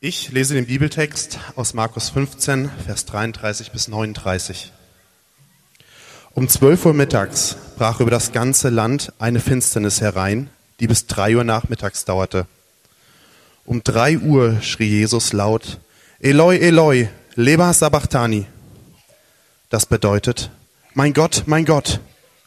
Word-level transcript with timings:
Ich 0.00 0.30
lese 0.30 0.52
den 0.52 0.66
Bibeltext 0.66 1.38
aus 1.56 1.72
Markus 1.72 2.10
15, 2.10 2.70
Vers 2.84 3.06
33 3.06 3.72
bis 3.72 3.88
39. 3.88 4.70
Um 6.34 6.50
12 6.50 6.84
Uhr 6.84 6.92
mittags 6.92 7.56
brach 7.78 8.00
über 8.00 8.10
das 8.10 8.32
ganze 8.32 8.68
Land 8.68 9.14
eine 9.18 9.40
Finsternis 9.40 10.02
herein, 10.02 10.50
die 10.80 10.86
bis 10.86 11.06
drei 11.06 11.34
Uhr 11.34 11.44
nachmittags 11.44 12.04
dauerte. 12.04 12.46
Um 13.64 13.82
drei 13.82 14.18
Uhr 14.18 14.60
schrie 14.60 14.98
Jesus 14.98 15.32
laut, 15.32 15.80
Eloi, 16.20 16.58
Eloi, 16.58 17.08
leba 17.34 17.72
sabachthani. 17.72 18.44
Das 19.70 19.86
bedeutet, 19.86 20.50
mein 20.92 21.14
Gott, 21.14 21.44
mein 21.46 21.64
Gott, 21.64 22.00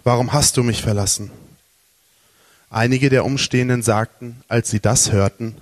warum 0.04 0.34
hast 0.34 0.56
du 0.56 0.62
mich 0.62 0.84
verlassen? 0.84 1.32
Einige 2.70 3.10
der 3.10 3.26
Umstehenden 3.26 3.82
sagten, 3.82 4.44
als 4.48 4.70
sie 4.70 4.80
das 4.80 5.12
hörten, 5.12 5.56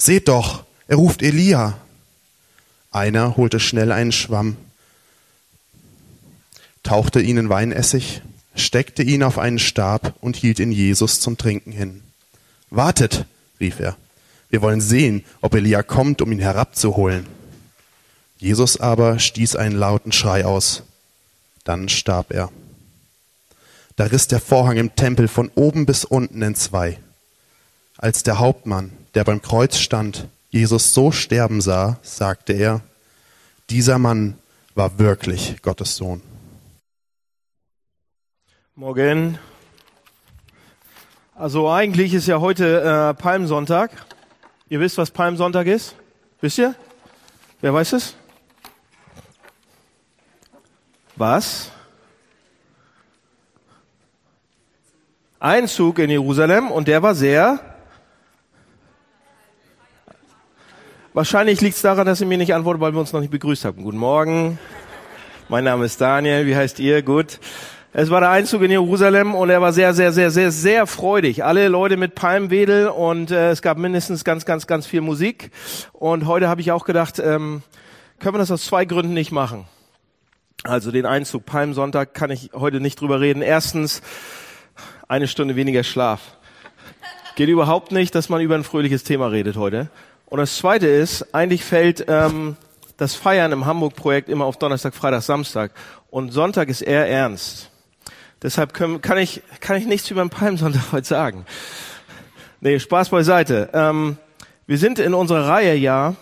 Seht 0.00 0.28
doch, 0.28 0.64
er 0.88 0.96
ruft 0.96 1.22
Elia. 1.22 1.78
Einer 2.90 3.36
holte 3.36 3.60
schnell 3.60 3.92
einen 3.92 4.12
Schwamm, 4.12 4.56
tauchte 6.82 7.20
ihn 7.20 7.36
in 7.36 7.50
Weinessig, 7.50 8.22
steckte 8.54 9.02
ihn 9.02 9.22
auf 9.22 9.38
einen 9.38 9.58
Stab 9.58 10.14
und 10.20 10.36
hielt 10.36 10.58
ihn 10.58 10.72
Jesus 10.72 11.20
zum 11.20 11.36
Trinken 11.36 11.70
hin. 11.70 12.02
Wartet, 12.70 13.26
rief 13.60 13.78
er, 13.78 13.96
wir 14.48 14.62
wollen 14.62 14.80
sehen, 14.80 15.24
ob 15.42 15.54
Elia 15.54 15.82
kommt, 15.82 16.22
um 16.22 16.32
ihn 16.32 16.38
herabzuholen. 16.38 17.26
Jesus 18.38 18.80
aber 18.80 19.18
stieß 19.18 19.56
einen 19.56 19.76
lauten 19.76 20.12
Schrei 20.12 20.46
aus. 20.46 20.84
Dann 21.64 21.88
starb 21.88 22.32
er. 22.32 22.50
Da 23.96 24.04
riss 24.04 24.28
der 24.28 24.40
Vorhang 24.40 24.76
im 24.76 24.94
Tempel 24.94 25.28
von 25.28 25.50
oben 25.54 25.84
bis 25.84 26.04
unten 26.04 26.40
in 26.40 26.54
zwei. 26.54 26.98
Als 27.98 28.22
der 28.22 28.38
Hauptmann, 28.38 28.92
der 29.14 29.24
beim 29.24 29.42
Kreuz 29.42 29.76
stand, 29.76 30.28
Jesus 30.50 30.94
so 30.94 31.12
sterben 31.12 31.60
sah, 31.60 31.98
sagte 32.02 32.54
er, 32.54 32.80
dieser 33.68 33.98
Mann 33.98 34.38
war 34.74 34.98
wirklich 34.98 35.60
Gottes 35.60 35.96
Sohn. 35.96 36.22
Morgen. 38.74 39.38
Also 41.34 41.70
eigentlich 41.70 42.14
ist 42.14 42.26
ja 42.26 42.40
heute 42.40 42.80
äh, 42.80 43.14
Palmsonntag. 43.14 43.90
Ihr 44.68 44.80
wisst, 44.80 44.96
was 44.98 45.10
Palmsonntag 45.10 45.66
ist? 45.66 45.94
Wisst 46.40 46.58
ihr? 46.58 46.74
Wer 47.60 47.74
weiß 47.74 47.92
es? 47.92 48.14
Was? 51.16 51.70
Einzug 55.40 55.98
in 55.98 56.10
Jerusalem 56.10 56.70
und 56.70 56.88
der 56.88 57.02
war 57.02 57.14
sehr. 57.14 57.67
Wahrscheinlich 61.18 61.60
liegt 61.60 61.74
es 61.74 61.82
daran, 61.82 62.06
dass 62.06 62.20
ihr 62.20 62.28
mir 62.28 62.38
nicht 62.38 62.54
antwortet, 62.54 62.80
weil 62.80 62.92
wir 62.92 63.00
uns 63.00 63.12
noch 63.12 63.18
nicht 63.18 63.32
begrüßt 63.32 63.64
haben. 63.64 63.82
Guten 63.82 63.98
Morgen. 63.98 64.56
Mein 65.48 65.64
Name 65.64 65.84
ist 65.84 66.00
Daniel. 66.00 66.46
Wie 66.46 66.54
heißt 66.54 66.78
ihr? 66.78 67.02
Gut. 67.02 67.40
Es 67.92 68.08
war 68.08 68.20
der 68.20 68.30
Einzug 68.30 68.62
in 68.62 68.70
Jerusalem 68.70 69.34
und 69.34 69.50
er 69.50 69.60
war 69.60 69.72
sehr, 69.72 69.94
sehr, 69.94 70.12
sehr, 70.12 70.30
sehr, 70.30 70.52
sehr 70.52 70.86
freudig. 70.86 71.42
Alle 71.42 71.66
Leute 71.66 71.96
mit 71.96 72.14
Palmwedel 72.14 72.86
und 72.86 73.32
äh, 73.32 73.50
es 73.50 73.62
gab 73.62 73.78
mindestens 73.78 74.22
ganz, 74.22 74.44
ganz, 74.44 74.68
ganz 74.68 74.86
viel 74.86 75.00
Musik. 75.00 75.50
Und 75.92 76.24
heute 76.28 76.46
habe 76.48 76.60
ich 76.60 76.70
auch 76.70 76.84
gedacht, 76.84 77.18
ähm, 77.18 77.64
können 78.20 78.34
wir 78.36 78.38
das 78.38 78.52
aus 78.52 78.64
zwei 78.64 78.84
Gründen 78.84 79.12
nicht 79.12 79.32
machen. 79.32 79.64
Also 80.62 80.92
den 80.92 81.04
Einzug 81.04 81.46
Palmsonntag 81.46 82.14
kann 82.14 82.30
ich 82.30 82.50
heute 82.54 82.78
nicht 82.78 83.00
drüber 83.00 83.20
reden. 83.20 83.42
Erstens, 83.42 84.02
eine 85.08 85.26
Stunde 85.26 85.56
weniger 85.56 85.82
Schlaf. 85.82 86.20
Geht 87.34 87.48
überhaupt 87.48 87.90
nicht, 87.90 88.14
dass 88.14 88.28
man 88.28 88.40
über 88.40 88.54
ein 88.54 88.62
fröhliches 88.62 89.02
Thema 89.02 89.26
redet 89.26 89.56
heute. 89.56 89.90
Und 90.28 90.38
das 90.38 90.56
Zweite 90.56 90.86
ist, 90.86 91.34
eigentlich 91.34 91.64
fällt 91.64 92.04
ähm, 92.06 92.56
das 92.98 93.14
Feiern 93.14 93.50
im 93.50 93.64
Hamburg-Projekt 93.64 94.28
immer 94.28 94.44
auf 94.44 94.58
Donnerstag, 94.58 94.94
Freitag, 94.94 95.22
Samstag. 95.22 95.72
Und 96.10 96.32
Sonntag 96.32 96.68
ist 96.68 96.82
eher 96.82 97.08
ernst. 97.08 97.70
Deshalb 98.42 98.74
können, 98.74 99.00
kann, 99.00 99.16
ich, 99.16 99.42
kann 99.60 99.76
ich 99.76 99.86
nichts 99.86 100.10
über 100.10 100.20
den 100.20 100.28
Palmsonntag 100.28 100.82
heute 100.92 101.06
sagen. 101.06 101.46
Nee, 102.60 102.78
Spaß 102.78 103.08
beiseite. 103.08 103.70
Ähm, 103.72 104.18
wir 104.66 104.76
sind 104.76 104.98
in 104.98 105.14
unserer 105.14 105.48
Reihe 105.48 105.74
ja, 105.76 106.14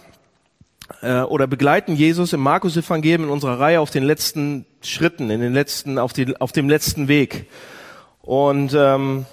äh, 1.02 1.22
oder 1.22 1.48
begleiten 1.48 1.96
Jesus 1.96 2.32
im 2.32 2.40
Markus-Evangelium 2.40 3.24
in 3.24 3.30
unserer 3.30 3.58
Reihe 3.58 3.80
auf 3.80 3.90
den 3.90 4.04
letzten 4.04 4.66
Schritten, 4.82 5.30
in 5.30 5.40
den 5.40 5.52
letzten, 5.52 5.98
auf, 5.98 6.12
die, 6.12 6.40
auf 6.40 6.52
dem 6.52 6.68
letzten 6.68 7.08
Weg. 7.08 7.50
Und, 8.22 8.72
ähm, 8.72 9.26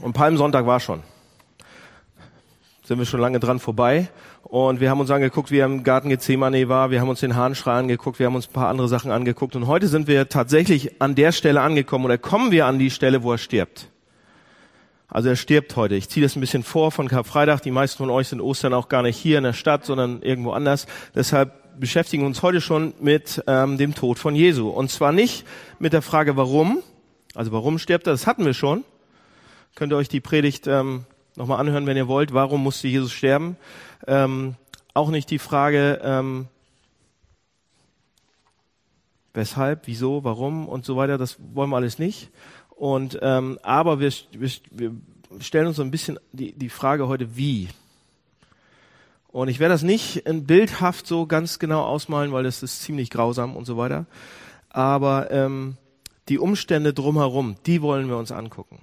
und 0.00 0.14
Palmsonntag 0.14 0.64
war 0.64 0.80
schon. 0.80 1.02
Sind 2.90 2.98
wir 2.98 3.06
schon 3.06 3.20
lange 3.20 3.38
dran 3.38 3.60
vorbei. 3.60 4.08
Und 4.42 4.80
wir 4.80 4.90
haben 4.90 4.98
uns 4.98 5.12
angeguckt, 5.12 5.52
wie 5.52 5.58
er 5.58 5.66
im 5.66 5.84
Garten 5.84 6.08
Gethsemane 6.08 6.68
war. 6.68 6.90
Wir 6.90 7.00
haben 7.00 7.08
uns 7.08 7.20
den 7.20 7.36
Hahnschrei 7.36 7.74
angeguckt. 7.74 8.18
Wir 8.18 8.26
haben 8.26 8.34
uns 8.34 8.48
ein 8.48 8.52
paar 8.52 8.66
andere 8.66 8.88
Sachen 8.88 9.12
angeguckt. 9.12 9.54
Und 9.54 9.68
heute 9.68 9.86
sind 9.86 10.08
wir 10.08 10.28
tatsächlich 10.28 11.00
an 11.00 11.14
der 11.14 11.30
Stelle 11.30 11.60
angekommen 11.60 12.04
oder 12.04 12.18
kommen 12.18 12.50
wir 12.50 12.66
an 12.66 12.80
die 12.80 12.90
Stelle, 12.90 13.22
wo 13.22 13.30
er 13.30 13.38
stirbt. 13.38 13.90
Also 15.06 15.28
er 15.28 15.36
stirbt 15.36 15.76
heute. 15.76 15.94
Ich 15.94 16.08
ziehe 16.08 16.26
das 16.26 16.34
ein 16.34 16.40
bisschen 16.40 16.64
vor 16.64 16.90
von 16.90 17.06
Karfreitag. 17.06 17.60
Die 17.60 17.70
meisten 17.70 17.98
von 17.98 18.10
euch 18.10 18.26
sind 18.26 18.40
Ostern 18.40 18.74
auch 18.74 18.88
gar 18.88 19.02
nicht 19.02 19.16
hier 19.16 19.38
in 19.38 19.44
der 19.44 19.52
Stadt, 19.52 19.84
sondern 19.84 20.20
irgendwo 20.22 20.50
anders. 20.50 20.88
Deshalb 21.14 21.78
beschäftigen 21.78 22.24
wir 22.24 22.26
uns 22.26 22.42
heute 22.42 22.60
schon 22.60 22.94
mit 23.00 23.40
ähm, 23.46 23.78
dem 23.78 23.94
Tod 23.94 24.18
von 24.18 24.34
Jesu. 24.34 24.68
Und 24.68 24.90
zwar 24.90 25.12
nicht 25.12 25.46
mit 25.78 25.92
der 25.92 26.02
Frage, 26.02 26.36
warum, 26.36 26.82
also 27.36 27.52
warum 27.52 27.78
stirbt 27.78 28.08
er? 28.08 28.14
Das 28.14 28.26
hatten 28.26 28.44
wir 28.44 28.52
schon. 28.52 28.82
Könnt 29.76 29.92
ihr 29.92 29.96
euch 29.96 30.08
die 30.08 30.18
Predigt 30.18 30.66
ähm, 30.66 31.04
nochmal 31.36 31.60
anhören, 31.60 31.86
wenn 31.86 31.96
ihr 31.96 32.08
wollt. 32.08 32.32
Warum 32.32 32.62
musste 32.62 32.88
Jesus 32.88 33.12
sterben? 33.12 33.56
Ähm, 34.06 34.54
auch 34.94 35.10
nicht 35.10 35.30
die 35.30 35.38
Frage, 35.38 36.00
ähm, 36.02 36.48
weshalb, 39.34 39.86
wieso, 39.86 40.24
warum 40.24 40.68
und 40.68 40.84
so 40.84 40.96
weiter. 40.96 41.18
Das 41.18 41.36
wollen 41.54 41.70
wir 41.70 41.76
alles 41.76 41.98
nicht. 41.98 42.30
Und 42.70 43.18
ähm, 43.22 43.58
aber 43.62 44.00
wir, 44.00 44.12
wir, 44.32 44.50
wir 44.70 44.92
stellen 45.38 45.68
uns 45.68 45.76
so 45.76 45.82
ein 45.82 45.90
bisschen 45.90 46.18
die, 46.32 46.52
die 46.52 46.68
Frage 46.68 47.08
heute, 47.08 47.36
wie. 47.36 47.68
Und 49.28 49.48
ich 49.48 49.60
werde 49.60 49.74
das 49.74 49.82
nicht 49.82 50.16
in 50.26 50.44
bildhaft 50.44 51.06
so 51.06 51.26
ganz 51.26 51.58
genau 51.58 51.84
ausmalen, 51.84 52.32
weil 52.32 52.42
das 52.42 52.62
ist 52.62 52.82
ziemlich 52.82 53.10
grausam 53.10 53.54
und 53.54 53.64
so 53.64 53.76
weiter. 53.76 54.06
Aber 54.70 55.30
ähm, 55.30 55.76
die 56.28 56.38
Umstände 56.38 56.92
drumherum, 56.92 57.56
die 57.66 57.82
wollen 57.82 58.08
wir 58.08 58.16
uns 58.16 58.32
angucken. 58.32 58.80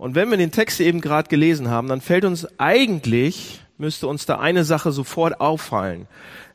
Und 0.00 0.14
wenn 0.14 0.30
wir 0.30 0.38
den 0.38 0.50
Text 0.50 0.80
eben 0.80 1.02
gerade 1.02 1.28
gelesen 1.28 1.68
haben, 1.68 1.86
dann 1.86 2.00
fällt 2.00 2.24
uns 2.24 2.58
eigentlich, 2.58 3.60
müsste 3.76 4.06
uns 4.06 4.24
da 4.24 4.38
eine 4.38 4.64
Sache 4.64 4.92
sofort 4.92 5.42
auffallen, 5.42 6.06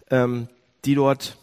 ähm, 0.10 0.48
die 0.84 0.96
dort 0.96 1.38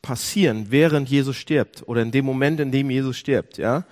passieren, 0.00 0.68
während 0.70 1.10
Jesus 1.10 1.36
stirbt 1.36 1.86
oder 1.86 2.00
in 2.00 2.12
dem 2.12 2.24
Moment, 2.24 2.60
in 2.60 2.72
dem 2.72 2.88
Jesus 2.88 3.18
stirbt. 3.18 3.58
Ja, 3.58 3.84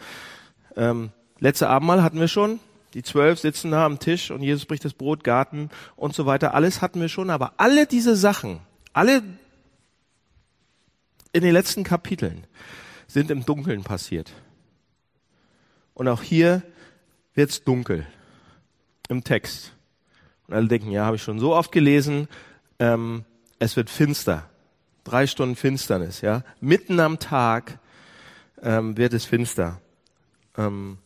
ähm, 0.77 1.11
letzte 1.41 1.69
Abendmahl 1.69 2.03
hatten 2.03 2.19
wir 2.19 2.27
schon. 2.27 2.59
Die 2.95 3.03
zwölf 3.03 3.39
sitzen 3.39 3.73
da 3.73 3.85
am 3.85 3.99
Tisch 3.99 4.31
und 4.31 4.43
Jesus 4.43 4.65
bricht 4.65 4.87
das 4.87 4.95
Brot, 4.95 5.23
Garten 5.23 5.69
und 5.95 6.15
so 6.15 6.25
weiter. 6.25 6.55
Alles 6.55 6.81
hatten 6.81 7.03
wir 7.03 7.11
schon, 7.11 7.29
aber 7.29 7.53
alle 7.59 7.85
diese 7.87 8.17
Sachen, 8.17 8.61
alle 8.95 9.23
in 11.35 11.43
den 11.43 11.53
letzten 11.53 11.85
Kapiteln, 11.85 12.47
sind 13.09 13.31
im 13.31 13.45
Dunkeln 13.45 13.85
passiert. 13.85 14.33
Und 15.93 16.09
auch 16.09 16.23
hier 16.23 16.63
wird's 17.35 17.65
dunkel 17.65 18.07
im 19.09 19.25
Text. 19.25 19.73
Und 20.47 20.55
alle 20.55 20.69
denken, 20.69 20.91
ja, 20.91 21.05
habe 21.05 21.17
ich 21.17 21.23
schon 21.23 21.39
so 21.39 21.55
oft 21.55 21.73
gelesen, 21.73 22.29
ähm, 22.79 23.25
es 23.59 23.77
wird 23.77 23.91
finster. 23.91 24.49
Drei 25.05 25.27
Stunden 25.27 25.57
Finsternis, 25.57 26.21
ja. 26.21 26.45
Mitten 26.61 27.01
am 27.01 27.19
Tag 27.19 27.79
ähm, 28.63 28.97
wird 28.97 29.13
es 29.13 29.25
finster. 29.25 29.81
Ähm, 30.57 30.99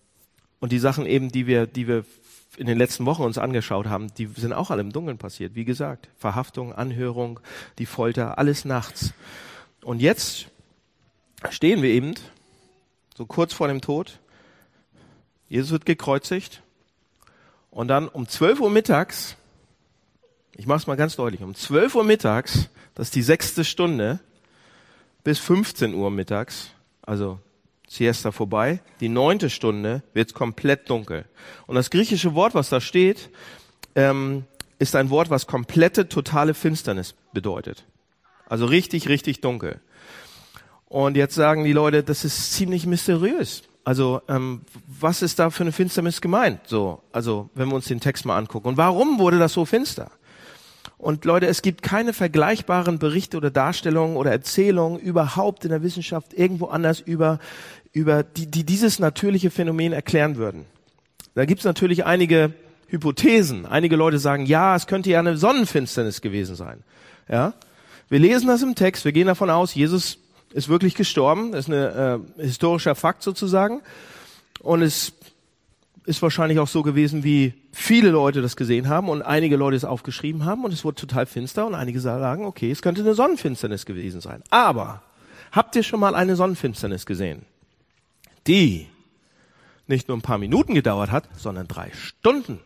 und 0.60 0.72
die 0.72 0.78
Sachen 0.78 1.06
eben, 1.06 1.30
die 1.30 1.46
wir, 1.46 1.66
die 1.66 1.86
wir 1.86 2.04
in 2.56 2.66
den 2.66 2.78
letzten 2.78 3.04
Wochen 3.06 3.22
uns 3.22 3.38
angeschaut 3.38 3.86
haben, 3.86 4.12
die 4.14 4.26
sind 4.26 4.52
auch 4.52 4.70
alle 4.70 4.80
im 4.80 4.92
Dunkeln 4.92 5.18
passiert. 5.18 5.54
Wie 5.54 5.64
gesagt, 5.64 6.08
Verhaftung, 6.16 6.72
Anhörung, 6.72 7.40
die 7.78 7.86
Folter, 7.86 8.38
alles 8.38 8.64
nachts. 8.64 9.12
Und 9.82 10.00
jetzt 10.00 10.48
stehen 11.50 11.82
wir 11.82 11.90
eben 11.90 12.14
so 13.14 13.26
kurz 13.26 13.52
vor 13.52 13.68
dem 13.68 13.80
Tod. 13.80 14.20
Jesus 15.48 15.70
wird 15.70 15.86
gekreuzigt. 15.86 16.62
Und 17.70 17.88
dann 17.88 18.08
um 18.08 18.28
12 18.28 18.60
Uhr 18.60 18.70
mittags, 18.70 19.36
ich 20.54 20.66
mache 20.66 20.78
es 20.78 20.86
mal 20.86 20.96
ganz 20.96 21.16
deutlich, 21.16 21.42
um 21.42 21.54
12 21.54 21.94
Uhr 21.94 22.04
mittags, 22.04 22.68
das 22.94 23.08
ist 23.08 23.14
die 23.14 23.22
sechste 23.22 23.64
Stunde, 23.64 24.20
bis 25.24 25.38
15 25.38 25.94
Uhr 25.94 26.10
mittags, 26.10 26.70
also 27.02 27.38
Siesta 27.88 28.32
vorbei, 28.32 28.80
die 29.00 29.08
neunte 29.08 29.50
Stunde 29.50 30.02
wird 30.14 30.34
komplett 30.34 30.88
dunkel. 30.90 31.24
Und 31.66 31.76
das 31.76 31.90
griechische 31.90 32.34
Wort, 32.34 32.54
was 32.54 32.68
da 32.68 32.80
steht, 32.80 33.30
ähm, 33.94 34.44
ist 34.78 34.96
ein 34.96 35.10
Wort, 35.10 35.30
was 35.30 35.46
komplette, 35.46 36.08
totale 36.08 36.54
Finsternis 36.54 37.14
bedeutet. 37.32 37.84
Also 38.48 38.66
richtig, 38.66 39.08
richtig 39.08 39.40
dunkel. 39.40 39.80
Und 40.86 41.16
jetzt 41.16 41.34
sagen 41.34 41.64
die 41.64 41.72
Leute, 41.72 42.02
das 42.02 42.24
ist 42.24 42.52
ziemlich 42.52 42.86
mysteriös. 42.86 43.62
Also 43.86 44.20
ähm, 44.26 44.62
was 44.88 45.22
ist 45.22 45.38
da 45.38 45.48
für 45.50 45.62
eine 45.62 45.70
Finsternis 45.70 46.20
gemeint? 46.20 46.58
So, 46.66 47.02
also 47.12 47.50
wenn 47.54 47.68
wir 47.68 47.76
uns 47.76 47.86
den 47.86 48.00
Text 48.00 48.26
mal 48.26 48.36
angucken. 48.36 48.66
Und 48.66 48.76
warum 48.76 49.20
wurde 49.20 49.38
das 49.38 49.52
so 49.52 49.64
finster? 49.64 50.10
Und 50.98 51.24
Leute, 51.24 51.46
es 51.46 51.62
gibt 51.62 51.82
keine 51.82 52.12
vergleichbaren 52.12 52.98
Berichte 52.98 53.36
oder 53.36 53.52
Darstellungen 53.52 54.16
oder 54.16 54.32
Erzählungen 54.32 54.98
überhaupt 54.98 55.64
in 55.64 55.70
der 55.70 55.84
Wissenschaft 55.84 56.34
irgendwo 56.34 56.66
anders 56.66 56.98
über, 56.98 57.38
über 57.92 58.24
die, 58.24 58.50
die 58.50 58.64
dieses 58.64 58.98
natürliche 58.98 59.52
Phänomen 59.52 59.92
erklären 59.92 60.34
würden. 60.34 60.64
Da 61.36 61.44
gibt's 61.44 61.64
natürlich 61.64 62.04
einige 62.04 62.54
Hypothesen. 62.88 63.66
Einige 63.66 63.94
Leute 63.94 64.18
sagen, 64.18 64.46
ja, 64.46 64.74
es 64.74 64.88
könnte 64.88 65.10
ja 65.10 65.20
eine 65.20 65.36
Sonnenfinsternis 65.36 66.22
gewesen 66.22 66.56
sein. 66.56 66.82
Ja, 67.28 67.54
wir 68.08 68.18
lesen 68.18 68.48
das 68.48 68.64
im 68.64 68.74
Text. 68.74 69.04
Wir 69.04 69.12
gehen 69.12 69.28
davon 69.28 69.48
aus, 69.48 69.76
Jesus 69.76 70.18
ist 70.52 70.68
wirklich 70.68 70.94
gestorben. 70.94 71.52
Das 71.52 71.68
ist 71.68 71.72
ein 71.72 71.74
äh, 71.74 72.42
historischer 72.42 72.94
Fakt 72.94 73.22
sozusagen. 73.22 73.82
Und 74.60 74.82
es 74.82 75.12
ist 76.04 76.22
wahrscheinlich 76.22 76.58
auch 76.58 76.68
so 76.68 76.82
gewesen, 76.82 77.24
wie 77.24 77.54
viele 77.72 78.10
Leute 78.10 78.40
das 78.40 78.56
gesehen 78.56 78.88
haben 78.88 79.08
und 79.08 79.22
einige 79.22 79.56
Leute 79.56 79.76
es 79.76 79.84
aufgeschrieben 79.84 80.44
haben 80.44 80.64
und 80.64 80.72
es 80.72 80.84
wurde 80.84 80.94
total 80.96 81.26
finster 81.26 81.66
und 81.66 81.74
einige 81.74 82.00
sagen, 82.00 82.44
okay, 82.44 82.70
es 82.70 82.80
könnte 82.80 83.02
eine 83.02 83.14
Sonnenfinsternis 83.14 83.86
gewesen 83.86 84.20
sein. 84.20 84.42
Aber 84.50 85.02
habt 85.52 85.74
ihr 85.76 85.82
schon 85.82 86.00
mal 86.00 86.14
eine 86.14 86.36
Sonnenfinsternis 86.36 87.06
gesehen? 87.06 87.44
Die 88.46 88.88
nicht 89.88 90.08
nur 90.08 90.16
ein 90.16 90.22
paar 90.22 90.38
Minuten 90.38 90.74
gedauert 90.74 91.10
hat, 91.10 91.28
sondern 91.36 91.68
drei 91.68 91.90
Stunden. 91.92 92.60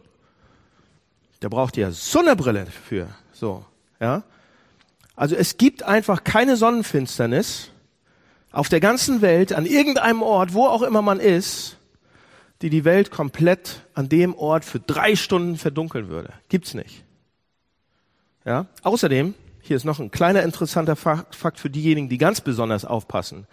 Da 1.40 1.48
braucht 1.48 1.76
ihr 1.76 1.90
so 1.92 2.20
eine 2.20 2.36
Brille 2.36 2.66
für. 2.66 3.08
So, 3.32 3.64
ja. 4.00 4.22
Also 5.20 5.36
es 5.36 5.58
gibt 5.58 5.82
einfach 5.82 6.24
keine 6.24 6.56
Sonnenfinsternis 6.56 7.68
auf 8.52 8.70
der 8.70 8.80
ganzen 8.80 9.20
Welt, 9.20 9.52
an 9.52 9.66
irgendeinem 9.66 10.22
Ort, 10.22 10.54
wo 10.54 10.64
auch 10.64 10.80
immer 10.80 11.02
man 11.02 11.20
ist, 11.20 11.76
die 12.62 12.70
die 12.70 12.86
Welt 12.86 13.10
komplett 13.10 13.82
an 13.92 14.08
dem 14.08 14.34
Ort 14.34 14.64
für 14.64 14.80
drei 14.80 15.16
Stunden 15.16 15.58
verdunkeln 15.58 16.08
würde. 16.08 16.32
Gibt's 16.48 16.72
nicht. 16.72 17.04
Ja. 18.46 18.64
Außerdem, 18.82 19.34
hier 19.60 19.76
ist 19.76 19.84
noch 19.84 19.98
ein 19.98 20.10
kleiner 20.10 20.42
interessanter 20.42 20.96
Fakt 20.96 21.60
für 21.60 21.68
diejenigen, 21.68 22.08
die 22.08 22.16
ganz 22.16 22.40
besonders 22.40 22.86
aufpassen. 22.86 23.46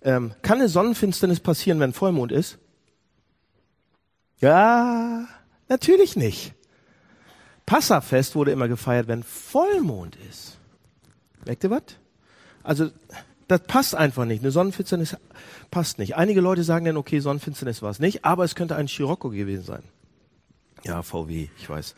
Ähm, 0.00 0.32
kann 0.40 0.60
eine 0.60 0.70
Sonnenfinsternis 0.70 1.40
passieren, 1.40 1.78
wenn 1.78 1.92
Vollmond 1.92 2.32
ist? 2.32 2.56
Ja, 4.40 5.28
natürlich 5.68 6.16
nicht. 6.16 6.54
Passafest 7.66 8.34
wurde 8.34 8.52
immer 8.52 8.68
gefeiert, 8.68 9.08
wenn 9.08 9.22
Vollmond 9.22 10.16
ist. 10.30 10.55
Merkt 11.46 11.64
ihr 11.64 11.70
was? 11.70 11.82
Also, 12.62 12.90
das 13.48 13.60
passt 13.62 13.94
einfach 13.94 14.24
nicht. 14.24 14.42
Eine 14.42 14.50
Sonnenfinsternis 14.50 15.16
passt 15.70 15.98
nicht. 15.98 16.16
Einige 16.16 16.40
Leute 16.40 16.64
sagen 16.64 16.84
dann, 16.84 16.96
okay, 16.96 17.20
Sonnenfinsternis 17.20 17.80
war 17.80 17.90
es 17.90 18.00
nicht, 18.00 18.24
aber 18.24 18.44
es 18.44 18.54
könnte 18.54 18.76
ein 18.76 18.88
Scirocco 18.88 19.30
gewesen 19.30 19.64
sein. 19.64 19.82
Ja, 20.84 21.02
VW, 21.02 21.48
ich 21.58 21.70
weiß. 21.70 21.94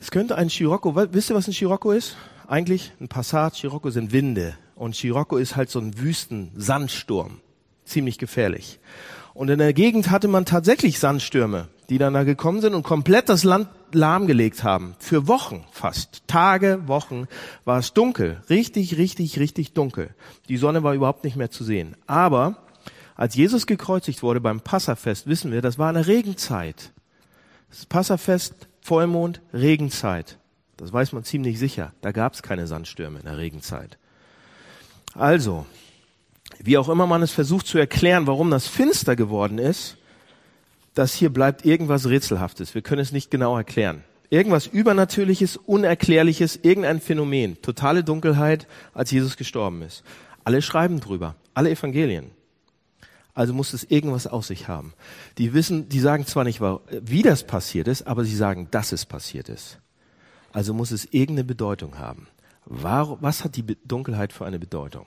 Es 0.00 0.10
könnte 0.10 0.36
ein 0.36 0.50
Scirocco, 0.50 0.96
wisst 0.96 1.30
ihr, 1.30 1.36
was 1.36 1.46
ein 1.46 1.52
Scirocco 1.52 1.92
ist? 1.92 2.16
Eigentlich 2.46 2.92
ein 3.00 3.08
Passat, 3.08 3.54
Scirocco 3.54 3.90
sind 3.90 4.12
Winde. 4.12 4.54
Und 4.74 4.96
Scirocco 4.96 5.36
ist 5.36 5.56
halt 5.56 5.70
so 5.70 5.78
ein 5.78 5.98
Wüsten-Sandsturm. 5.98 7.40
Ziemlich 7.84 8.18
gefährlich. 8.18 8.80
Und 9.34 9.50
in 9.50 9.58
der 9.58 9.72
Gegend 9.72 10.10
hatte 10.10 10.28
man 10.28 10.44
tatsächlich 10.44 10.98
Sandstürme, 10.98 11.68
die 11.90 11.98
dann 11.98 12.14
da 12.14 12.24
gekommen 12.24 12.60
sind 12.60 12.74
und 12.74 12.82
komplett 12.82 13.28
das 13.28 13.44
Land 13.44 13.68
lahmgelegt 13.94 14.64
haben. 14.64 14.94
Für 14.98 15.26
Wochen 15.28 15.64
fast. 15.70 16.22
Tage, 16.26 16.82
Wochen 16.86 17.26
war 17.64 17.78
es 17.78 17.92
dunkel. 17.92 18.42
Richtig, 18.50 18.96
richtig, 18.96 19.38
richtig 19.38 19.72
dunkel. 19.72 20.14
Die 20.48 20.56
Sonne 20.56 20.82
war 20.82 20.94
überhaupt 20.94 21.24
nicht 21.24 21.36
mehr 21.36 21.50
zu 21.50 21.64
sehen. 21.64 21.96
Aber 22.06 22.56
als 23.16 23.34
Jesus 23.34 23.66
gekreuzigt 23.66 24.22
wurde 24.22 24.40
beim 24.40 24.60
Passafest, 24.60 25.26
wissen 25.26 25.52
wir, 25.52 25.62
das 25.62 25.78
war 25.78 25.88
eine 25.88 26.06
Regenzeit. 26.06 26.92
Das 27.70 27.86
Passafest, 27.86 28.54
Vollmond, 28.80 29.40
Regenzeit. 29.52 30.38
Das 30.76 30.92
weiß 30.92 31.12
man 31.12 31.24
ziemlich 31.24 31.58
sicher. 31.58 31.92
Da 32.00 32.12
gab 32.12 32.34
es 32.34 32.42
keine 32.42 32.66
Sandstürme 32.66 33.18
in 33.18 33.24
der 33.24 33.38
Regenzeit. 33.38 33.98
Also, 35.14 35.66
wie 36.58 36.78
auch 36.78 36.88
immer 36.88 37.06
man 37.06 37.22
es 37.22 37.30
versucht 37.30 37.66
zu 37.66 37.78
erklären, 37.78 38.26
warum 38.26 38.50
das 38.50 38.66
finster 38.66 39.16
geworden 39.16 39.58
ist, 39.58 39.96
das 40.94 41.12
hier 41.12 41.30
bleibt 41.30 41.64
irgendwas 41.64 42.08
Rätselhaftes. 42.08 42.74
Wir 42.74 42.82
können 42.82 43.02
es 43.02 43.12
nicht 43.12 43.30
genau 43.30 43.56
erklären. 43.56 44.04
Irgendwas 44.30 44.66
Übernatürliches, 44.66 45.56
Unerklärliches, 45.56 46.58
irgendein 46.62 47.00
Phänomen. 47.00 47.60
Totale 47.62 48.02
Dunkelheit, 48.04 48.66
als 48.92 49.10
Jesus 49.10 49.36
gestorben 49.36 49.82
ist. 49.82 50.02
Alle 50.44 50.62
schreiben 50.62 51.00
drüber. 51.00 51.36
Alle 51.52 51.70
Evangelien. 51.70 52.30
Also 53.34 53.52
muss 53.52 53.72
es 53.72 53.84
irgendwas 53.84 54.26
aus 54.26 54.46
sich 54.46 54.68
haben. 54.68 54.94
Die 55.38 55.52
wissen, 55.54 55.88
die 55.88 56.00
sagen 56.00 56.24
zwar 56.26 56.44
nicht, 56.44 56.60
wie 56.60 57.22
das 57.22 57.44
passiert 57.44 57.88
ist, 57.88 58.06
aber 58.06 58.24
sie 58.24 58.36
sagen, 58.36 58.68
dass 58.70 58.92
es 58.92 59.06
passiert 59.06 59.48
ist. 59.48 59.78
Also 60.52 60.72
muss 60.72 60.92
es 60.92 61.06
irgendeine 61.06 61.44
Bedeutung 61.44 61.98
haben. 61.98 62.28
Warum, 62.64 63.18
was 63.20 63.42
hat 63.44 63.56
die 63.56 63.76
Dunkelheit 63.84 64.32
für 64.32 64.46
eine 64.46 64.60
Bedeutung? 64.60 65.06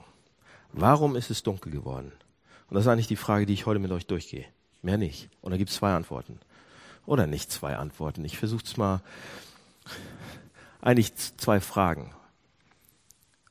Warum 0.72 1.16
ist 1.16 1.30
es 1.30 1.42
dunkel 1.42 1.72
geworden? 1.72 2.12
Und 2.68 2.74
das 2.74 2.84
ist 2.84 2.88
eigentlich 2.88 3.08
die 3.08 3.16
Frage, 3.16 3.46
die 3.46 3.54
ich 3.54 3.64
heute 3.64 3.80
mit 3.80 3.90
euch 3.90 4.06
durchgehe. 4.06 4.44
Mehr 4.82 4.98
nicht. 4.98 5.28
Und 5.40 5.50
da 5.50 5.56
gibt 5.56 5.70
es 5.70 5.76
zwei 5.76 5.94
Antworten. 5.94 6.38
Oder 7.06 7.26
nicht 7.26 7.50
zwei 7.50 7.76
Antworten. 7.76 8.24
Ich 8.24 8.38
versuche 8.38 8.64
es 8.64 8.76
mal. 8.76 9.00
Eigentlich 10.80 11.14
zwei 11.14 11.60
Fragen. 11.60 12.14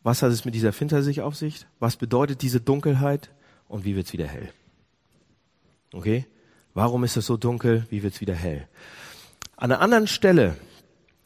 Was 0.04 0.22
hat 0.22 0.32
es 0.32 0.46
mit 0.46 0.56
dieser 0.56 0.72
Finstersicht 0.72 1.20
auf 1.22 1.36
sich? 1.36 1.66
Was 1.80 1.98
bedeutet 1.98 2.42
diese 2.42 2.62
Dunkelheit? 2.62 3.30
Und 3.68 3.84
wie 3.84 3.96
wird 3.96 4.08
es 4.08 4.14
wieder 4.14 4.28
hell? 4.28 4.54
Okay? 5.92 6.26
Warum 6.74 7.04
ist 7.04 7.18
es 7.18 7.26
so 7.26 7.36
dunkel? 7.36 7.86
Wie 7.90 8.04
wird 8.04 8.14
es 8.14 8.22
wieder 8.22 8.36
hell? 8.36 8.68
An 9.58 9.72
einer 9.72 9.82
anderen 9.82 10.08
Stelle, 10.08 10.56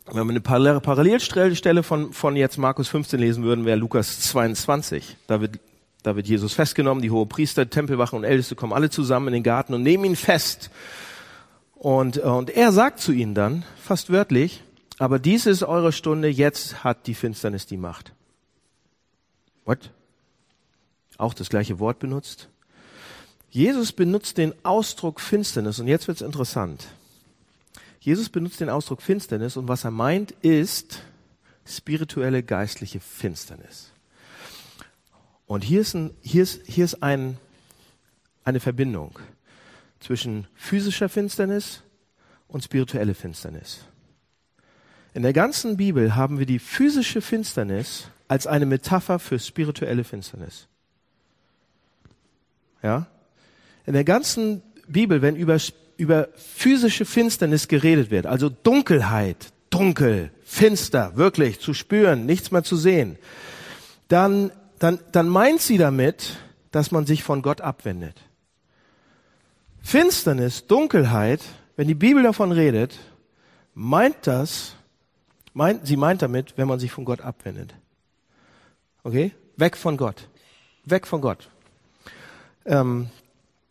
wenn 0.06 0.26
wir 0.26 0.32
eine 0.32 0.42
Parallelstelle 0.42 1.84
von, 1.84 2.14
von 2.14 2.36
jetzt 2.36 2.58
Markus 2.58 2.88
15 2.88 3.20
lesen 3.20 3.44
würden, 3.44 3.66
wäre 3.66 3.78
Lukas 3.78 4.22
22. 4.22 5.18
Da 5.28 5.42
wird 5.42 5.60
da 6.04 6.16
wird 6.16 6.28
Jesus 6.28 6.54
festgenommen, 6.54 7.02
die 7.02 7.12
hohe 7.12 7.26
Priester, 7.26 7.70
Tempelwachen 7.70 8.18
und 8.18 8.24
Älteste 8.24 8.56
kommen 8.56 8.74
alle 8.74 8.90
zusammen 8.90 9.28
in 9.28 9.34
den 9.34 9.44
Garten 9.44 9.74
und 9.74 9.84
nehmen 9.84 10.06
ihn 10.06 10.16
fest. 10.16 10.72
Und, 11.76 12.18
äh, 12.18 12.22
und 12.22 12.50
er 12.50 12.72
sagt 12.72 13.00
zu 13.00 13.12
ihnen 13.12 13.36
dann, 13.36 13.64
fast 13.78 14.12
wörtlich, 14.12 14.64
aber 14.98 15.20
dies 15.20 15.46
ist 15.46 15.64
eure 15.64 15.92
Stunde, 15.92 16.28
jetzt 16.28 16.84
hat 16.84 17.08
die 17.08 17.16
Finsternis 17.16 17.66
die 17.66 17.78
Macht. 17.78 18.14
What? 19.66 19.92
Auch 21.18 21.34
das 21.34 21.50
gleiche 21.50 21.80
Wort 21.80 22.00
benutzt. 22.00 22.50
Jesus 23.50 23.92
benutzt 23.92 24.38
den 24.38 24.54
Ausdruck 24.64 25.20
Finsternis 25.20 25.80
und 25.80 25.88
jetzt 25.88 26.08
wird's 26.08 26.22
interessant. 26.22 26.88
Jesus 28.00 28.30
benutzt 28.30 28.60
den 28.60 28.70
Ausdruck 28.70 29.02
Finsternis 29.02 29.58
und 29.58 29.68
was 29.68 29.84
er 29.84 29.92
meint 29.92 30.32
ist 30.42 31.04
spirituelle 31.66 32.44
geistliche 32.44 33.00
Finsternis. 33.00 33.91
Und 35.52 35.66
hier 35.66 35.82
ist, 35.82 35.96
ein, 35.96 36.12
hier 36.22 36.44
ist, 36.44 36.62
hier 36.66 36.86
ist 36.86 37.04
ein, 37.04 37.36
eine 38.46 38.62
Verbindung 38.62 39.20
zwischen 40.00 40.48
physischer 40.56 41.10
Finsternis 41.10 41.82
und 42.48 42.64
spirituelle 42.64 43.14
Finsternis. 43.14 43.82
In 45.14 45.24
der 45.24 45.34
ganzen 45.34 45.76
Bibel 45.76 46.16
haben 46.16 46.40
wir 46.40 46.46
die 46.46 46.58
physische 46.58 47.20
Finsternis 47.20 48.08
als 48.30 48.48
eine 48.48 48.66
Metapher 48.66 49.20
für 49.20 49.40
spirituelle 49.40 50.06
Finsternis. 50.06 50.70
Ja? 52.82 53.08
In 53.86 53.92
der 53.92 54.06
ganzen 54.06 54.62
Bibel, 54.88 55.22
wenn 55.22 55.36
über, 55.36 55.58
über 55.98 56.30
physische 56.34 57.04
Finsternis 57.04 57.68
geredet 57.68 58.10
wird, 58.10 58.26
also 58.26 58.48
Dunkelheit, 58.48 59.52
dunkel, 59.70 60.32
finster, 60.46 61.18
wirklich 61.18 61.60
zu 61.60 61.74
spüren, 61.74 62.26
nichts 62.26 62.52
mehr 62.52 62.64
zu 62.64 62.78
sehen, 62.78 63.18
dann 64.08 64.52
dann, 64.82 65.00
dann 65.12 65.30
meint 65.30 65.62
sie 65.62 65.78
damit, 65.78 66.38
dass 66.72 66.90
man 66.90 67.06
sich 67.06 67.22
von 67.22 67.44
Gott 67.44 67.62
abwendet. 67.62 68.20
Finsternis, 69.84 70.66
Dunkelheit, 70.66 71.42
wenn 71.76 71.88
die 71.88 71.94
Bibel 71.94 72.24
davon 72.24 72.52
redet, 72.52 72.98
meint 73.76 74.16
das, 74.26 74.74
meint, 75.54 75.86
sie 75.86 75.98
meint 75.98 76.24
damit, 76.24 76.58
wenn 76.58 76.68
man 76.68 76.80
sich 76.80 76.92
von 76.92 77.06
Gott 77.06 77.22
abwendet. 77.22 77.76
Okay? 79.04 79.34
Weg 79.56 79.78
von 79.78 79.98
Gott. 79.98 80.28
Weg 80.86 81.06
von 81.06 81.22
Gott. 81.22 81.48
Ähm, 82.66 83.12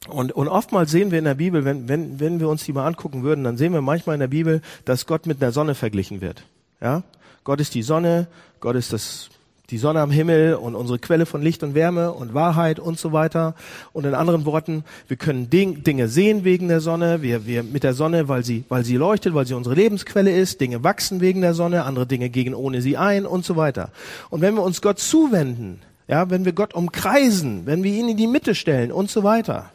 und, 0.08 0.30
und 0.30 0.46
oftmals 0.46 0.92
sehen 0.92 1.10
wir 1.10 1.18
in 1.18 1.24
der 1.24 1.34
Bibel, 1.34 1.64
wenn, 1.64 1.88
wenn, 1.88 2.20
wenn 2.20 2.38
wir 2.38 2.48
uns 2.48 2.64
die 2.64 2.72
mal 2.72 2.86
angucken 2.86 3.24
würden, 3.24 3.42
dann 3.42 3.56
sehen 3.56 3.72
wir 3.72 3.82
manchmal 3.82 4.14
in 4.14 4.20
der 4.20 4.28
Bibel, 4.28 4.62
dass 4.84 5.06
Gott 5.06 5.26
mit 5.26 5.42
einer 5.42 5.50
Sonne 5.50 5.74
verglichen 5.74 6.20
wird. 6.20 6.44
Ja? 6.80 7.02
Gott 7.42 7.60
ist 7.60 7.74
die 7.74 7.82
Sonne, 7.82 8.28
Gott 8.60 8.76
ist 8.76 8.92
das 8.92 9.30
die 9.70 9.78
Sonne 9.78 10.00
am 10.00 10.10
Himmel 10.10 10.54
und 10.54 10.74
unsere 10.74 10.98
Quelle 10.98 11.26
von 11.26 11.42
Licht 11.42 11.62
und 11.62 11.74
Wärme 11.74 12.12
und 12.12 12.34
Wahrheit 12.34 12.80
und 12.80 12.98
so 12.98 13.12
weiter. 13.12 13.54
Und 13.92 14.04
in 14.04 14.14
anderen 14.14 14.44
Worten, 14.44 14.84
wir 15.08 15.16
können 15.16 15.48
Dinge 15.48 16.08
sehen 16.08 16.44
wegen 16.44 16.68
der 16.68 16.80
Sonne, 16.80 17.22
wir, 17.22 17.46
wir 17.46 17.62
mit 17.62 17.84
der 17.84 17.94
Sonne, 17.94 18.28
weil 18.28 18.44
sie, 18.44 18.64
weil 18.68 18.84
sie 18.84 18.96
leuchtet, 18.96 19.34
weil 19.34 19.46
sie 19.46 19.54
unsere 19.54 19.74
Lebensquelle 19.74 20.36
ist, 20.36 20.60
Dinge 20.60 20.82
wachsen 20.82 21.20
wegen 21.20 21.40
der 21.40 21.54
Sonne, 21.54 21.84
andere 21.84 22.06
Dinge 22.06 22.30
gehen 22.30 22.54
ohne 22.54 22.82
sie 22.82 22.96
ein 22.96 23.26
und 23.26 23.44
so 23.44 23.56
weiter. 23.56 23.90
Und 24.28 24.40
wenn 24.40 24.54
wir 24.54 24.62
uns 24.62 24.82
Gott 24.82 24.98
zuwenden, 24.98 25.80
ja, 26.08 26.28
wenn 26.30 26.44
wir 26.44 26.52
Gott 26.52 26.74
umkreisen, 26.74 27.66
wenn 27.66 27.84
wir 27.84 27.92
ihn 27.92 28.08
in 28.08 28.16
die 28.16 28.26
Mitte 28.26 28.56
stellen 28.56 28.90
und 28.90 29.10
so 29.10 29.22
weiter, 29.22 29.70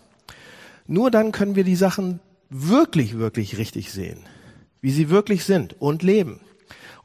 nur 0.87 1.09
dann 1.09 1.31
können 1.31 1.55
wir 1.55 1.63
die 1.63 1.77
Sachen 1.77 2.19
wirklich, 2.49 3.17
wirklich 3.17 3.57
richtig 3.57 3.91
sehen, 3.91 4.19
wie 4.81 4.91
sie 4.91 5.09
wirklich 5.09 5.45
sind 5.45 5.75
und 5.79 6.03
leben. 6.03 6.41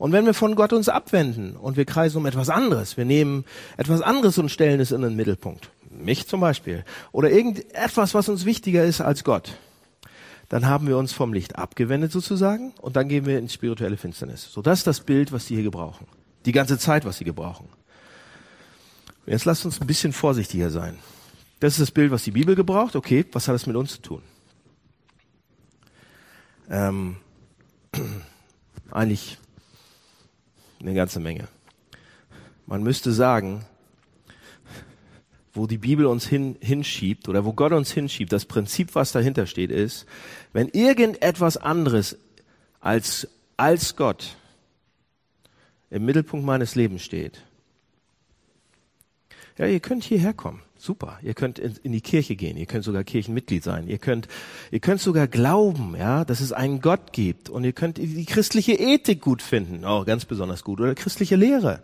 Und 0.00 0.12
wenn 0.12 0.24
wir 0.24 0.32
von 0.32 0.54
Gott 0.54 0.72
uns 0.72 0.88
abwenden 0.88 1.56
und 1.56 1.76
wir 1.76 1.84
kreisen 1.84 2.16
um 2.16 2.24
etwas 2.24 2.48
anderes, 2.48 2.96
wir 2.96 3.04
nehmen 3.04 3.44
etwas 3.76 4.00
anderes 4.00 4.38
und 4.38 4.48
stellen 4.48 4.80
es 4.80 4.92
in 4.92 5.02
den 5.02 5.14
Mittelpunkt, 5.14 5.68
mich 5.90 6.26
zum 6.26 6.40
Beispiel, 6.40 6.86
oder 7.12 7.30
irgendetwas, 7.30 8.14
was 8.14 8.30
uns 8.30 8.46
wichtiger 8.46 8.82
ist 8.82 9.02
als 9.02 9.24
Gott, 9.24 9.58
dann 10.48 10.64
haben 10.64 10.88
wir 10.88 10.96
uns 10.96 11.12
vom 11.12 11.34
Licht 11.34 11.56
abgewendet 11.56 12.12
sozusagen 12.12 12.72
und 12.80 12.96
dann 12.96 13.10
gehen 13.10 13.26
wir 13.26 13.38
in 13.38 13.50
spirituelle 13.50 13.98
Finsternis. 13.98 14.50
So, 14.50 14.62
das 14.62 14.78
ist 14.78 14.86
das 14.86 15.00
Bild, 15.00 15.32
was 15.32 15.46
sie 15.46 15.56
hier 15.56 15.64
gebrauchen. 15.64 16.06
Die 16.46 16.52
ganze 16.52 16.78
Zeit, 16.78 17.04
was 17.04 17.18
sie 17.18 17.24
gebrauchen. 17.24 17.68
Jetzt 19.26 19.44
lasst 19.44 19.66
uns 19.66 19.82
ein 19.82 19.86
bisschen 19.86 20.14
vorsichtiger 20.14 20.70
sein. 20.70 20.98
Das 21.60 21.74
ist 21.74 21.80
das 21.80 21.90
Bild, 21.90 22.10
was 22.10 22.24
die 22.24 22.30
Bibel 22.30 22.56
gebraucht. 22.56 22.96
Okay, 22.96 23.26
was 23.32 23.48
hat 23.48 23.54
das 23.54 23.66
mit 23.66 23.76
uns 23.76 23.92
zu 23.92 24.00
tun? 24.00 24.22
Ähm, 26.70 27.16
eigentlich 28.90 29.36
eine 30.80 30.94
ganze 30.94 31.20
Menge. 31.20 31.48
Man 32.66 32.82
müsste 32.82 33.12
sagen, 33.12 33.64
wo 35.52 35.66
die 35.66 35.78
Bibel 35.78 36.06
uns 36.06 36.26
hin, 36.26 36.56
hinschiebt 36.60 37.28
oder 37.28 37.44
wo 37.44 37.52
Gott 37.52 37.72
uns 37.72 37.90
hinschiebt, 37.90 38.32
das 38.32 38.44
Prinzip, 38.44 38.94
was 38.94 39.12
dahinter 39.12 39.46
steht, 39.46 39.70
ist, 39.70 40.06
wenn 40.52 40.68
irgendetwas 40.68 41.56
anderes 41.56 42.16
als, 42.80 43.28
als 43.56 43.96
Gott 43.96 44.36
im 45.90 46.04
Mittelpunkt 46.04 46.46
meines 46.46 46.76
Lebens 46.76 47.02
steht, 47.02 47.42
ja, 49.58 49.66
ihr 49.66 49.80
könnt 49.80 50.04
hierher 50.04 50.32
kommen. 50.32 50.62
Super. 50.80 51.18
Ihr 51.22 51.34
könnt 51.34 51.58
in, 51.58 51.74
in, 51.82 51.92
die 51.92 52.00
Kirche 52.00 52.36
gehen. 52.36 52.56
Ihr 52.56 52.64
könnt 52.64 52.84
sogar 52.84 53.04
Kirchenmitglied 53.04 53.62
sein. 53.62 53.86
Ihr 53.86 53.98
könnt, 53.98 54.28
ihr 54.70 54.80
könnt 54.80 55.02
sogar 55.02 55.28
glauben, 55.28 55.94
ja, 55.94 56.24
dass 56.24 56.40
es 56.40 56.52
einen 56.52 56.80
Gott 56.80 57.12
gibt. 57.12 57.50
Und 57.50 57.64
ihr 57.64 57.74
könnt 57.74 57.98
die 57.98 58.24
christliche 58.24 58.72
Ethik 58.72 59.20
gut 59.20 59.42
finden. 59.42 59.84
Oh, 59.84 60.04
ganz 60.04 60.24
besonders 60.24 60.64
gut. 60.64 60.80
Oder 60.80 60.94
christliche 60.94 61.36
Lehre. 61.36 61.82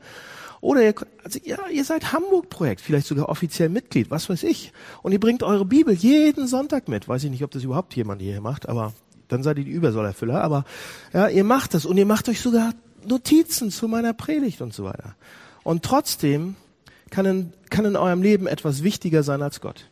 Oder 0.62 0.82
ihr, 0.82 0.94
also, 1.22 1.38
ja, 1.44 1.58
ihr 1.70 1.84
seid 1.84 2.14
Hamburg-Projekt, 2.14 2.80
vielleicht 2.80 3.06
sogar 3.06 3.28
offiziell 3.28 3.68
Mitglied, 3.68 4.10
was 4.10 4.30
weiß 4.30 4.44
ich. 4.44 4.72
Und 5.02 5.12
ihr 5.12 5.20
bringt 5.20 5.42
eure 5.42 5.66
Bibel 5.66 5.94
jeden 5.94 6.46
Sonntag 6.46 6.88
mit. 6.88 7.06
Weiß 7.06 7.22
ich 7.22 7.30
nicht, 7.30 7.44
ob 7.44 7.50
das 7.50 7.64
überhaupt 7.64 7.94
jemand 7.96 8.22
hier 8.22 8.40
macht, 8.40 8.66
aber 8.66 8.94
dann 9.28 9.42
seid 9.42 9.58
ihr 9.58 9.64
die 9.64 9.72
Übersollerfüller. 9.72 10.42
Aber 10.42 10.64
ja, 11.12 11.28
ihr 11.28 11.44
macht 11.44 11.74
das 11.74 11.84
und 11.84 11.98
ihr 11.98 12.06
macht 12.06 12.30
euch 12.30 12.40
sogar 12.40 12.72
Notizen 13.06 13.70
zu 13.70 13.88
meiner 13.88 14.14
Predigt 14.14 14.62
und 14.62 14.72
so 14.72 14.84
weiter. 14.84 15.16
Und 15.64 15.82
trotzdem 15.82 16.56
kann 17.10 17.26
in, 17.26 17.52
kann 17.70 17.84
in 17.84 17.96
eurem 17.96 18.22
Leben 18.22 18.46
etwas 18.46 18.82
wichtiger 18.82 19.22
sein 19.22 19.42
als 19.42 19.60
Gott. 19.60 19.86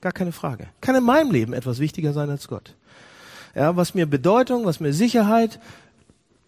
Gar 0.00 0.12
keine 0.12 0.32
Frage. 0.32 0.68
Kann 0.80 0.94
in 0.94 1.04
meinem 1.04 1.30
Leben 1.30 1.52
etwas 1.52 1.78
wichtiger 1.78 2.12
sein 2.12 2.30
als 2.30 2.48
Gott. 2.48 2.74
Ja, 3.54 3.76
was 3.76 3.94
mir 3.94 4.06
Bedeutung, 4.06 4.64
was 4.64 4.80
mir 4.80 4.92
Sicherheit, 4.92 5.60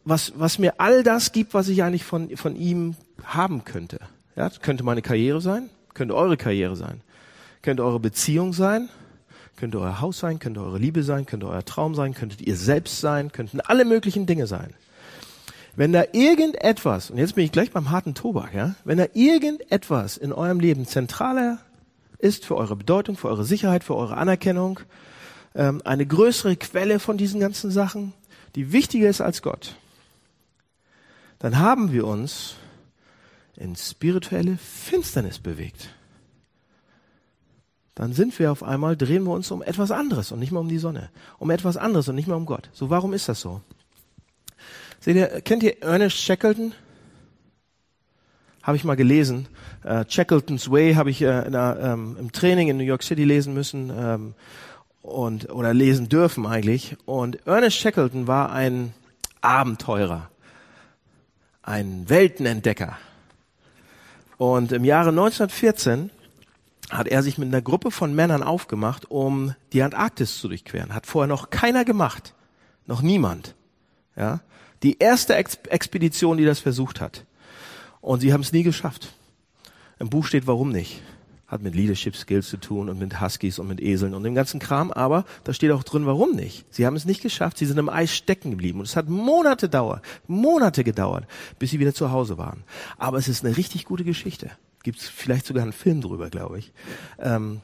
was, 0.04 0.32
was 0.36 0.58
mir 0.58 0.74
all 0.78 1.02
das 1.02 1.32
gibt, 1.32 1.54
was 1.54 1.68
ich 1.68 1.82
eigentlich 1.82 2.04
von, 2.04 2.36
von 2.36 2.56
ihm 2.56 2.96
haben 3.24 3.64
könnte. 3.64 4.00
Ja, 4.36 4.50
könnte 4.50 4.84
meine 4.84 5.02
Karriere 5.02 5.40
sein, 5.40 5.70
könnte 5.94 6.14
eure 6.14 6.36
Karriere 6.36 6.76
sein, 6.76 7.00
könnte 7.62 7.84
eure 7.84 8.00
Beziehung 8.00 8.52
sein, 8.52 8.88
könnte 9.56 9.80
euer 9.80 10.00
Haus 10.00 10.18
sein, 10.18 10.38
könnte 10.38 10.60
eure 10.60 10.78
Liebe 10.78 11.02
sein, 11.02 11.26
könnte 11.26 11.48
euer 11.48 11.64
Traum 11.64 11.94
sein, 11.94 12.14
könntet 12.14 12.42
ihr 12.42 12.56
selbst 12.56 13.00
sein, 13.00 13.32
könnten 13.32 13.60
alle 13.60 13.84
möglichen 13.84 14.26
Dinge 14.26 14.46
sein. 14.46 14.74
Wenn 15.76 15.92
da 15.92 16.04
irgendetwas, 16.12 17.10
und 17.10 17.18
jetzt 17.18 17.34
bin 17.34 17.44
ich 17.44 17.52
gleich 17.52 17.70
beim 17.70 17.90
harten 17.90 18.14
Tobak, 18.14 18.54
ja, 18.54 18.74
wenn 18.84 18.96
da 18.96 19.06
irgendetwas 19.12 20.16
in 20.16 20.32
eurem 20.32 20.58
Leben 20.58 20.86
zentraler 20.86 21.58
ist 22.18 22.46
für 22.46 22.56
eure 22.56 22.76
Bedeutung, 22.76 23.18
für 23.18 23.28
eure 23.28 23.44
Sicherheit, 23.44 23.84
für 23.84 23.94
eure 23.94 24.16
Anerkennung, 24.16 24.80
ähm, 25.54 25.82
eine 25.84 26.06
größere 26.06 26.56
Quelle 26.56 26.98
von 26.98 27.18
diesen 27.18 27.40
ganzen 27.40 27.70
Sachen, 27.70 28.14
die 28.54 28.72
wichtiger 28.72 29.10
ist 29.10 29.20
als 29.20 29.42
Gott, 29.42 29.76
dann 31.38 31.58
haben 31.58 31.92
wir 31.92 32.06
uns 32.06 32.56
in 33.56 33.76
spirituelle 33.76 34.56
Finsternis 34.56 35.38
bewegt. 35.38 35.90
Dann 37.94 38.14
sind 38.14 38.38
wir 38.38 38.50
auf 38.50 38.62
einmal, 38.62 38.96
drehen 38.96 39.24
wir 39.24 39.32
uns 39.32 39.50
um 39.50 39.62
etwas 39.62 39.90
anderes 39.90 40.32
und 40.32 40.38
nicht 40.38 40.52
mehr 40.52 40.60
um 40.60 40.68
die 40.68 40.78
Sonne. 40.78 41.10
Um 41.38 41.50
etwas 41.50 41.76
anderes 41.76 42.08
und 42.08 42.14
nicht 42.14 42.28
mehr 42.28 42.36
um 42.36 42.46
Gott. 42.46 42.70
So, 42.72 42.88
warum 42.88 43.12
ist 43.12 43.28
das 43.28 43.40
so? 43.40 43.60
Seht 45.06 45.14
ihr, 45.14 45.40
kennt 45.42 45.62
ihr 45.62 45.80
Ernest 45.84 46.16
Shackleton? 46.16 46.72
Habe 48.64 48.76
ich 48.76 48.82
mal 48.82 48.96
gelesen. 48.96 49.46
Uh, 49.84 50.02
Shackleton's 50.08 50.68
Way 50.68 50.94
habe 50.94 51.10
ich 51.10 51.22
uh, 51.22 51.48
der, 51.48 51.78
ähm, 51.80 52.16
im 52.18 52.32
Training 52.32 52.66
in 52.66 52.76
New 52.76 52.82
York 52.82 53.04
City 53.04 53.22
lesen 53.22 53.54
müssen 53.54 53.92
ähm, 53.96 54.34
und 55.02 55.48
oder 55.50 55.72
lesen 55.72 56.08
dürfen 56.08 56.44
eigentlich. 56.44 56.96
Und 57.04 57.46
Ernest 57.46 57.76
Shackleton 57.76 58.26
war 58.26 58.50
ein 58.50 58.94
Abenteurer, 59.42 60.28
ein 61.62 62.08
Weltenentdecker. 62.08 62.98
Und 64.38 64.72
im 64.72 64.84
Jahre 64.84 65.10
1914 65.10 66.10
hat 66.90 67.06
er 67.06 67.22
sich 67.22 67.38
mit 67.38 67.46
einer 67.46 67.62
Gruppe 67.62 67.92
von 67.92 68.12
Männern 68.12 68.42
aufgemacht, 68.42 69.08
um 69.08 69.54
die 69.72 69.84
Antarktis 69.84 70.40
zu 70.40 70.48
durchqueren. 70.48 70.92
Hat 70.92 71.06
vorher 71.06 71.28
noch 71.28 71.50
keiner 71.50 71.84
gemacht. 71.84 72.34
Noch 72.86 73.02
niemand. 73.02 73.54
Ja. 74.16 74.40
Die 74.82 74.98
erste 74.98 75.34
Ex 75.34 75.58
Expedition, 75.68 76.36
die 76.36 76.44
das 76.44 76.60
versucht 76.60 77.00
hat. 77.00 77.24
Und 78.00 78.20
sie 78.20 78.32
haben 78.32 78.42
es 78.42 78.52
nie 78.52 78.62
geschafft. 78.62 79.14
Im 79.98 80.10
Buch 80.10 80.26
steht, 80.26 80.46
warum 80.46 80.70
nicht. 80.70 81.02
Hat 81.46 81.62
mit 81.62 81.74
Leadership 81.74 82.16
Skills 82.16 82.48
zu 82.48 82.56
tun 82.56 82.88
und 82.88 82.98
mit 82.98 83.20
Huskies 83.20 83.58
und 83.58 83.68
mit 83.68 83.80
Eseln 83.80 84.14
und 84.14 84.24
dem 84.24 84.34
ganzen 84.34 84.58
Kram, 84.58 84.90
aber 84.90 85.24
da 85.44 85.52
steht 85.52 85.70
auch 85.70 85.84
drin, 85.84 86.04
warum 86.04 86.32
nicht. 86.32 86.66
Sie 86.70 86.86
haben 86.86 86.96
es 86.96 87.04
nicht 87.04 87.22
geschafft, 87.22 87.56
sie 87.58 87.66
sind 87.66 87.78
im 87.78 87.88
Eis 87.88 88.14
stecken 88.14 88.50
geblieben 88.50 88.80
und 88.80 88.86
es 88.86 88.96
hat 88.96 89.08
Monate 89.08 89.68
dauert, 89.68 90.02
Monate 90.26 90.82
gedauert, 90.82 91.24
bis 91.58 91.70
sie 91.70 91.78
wieder 91.78 91.94
zu 91.94 92.10
Hause 92.10 92.36
waren. 92.36 92.64
Aber 92.98 93.18
es 93.18 93.28
ist 93.28 93.44
eine 93.44 93.56
richtig 93.56 93.84
gute 93.84 94.02
Geschichte. 94.02 94.50
Gibt 94.82 94.98
es 94.98 95.08
vielleicht 95.08 95.46
sogar 95.46 95.62
einen 95.62 95.72
Film 95.72 96.00
drüber, 96.00 96.30
glaube 96.30 96.58
ich. 96.58 96.72
Ähm, 97.20 97.60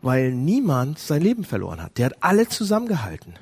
weil 0.00 0.32
niemand 0.32 0.98
sein 0.98 1.22
Leben 1.22 1.44
verloren 1.44 1.82
hat. 1.82 1.98
Der 1.98 2.06
hat 2.06 2.16
alle 2.20 2.48
zusammengehalten. 2.48 3.34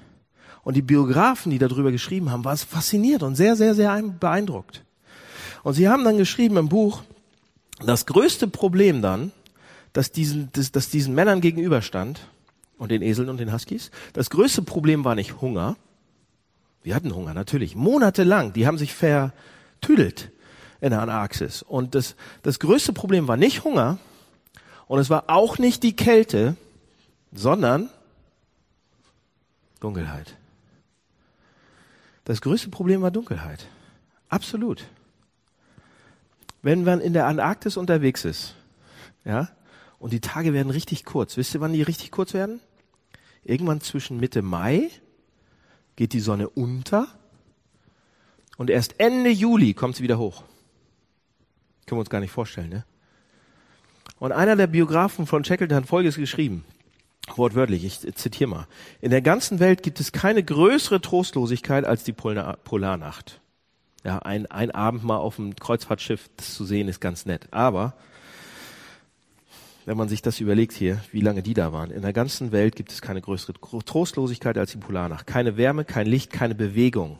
Und 0.63 0.77
die 0.77 0.83
Biografen, 0.83 1.51
die 1.51 1.59
darüber 1.59 1.91
geschrieben 1.91 2.31
haben, 2.31 2.45
war 2.45 2.53
es 2.53 2.63
fasziniert 2.63 3.23
und 3.23 3.35
sehr, 3.35 3.57
sehr, 3.57 3.75
sehr 3.75 4.01
beeindruckt. 4.03 4.85
Und 5.63 5.75
sie 5.75 5.89
haben 5.89 6.05
dann 6.05 6.19
geschrieben 6.19 6.57
im 6.57 6.69
Buch, 6.69 7.03
das 7.85 8.07
größte 8.07 8.49
Problem 8.49 9.03
dann, 9.03 9.33
das 9.93 10.13
diesen, 10.13 10.51
das, 10.53 10.73
das 10.73 10.89
diesen 10.89 11.15
Männern 11.15 11.41
gegenüberstand 11.41 12.21
und 12.79 12.91
den 12.91 13.03
Eseln 13.03 13.29
und 13.29 13.39
den 13.39 13.53
Huskies, 13.53 13.91
das 14.13 14.31
größte 14.31 14.63
Problem 14.63 15.05
war 15.05 15.15
nicht 15.15 15.41
Hunger. 15.41 15.77
Wir 16.83 16.95
hatten 16.95 17.15
Hunger, 17.15 17.35
natürlich. 17.35 17.77
Monatelang. 17.77 18.53
Die 18.53 18.67
haben 18.67 18.79
sich 18.79 18.95
vertüdelt 18.95 20.31
in 20.81 20.91
der 20.91 21.01
Antarktis. 21.01 21.63
Und 21.63 21.95
das, 21.95 22.17
das 22.43 22.59
größte 22.59 22.93
Problem 22.93 23.29
war 23.29 23.37
nicht 23.37 23.65
Hunger 23.65 23.99
und 24.89 24.99
es 24.99 25.11
war 25.11 25.25
auch 25.29 25.59
nicht 25.59 25.83
die 25.83 25.95
Kälte, 25.95 26.57
sondern 27.33 27.89
Dunkelheit. 29.81 30.37
Das 32.25 32.41
größte 32.41 32.71
Problem 32.71 33.03
war 33.03 33.11
Dunkelheit. 33.11 33.67
Absolut. 34.29 34.85
Wenn 36.63 36.85
man 36.85 37.01
in 37.01 37.13
der 37.13 37.27
Antarktis 37.27 37.77
unterwegs 37.77 38.25
ist, 38.25 38.55
ja, 39.25 39.51
und 39.99 40.13
die 40.13 40.21
Tage 40.21 40.53
werden 40.53 40.71
richtig 40.71 41.05
kurz. 41.05 41.37
Wisst 41.37 41.55
ihr, 41.55 41.61
wann 41.61 41.73
die 41.73 41.83
richtig 41.83 42.11
kurz 42.11 42.35
werden? 42.35 42.61
Irgendwann 43.45 43.81
zwischen 43.81 44.21
Mitte 44.21 44.43
Mai 44.43 44.91
geht 45.97 46.13
die 46.13 46.21
Sonne 46.21 46.49
unter 46.49 47.09
und 48.57 48.71
erst 48.71 49.01
Ende 49.01 49.31
Juli 49.31 49.75
kommt 49.75 49.97
sie 49.97 50.03
wieder 50.03 50.19
hoch. 50.19 50.45
Können 51.87 51.99
wir 51.99 52.01
uns 52.01 52.11
gar 52.11 52.21
nicht 52.21 52.31
vorstellen, 52.31 52.69
ne? 52.69 52.85
Und 54.19 54.31
einer 54.31 54.55
der 54.55 54.69
Biografen 54.69 55.27
von 55.27 55.45
Shackleton 55.45 55.79
hat 55.79 55.87
Folgendes 55.87 56.17
geschrieben. 56.17 56.65
Wortwörtlich, 57.37 57.85
ich 57.85 58.15
zitiere 58.17 58.51
mal. 58.51 58.67
In 59.01 59.11
der 59.11 59.23
ganzen 59.23 59.61
Welt 59.61 59.83
gibt 59.83 60.01
es 60.01 60.13
keine 60.13 60.43
größere 60.43 61.01
Trostlosigkeit 61.01 61.85
als 61.85 62.05
die 62.05 62.13
Polarnacht. 62.13 63.41
Ja, 64.05 64.19
ein, 64.19 64.47
ein 64.47 64.73
Abend 64.73 65.05
mal 65.05 65.19
auf 65.19 65.37
dem 65.37 65.55
Kreuzfahrtschiff 65.55 66.29
das 66.37 66.55
zu 66.55 66.65
sehen 66.65 66.89
ist 66.89 67.01
ganz 67.01 67.25
nett. 67.25 67.47
Aber 67.53 67.95
wenn 69.85 69.97
man 69.97 70.09
sich 70.09 70.23
das 70.23 70.41
überlegt 70.41 70.73
hier, 70.73 71.01
wie 71.13 71.21
lange 71.21 71.43
die 71.43 71.55
da 71.55 71.73
waren, 71.73 71.91
in 71.91 72.03
der 72.03 72.13
ganzen 72.13 72.53
Welt 72.53 72.77
gibt 72.77 72.91
es 72.91 73.01
keine 73.01 73.21
größere 73.21 73.55
Trostlosigkeit 73.85 74.59
als 74.59 74.73
die 74.73 74.79
Polarnacht. 74.79 75.27
Keine 75.27 75.57
Wärme, 75.57 75.85
kein 75.85 76.07
Licht, 76.07 76.33
keine 76.33 76.55
Bewegung. 76.55 77.19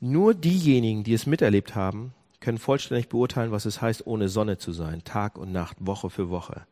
Nur 0.00 0.34
diejenigen, 0.34 1.04
die 1.04 1.14
es 1.14 1.26
miterlebt 1.26 1.74
haben, 1.74 2.12
können 2.48 2.56
vollständig 2.56 3.10
beurteilen, 3.10 3.52
was 3.52 3.66
es 3.66 3.82
heißt, 3.82 4.06
ohne 4.06 4.30
Sonne 4.30 4.56
zu 4.56 4.72
sein, 4.72 5.04
Tag 5.04 5.36
und 5.36 5.52
Nacht, 5.52 5.76
Woche 5.80 6.08
für 6.08 6.30
Woche. 6.30 6.62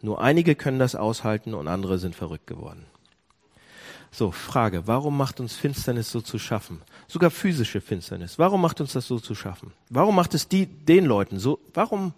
Nur 0.00 0.20
einige 0.20 0.54
können 0.54 0.78
das 0.78 0.94
aushalten 0.94 1.52
und 1.52 1.66
andere 1.66 1.98
sind 1.98 2.14
verrückt 2.14 2.46
geworden. 2.46 2.86
So, 4.12 4.30
Frage, 4.30 4.86
warum 4.86 5.16
macht 5.16 5.40
uns 5.40 5.56
Finsternis 5.56 6.12
so 6.12 6.20
zu 6.20 6.38
schaffen? 6.38 6.80
Sogar 7.08 7.30
physische 7.30 7.80
Finsternis. 7.80 8.38
Warum 8.38 8.60
macht 8.62 8.80
uns 8.80 8.92
das 8.92 9.08
so 9.08 9.18
zu 9.18 9.34
schaffen? 9.34 9.72
Warum 9.90 10.14
macht 10.14 10.32
es 10.32 10.46
die, 10.46 10.66
den 10.66 11.06
Leuten 11.06 11.40
so, 11.40 11.58
warum 11.74 12.14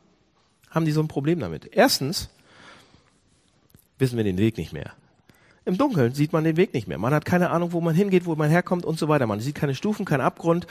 haben 0.69 0.85
die 0.85 0.93
so 0.93 1.01
ein 1.01 1.09
Problem 1.09 1.41
damit? 1.41 1.71
Erstens 1.73 2.29
wissen 3.99 4.19
wir 4.19 4.25
den 4.25 4.37
Weg 4.37 4.59
nicht 4.59 4.75
mehr. 4.75 4.93
Im 5.65 5.79
Dunkeln 5.79 6.13
sieht 6.13 6.35
man 6.35 6.45
den 6.45 6.59
Weg 6.59 6.75
nicht 6.75 6.89
mehr. 6.89 6.99
Man 6.99 7.15
hat 7.15 7.25
keine 7.25 7.49
Ahnung, 7.49 7.73
wo 7.73 7.81
man 7.81 7.95
hingeht, 7.95 8.27
wo 8.27 8.35
man 8.37 8.51
herkommt 8.51 8.85
und 8.85 8.99
so 8.99 9.09
weiter. 9.09 9.27
Man 9.27 9.41
sieht 9.41 9.55
keine 9.55 9.75
Stufen, 9.75 10.05
keinen 10.05 10.21
Abgrund. 10.21 10.67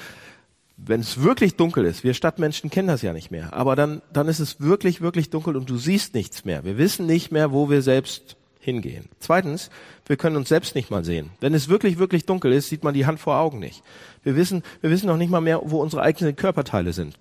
Wenn 0.78 1.02
es 1.02 1.22
wirklich 1.22 1.56
dunkel 1.56 1.86
ist, 1.86 2.04
wir 2.04 2.14
Stadtmenschen 2.14 2.70
kennen 2.70 2.88
das 2.88 3.02
ja 3.02 3.12
nicht 3.12 3.32
mehr, 3.32 3.54
aber 3.54 3.76
dann, 3.76 4.02
dann 4.14 4.28
ist 4.28 4.40
es 4.40 4.62
wirklich, 4.62 5.02
wirklich 5.02 5.30
dunkel 5.30 5.56
und 5.56 5.70
du 5.70 5.78
siehst 5.78 6.14
nichts 6.14 6.46
mehr. 6.46 6.64
Wir 6.64 6.78
wissen 6.78 7.08
nicht 7.08 7.32
mehr, 7.32 7.52
wo 7.52 7.70
wir 7.70 7.82
selbst 7.82 8.38
hingehen. 8.60 9.10
Zweitens, 9.20 9.70
wir 10.06 10.18
können 10.18 10.36
uns 10.36 10.50
selbst 10.50 10.76
nicht 10.76 10.92
mal 10.92 11.04
sehen. 11.04 11.32
Wenn 11.40 11.54
es 11.54 11.68
wirklich, 11.68 11.98
wirklich 11.98 12.26
dunkel 12.26 12.52
ist, 12.52 12.70
sieht 12.70 12.84
man 12.84 12.94
die 12.94 13.06
Hand 13.06 13.20
vor 13.20 13.38
Augen 13.38 13.60
nicht. 13.60 13.82
Wir 14.24 14.36
wissen, 14.36 14.62
wir 14.82 14.90
wissen 14.90 15.08
noch 15.08 15.18
nicht 15.18 15.32
mal 15.32 15.42
mehr, 15.42 15.62
wo 15.64 15.82
unsere 15.82 16.04
eigenen 16.04 16.36
Körperteile 16.36 16.94
sind. 16.94 17.18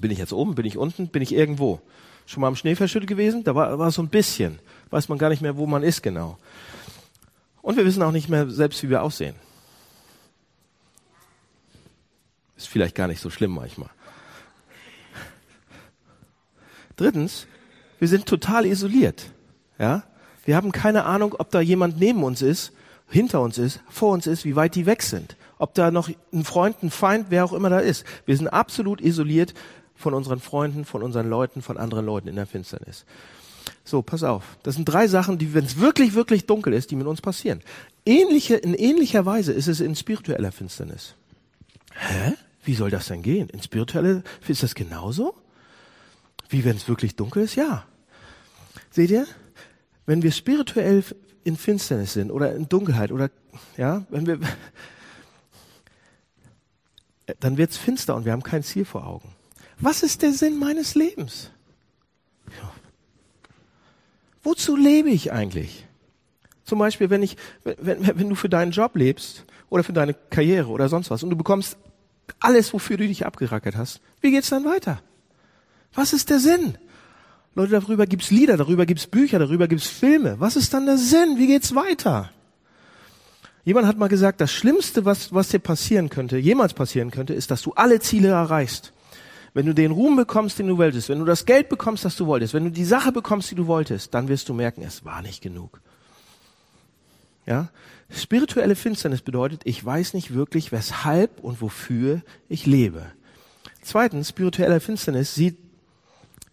Bin 0.00 0.10
ich 0.10 0.18
jetzt 0.18 0.32
oben, 0.32 0.54
bin 0.54 0.66
ich 0.66 0.76
unten, 0.76 1.08
bin 1.08 1.22
ich 1.22 1.34
irgendwo? 1.34 1.80
Schon 2.26 2.40
mal 2.40 2.48
am 2.48 2.56
Schneeverschüttet 2.56 3.08
gewesen? 3.08 3.44
Da 3.44 3.54
war, 3.54 3.78
war 3.78 3.90
so 3.90 4.02
ein 4.02 4.08
bisschen. 4.08 4.58
Weiß 4.90 5.08
man 5.08 5.18
gar 5.18 5.28
nicht 5.28 5.42
mehr, 5.42 5.56
wo 5.56 5.66
man 5.66 5.82
ist 5.82 6.02
genau. 6.02 6.38
Und 7.62 7.76
wir 7.76 7.84
wissen 7.84 8.02
auch 8.02 8.12
nicht 8.12 8.28
mehr 8.28 8.48
selbst, 8.50 8.82
wie 8.82 8.90
wir 8.90 9.02
aussehen. 9.02 9.34
Ist 12.58 12.68
vielleicht 12.68 12.94
gar 12.94 13.06
nicht 13.06 13.20
so 13.20 13.30
schlimm 13.30 13.52
manchmal. 13.52 13.88
Drittens, 16.96 17.46
wir 18.00 18.08
sind 18.08 18.26
total 18.26 18.66
isoliert. 18.66 19.30
Ja? 19.78 20.02
Wir 20.44 20.56
haben 20.56 20.72
keine 20.72 21.04
Ahnung, 21.04 21.36
ob 21.38 21.50
da 21.50 21.60
jemand 21.60 21.98
neben 21.98 22.24
uns 22.24 22.42
ist, 22.42 22.72
hinter 23.08 23.40
uns 23.40 23.56
ist, 23.56 23.80
vor 23.88 24.12
uns 24.12 24.26
ist, 24.26 24.44
wie 24.44 24.56
weit 24.56 24.74
die 24.74 24.86
weg 24.86 25.02
sind. 25.02 25.36
Ob 25.58 25.74
da 25.74 25.90
noch 25.90 26.10
ein 26.32 26.44
Freund, 26.44 26.82
ein 26.82 26.90
Feind, 26.90 27.26
wer 27.30 27.44
auch 27.44 27.52
immer 27.52 27.70
da 27.70 27.78
ist. 27.78 28.04
Wir 28.26 28.36
sind 28.36 28.48
absolut 28.48 29.00
isoliert 29.00 29.54
von 29.94 30.12
unseren 30.12 30.40
Freunden, 30.40 30.84
von 30.84 31.02
unseren 31.02 31.30
Leuten, 31.30 31.62
von 31.62 31.78
anderen 31.78 32.06
Leuten 32.06 32.28
in 32.28 32.36
der 32.36 32.46
Finsternis. 32.46 33.04
So, 33.84 34.02
pass 34.02 34.24
auf. 34.24 34.56
Das 34.64 34.74
sind 34.74 34.84
drei 34.84 35.06
Sachen, 35.06 35.38
die, 35.38 35.54
wenn 35.54 35.64
es 35.64 35.78
wirklich, 35.78 36.14
wirklich 36.14 36.46
dunkel 36.46 36.72
ist, 36.72 36.90
die 36.90 36.96
mit 36.96 37.06
uns 37.06 37.20
passieren. 37.20 37.62
Ähnliche, 38.04 38.56
in 38.56 38.74
ähnlicher 38.74 39.24
Weise 39.26 39.52
ist 39.52 39.68
es 39.68 39.80
in 39.80 39.94
spiritueller 39.94 40.52
Finsternis. 40.52 41.14
Hä? 41.94 42.34
Wie 42.68 42.74
soll 42.74 42.90
das 42.90 43.06
denn 43.06 43.22
gehen? 43.22 43.48
In 43.48 43.62
spiritueller 43.62 44.22
ist 44.46 44.62
das 44.62 44.74
genauso? 44.74 45.34
Wie 46.50 46.66
wenn 46.66 46.76
es 46.76 46.86
wirklich 46.86 47.16
dunkel 47.16 47.44
ist? 47.44 47.54
Ja. 47.54 47.86
Seht 48.90 49.10
ihr? 49.10 49.26
Wenn 50.04 50.22
wir 50.22 50.32
spirituell 50.32 51.02
in 51.44 51.56
Finsternis 51.56 52.12
sind 52.12 52.30
oder 52.30 52.54
in 52.54 52.68
Dunkelheit 52.68 53.10
oder 53.10 53.30
ja, 53.78 54.04
wenn 54.10 54.26
wir 54.26 54.38
dann 57.40 57.56
wird's 57.56 57.78
finster 57.78 58.14
und 58.14 58.26
wir 58.26 58.32
haben 58.32 58.42
kein 58.42 58.62
Ziel 58.62 58.84
vor 58.84 59.06
Augen. 59.06 59.34
Was 59.78 60.02
ist 60.02 60.20
der 60.20 60.34
Sinn 60.34 60.58
meines 60.58 60.94
Lebens? 60.94 61.50
Ja. 62.48 62.70
Wozu 64.42 64.76
lebe 64.76 65.08
ich 65.08 65.32
eigentlich? 65.32 65.86
Zum 66.64 66.78
Beispiel, 66.78 67.08
wenn 67.08 67.22
ich, 67.22 67.38
wenn, 67.64 68.06
wenn 68.06 68.28
du 68.28 68.34
für 68.34 68.50
deinen 68.50 68.72
Job 68.72 68.94
lebst 68.94 69.46
oder 69.70 69.82
für 69.82 69.94
deine 69.94 70.12
Karriere 70.12 70.68
oder 70.68 70.90
sonst 70.90 71.10
was 71.10 71.22
und 71.22 71.30
du 71.30 71.36
bekommst 71.36 71.78
alles, 72.40 72.72
wofür 72.72 72.96
du 72.96 73.06
dich 73.06 73.26
abgerackert 73.26 73.76
hast. 73.76 74.00
Wie 74.20 74.30
geht's 74.30 74.50
dann 74.50 74.64
weiter? 74.64 75.00
Was 75.94 76.12
ist 76.12 76.30
der 76.30 76.38
Sinn? 76.38 76.78
Leute, 77.54 77.72
darüber 77.72 78.06
gibt's 78.06 78.30
Lieder, 78.30 78.56
darüber 78.56 78.86
gibt's 78.86 79.06
Bücher, 79.06 79.38
darüber 79.38 79.66
gibt's 79.66 79.88
Filme. 79.88 80.38
Was 80.38 80.56
ist 80.56 80.72
dann 80.74 80.86
der 80.86 80.98
Sinn? 80.98 81.38
Wie 81.38 81.46
geht's 81.46 81.74
weiter? 81.74 82.30
Jemand 83.64 83.86
hat 83.86 83.98
mal 83.98 84.08
gesagt, 84.08 84.40
das 84.40 84.52
Schlimmste, 84.52 85.04
was, 85.04 85.34
was 85.34 85.48
dir 85.48 85.58
passieren 85.58 86.08
könnte, 86.08 86.38
jemals 86.38 86.72
passieren 86.72 87.10
könnte, 87.10 87.34
ist, 87.34 87.50
dass 87.50 87.62
du 87.62 87.72
alle 87.72 88.00
Ziele 88.00 88.28
erreichst. 88.28 88.92
Wenn 89.54 89.66
du 89.66 89.74
den 89.74 89.90
Ruhm 89.90 90.16
bekommst, 90.16 90.58
den 90.58 90.68
du 90.68 90.78
wolltest, 90.78 91.08
wenn 91.08 91.18
du 91.18 91.24
das 91.24 91.46
Geld 91.46 91.68
bekommst, 91.68 92.04
das 92.04 92.16
du 92.16 92.26
wolltest, 92.26 92.54
wenn 92.54 92.64
du 92.64 92.70
die 92.70 92.84
Sache 92.84 93.12
bekommst, 93.12 93.50
die 93.50 93.56
du 93.56 93.66
wolltest, 93.66 94.14
dann 94.14 94.28
wirst 94.28 94.48
du 94.48 94.54
merken, 94.54 94.82
es 94.82 95.04
war 95.04 95.20
nicht 95.20 95.42
genug. 95.42 95.80
Ja? 97.44 97.68
Spirituelle 98.10 98.74
Finsternis 98.74 99.22
bedeutet, 99.22 99.62
ich 99.64 99.84
weiß 99.84 100.14
nicht 100.14 100.32
wirklich, 100.32 100.72
weshalb 100.72 101.40
und 101.40 101.60
wofür 101.60 102.22
ich 102.48 102.64
lebe. 102.64 103.06
Zweitens, 103.82 104.30
spirituelle 104.30 104.80
Finsternis 104.80 105.34
sieht, 105.34 105.58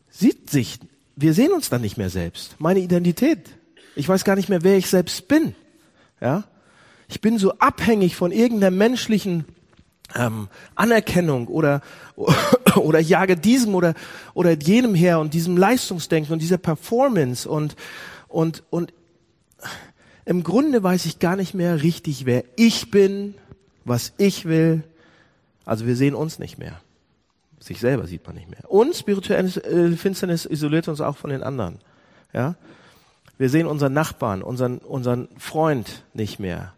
sieht 0.10 0.50
sich, 0.50 0.80
wir 1.16 1.34
sehen 1.34 1.54
uns 1.54 1.70
dann 1.70 1.82
nicht 1.82 1.98
mehr 1.98 2.10
selbst. 2.10 2.56
Meine 2.60 2.80
Identität. 2.80 3.50
Ich 3.96 4.08
weiß 4.08 4.26
gar 4.26 4.36
nicht 4.36 4.50
mehr, 4.50 4.64
wer 4.64 4.78
ich 4.78 4.88
selbst 4.88 5.28
bin. 5.28 5.56
Ja? 6.20 6.44
Ich 7.08 7.22
bin 7.22 7.38
so 7.38 7.54
abhängig 7.60 8.16
von 8.16 8.32
irgendeiner 8.32 8.72
menschlichen 8.72 9.46
ähm, 10.14 10.50
Anerkennung 10.76 11.48
oder 11.48 11.82
oder 12.76 13.00
jage 13.00 13.38
diesem 13.38 13.76
oder 13.76 13.96
oder 14.34 14.52
jenem 14.52 14.94
her 14.94 15.20
und 15.20 15.34
diesem 15.34 15.58
Leistungsdenken 15.58 16.34
und 16.34 16.42
dieser 16.42 16.58
Performance 16.58 17.50
und 17.50 17.76
und 18.28 18.64
und 18.70 18.94
im 20.26 20.44
Grunde 20.44 20.82
weiß 20.84 21.06
ich 21.06 21.20
gar 21.20 21.36
nicht 21.36 21.54
mehr 21.54 21.84
richtig, 21.84 22.26
wer 22.26 22.44
ich 22.56 22.92
bin, 22.92 23.36
was 23.84 24.14
ich 24.18 24.46
will. 24.46 24.84
Also 25.66 25.86
wir 25.86 25.96
sehen 25.96 26.16
uns 26.16 26.40
nicht 26.40 26.58
mehr. 26.58 26.82
Sich 27.60 27.80
selber 27.80 28.08
sieht 28.08 28.26
man 28.26 28.36
nicht 28.36 28.50
mehr. 28.50 28.70
Und 28.70 28.96
spirituelle 28.96 29.48
äh, 29.64 29.96
Finsternis 29.96 30.46
isoliert 30.46 30.88
uns 30.88 31.02
auch 31.02 31.18
von 31.18 31.30
den 31.30 31.44
anderen. 31.44 31.80
Ja? 32.34 32.56
Wir 33.38 33.50
sehen 33.50 33.68
unseren 33.68 33.94
Nachbarn, 33.94 34.42
unseren, 34.42 34.80
unseren 34.80 35.28
Freund 35.38 36.04
nicht 36.14 36.40
mehr 36.40 36.74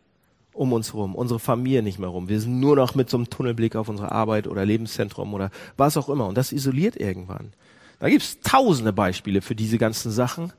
um 0.53 0.73
uns 0.73 0.93
rum, 0.93 1.15
unsere 1.15 1.39
Familie 1.39 1.83
nicht 1.83 1.99
mehr 1.99 2.09
rum. 2.09 2.29
Wir 2.29 2.39
sind 2.39 2.59
nur 2.59 2.75
noch 2.75 2.95
mit 2.95 3.09
so 3.09 3.17
einem 3.17 3.29
Tunnelblick 3.29 3.75
auf 3.75 3.89
unsere 3.89 4.11
Arbeit 4.11 4.47
oder 4.47 4.65
Lebenszentrum 4.65 5.33
oder 5.33 5.51
was 5.77 5.97
auch 5.97 6.09
immer. 6.09 6.25
Und 6.25 6.35
das 6.35 6.51
isoliert 6.51 6.95
irgendwann. 6.95 7.53
Da 7.99 8.09
gibt's 8.09 8.39
tausende 8.41 8.91
Beispiele 8.91 9.41
für 9.41 9.55
diese 9.55 9.77
ganzen 9.77 10.11
Sachen 10.11 10.51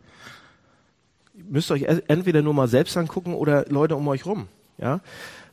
müsst 1.49 1.71
euch 1.71 1.83
entweder 1.83 2.43
nur 2.43 2.55
mal 2.55 2.69
selbst 2.69 2.97
angucken 2.97 3.35
oder 3.35 3.65
Leute 3.69 3.97
um 3.97 4.07
euch 4.09 4.27
rum. 4.27 4.49
Ja? 4.79 5.01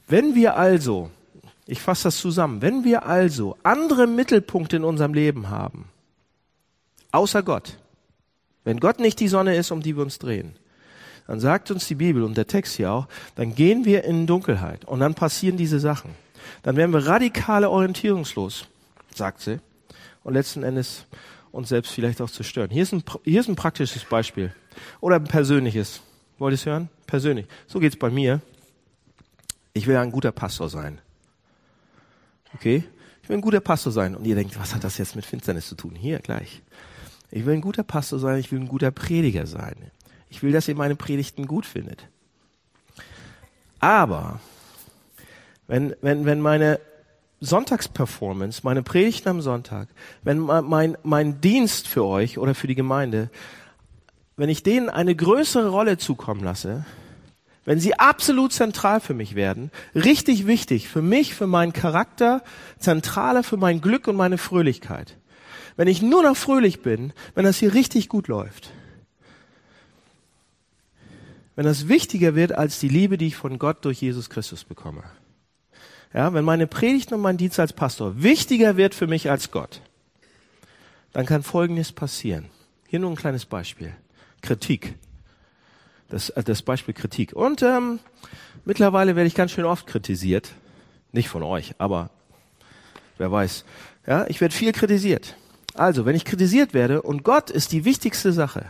Wenn 0.07 0.35
wir 0.35 0.55
also, 0.55 1.09
ich 1.65 1.81
fasse 1.81 2.05
das 2.05 2.17
zusammen, 2.17 2.61
wenn 2.61 2.83
wir 2.83 3.05
also 3.05 3.57
andere 3.63 4.07
Mittelpunkte 4.07 4.75
in 4.75 4.83
unserem 4.83 5.13
Leben 5.13 5.49
haben, 5.49 5.85
außer 7.11 7.43
Gott, 7.43 7.77
wenn 8.63 8.79
Gott 8.79 8.99
nicht 8.99 9.19
die 9.19 9.27
Sonne 9.27 9.55
ist, 9.55 9.71
um 9.71 9.81
die 9.81 9.95
wir 9.95 10.03
uns 10.03 10.19
drehen, 10.19 10.55
dann 11.27 11.39
sagt 11.39 11.71
uns 11.71 11.87
die 11.87 11.95
Bibel 11.95 12.23
und 12.23 12.37
der 12.37 12.47
Text 12.47 12.75
hier 12.75 12.91
auch, 12.91 13.07
dann 13.35 13.55
gehen 13.55 13.85
wir 13.85 14.03
in 14.03 14.27
Dunkelheit 14.27 14.85
und 14.85 14.99
dann 14.99 15.15
passieren 15.15 15.57
diese 15.57 15.79
Sachen. 15.79 16.11
Dann 16.61 16.75
werden 16.75 16.93
wir 16.93 17.07
radikale 17.07 17.69
orientierungslos, 17.69 18.67
sagt 19.13 19.41
sie, 19.41 19.59
und 20.23 20.33
letzten 20.33 20.63
Endes 20.63 21.05
uns 21.51 21.69
selbst 21.69 21.91
vielleicht 21.91 22.21
auch 22.21 22.29
zerstören. 22.29 22.69
Hier 22.69 22.83
ist 22.83 22.91
ein, 22.91 23.03
hier 23.23 23.39
ist 23.39 23.47
ein 23.47 23.55
praktisches 23.55 24.03
Beispiel. 24.03 24.53
Oder 25.01 25.17
ein 25.17 25.25
persönliches. 25.25 26.01
Wollt 26.37 26.53
ihr 26.53 26.55
es 26.55 26.65
hören? 26.65 26.89
Persönlich. 27.07 27.47
So 27.67 27.79
geht's 27.79 27.95
bei 27.95 28.09
mir. 28.09 28.41
Ich 29.73 29.87
will 29.87 29.97
ein 29.97 30.11
guter 30.11 30.31
Pastor 30.31 30.69
sein. 30.69 30.99
Okay? 32.53 32.83
Ich 33.23 33.29
will 33.29 33.37
ein 33.37 33.41
guter 33.41 33.59
Pastor 33.59 33.91
sein. 33.91 34.15
Und 34.15 34.25
ihr 34.25 34.35
denkt, 34.35 34.59
was 34.59 34.73
hat 34.73 34.83
das 34.83 34.97
jetzt 34.97 35.15
mit 35.15 35.25
Finsternis 35.25 35.67
zu 35.67 35.75
tun? 35.75 35.95
Hier 35.95 36.19
gleich. 36.19 36.61
Ich 37.31 37.45
will 37.45 37.55
ein 37.55 37.61
guter 37.61 37.83
Pastor 37.83 38.19
sein, 38.19 38.39
ich 38.39 38.51
will 38.51 38.59
ein 38.59 38.67
guter 38.67 38.91
Prediger 38.91 39.47
sein. 39.47 39.75
Ich 40.29 40.43
will, 40.43 40.51
dass 40.51 40.67
ihr 40.67 40.75
meine 40.75 40.95
Predigten 40.95 41.47
gut 41.47 41.65
findet. 41.65 42.07
Aber 43.79 44.39
wenn, 45.67 45.95
wenn, 46.01 46.25
wenn 46.25 46.39
meine 46.39 46.79
Sonntagsperformance, 47.41 48.61
meine 48.63 48.83
Predigten 48.83 49.29
am 49.29 49.41
Sonntag, 49.41 49.89
wenn 50.23 50.39
mein, 50.39 50.97
mein 51.03 51.41
Dienst 51.41 51.87
für 51.87 52.05
euch 52.05 52.37
oder 52.37 52.55
für 52.55 52.67
die 52.67 52.75
Gemeinde, 52.75 53.29
wenn 54.37 54.49
ich 54.49 54.63
denen 54.63 54.89
eine 54.89 55.15
größere 55.15 55.69
Rolle 55.69 55.97
zukommen 55.97 56.43
lasse, 56.43 56.85
wenn 57.63 57.79
sie 57.79 57.95
absolut 57.95 58.53
zentral 58.53 58.99
für 58.99 59.13
mich 59.13 59.35
werden, 59.35 59.71
richtig 59.95 60.45
wichtig 60.45 60.87
für 60.87 61.01
mich, 61.01 61.33
für 61.33 61.47
meinen 61.47 61.73
Charakter, 61.73 62.43
zentraler 62.77 63.43
für 63.43 63.57
mein 63.57 63.81
Glück 63.81 64.07
und 64.07 64.15
meine 64.15 64.37
Fröhlichkeit. 64.37 65.17
Wenn 65.75 65.87
ich 65.87 66.01
nur 66.01 66.23
noch 66.23 66.37
fröhlich 66.37 66.81
bin, 66.81 67.11
wenn 67.33 67.43
das 67.43 67.57
hier 67.57 67.73
richtig 67.73 68.07
gut 68.07 68.27
läuft, 68.27 68.71
wenn 71.55 71.65
das 71.65 71.87
wichtiger 71.87 72.35
wird 72.35 72.51
als 72.51 72.79
die 72.79 72.89
Liebe, 72.89 73.17
die 73.17 73.27
ich 73.27 73.35
von 73.35 73.57
Gott 73.57 73.83
durch 73.83 74.01
Jesus 74.01 74.29
Christus 74.29 74.63
bekomme, 74.63 75.03
ja, 76.13 76.33
wenn 76.33 76.45
meine 76.45 76.67
Predigt 76.67 77.11
und 77.11 77.21
mein 77.21 77.37
Dienst 77.37 77.59
als 77.59 77.73
Pastor 77.73 78.21
wichtiger 78.21 78.77
wird 78.77 78.93
für 78.93 79.07
mich 79.07 79.29
als 79.29 79.51
Gott, 79.51 79.81
dann 81.13 81.25
kann 81.25 81.43
Folgendes 81.43 81.91
passieren. 81.91 82.45
Hier 82.87 82.99
nur 82.99 83.09
ein 83.09 83.17
kleines 83.17 83.45
Beispiel. 83.45 83.93
Kritik. 84.45 84.95
Das, 86.09 86.29
äh, 86.29 86.43
das 86.43 86.61
Beispiel 86.61 86.93
Kritik. 86.93 87.33
Und 87.33 87.63
ähm, 87.63 87.99
mittlerweile 88.63 89.15
werde 89.15 89.27
ich 89.27 89.35
ganz 89.35 89.51
schön 89.51 89.65
oft 89.65 89.87
kritisiert. 89.87 90.51
Nicht 91.11 91.29
von 91.29 91.43
euch, 91.43 91.75
aber 91.77 92.09
wer 93.17 93.31
weiß. 93.31 93.65
Ja, 94.05 94.25
ich 94.27 94.39
werde 94.41 94.53
viel 94.53 94.71
kritisiert. 94.71 95.35
Also, 95.73 96.05
wenn 96.05 96.15
ich 96.15 96.25
kritisiert 96.25 96.73
werde 96.73 97.01
und 97.01 97.23
Gott 97.23 97.49
ist 97.49 97.71
die 97.71 97.85
wichtigste 97.85 98.31
Sache, 98.31 98.65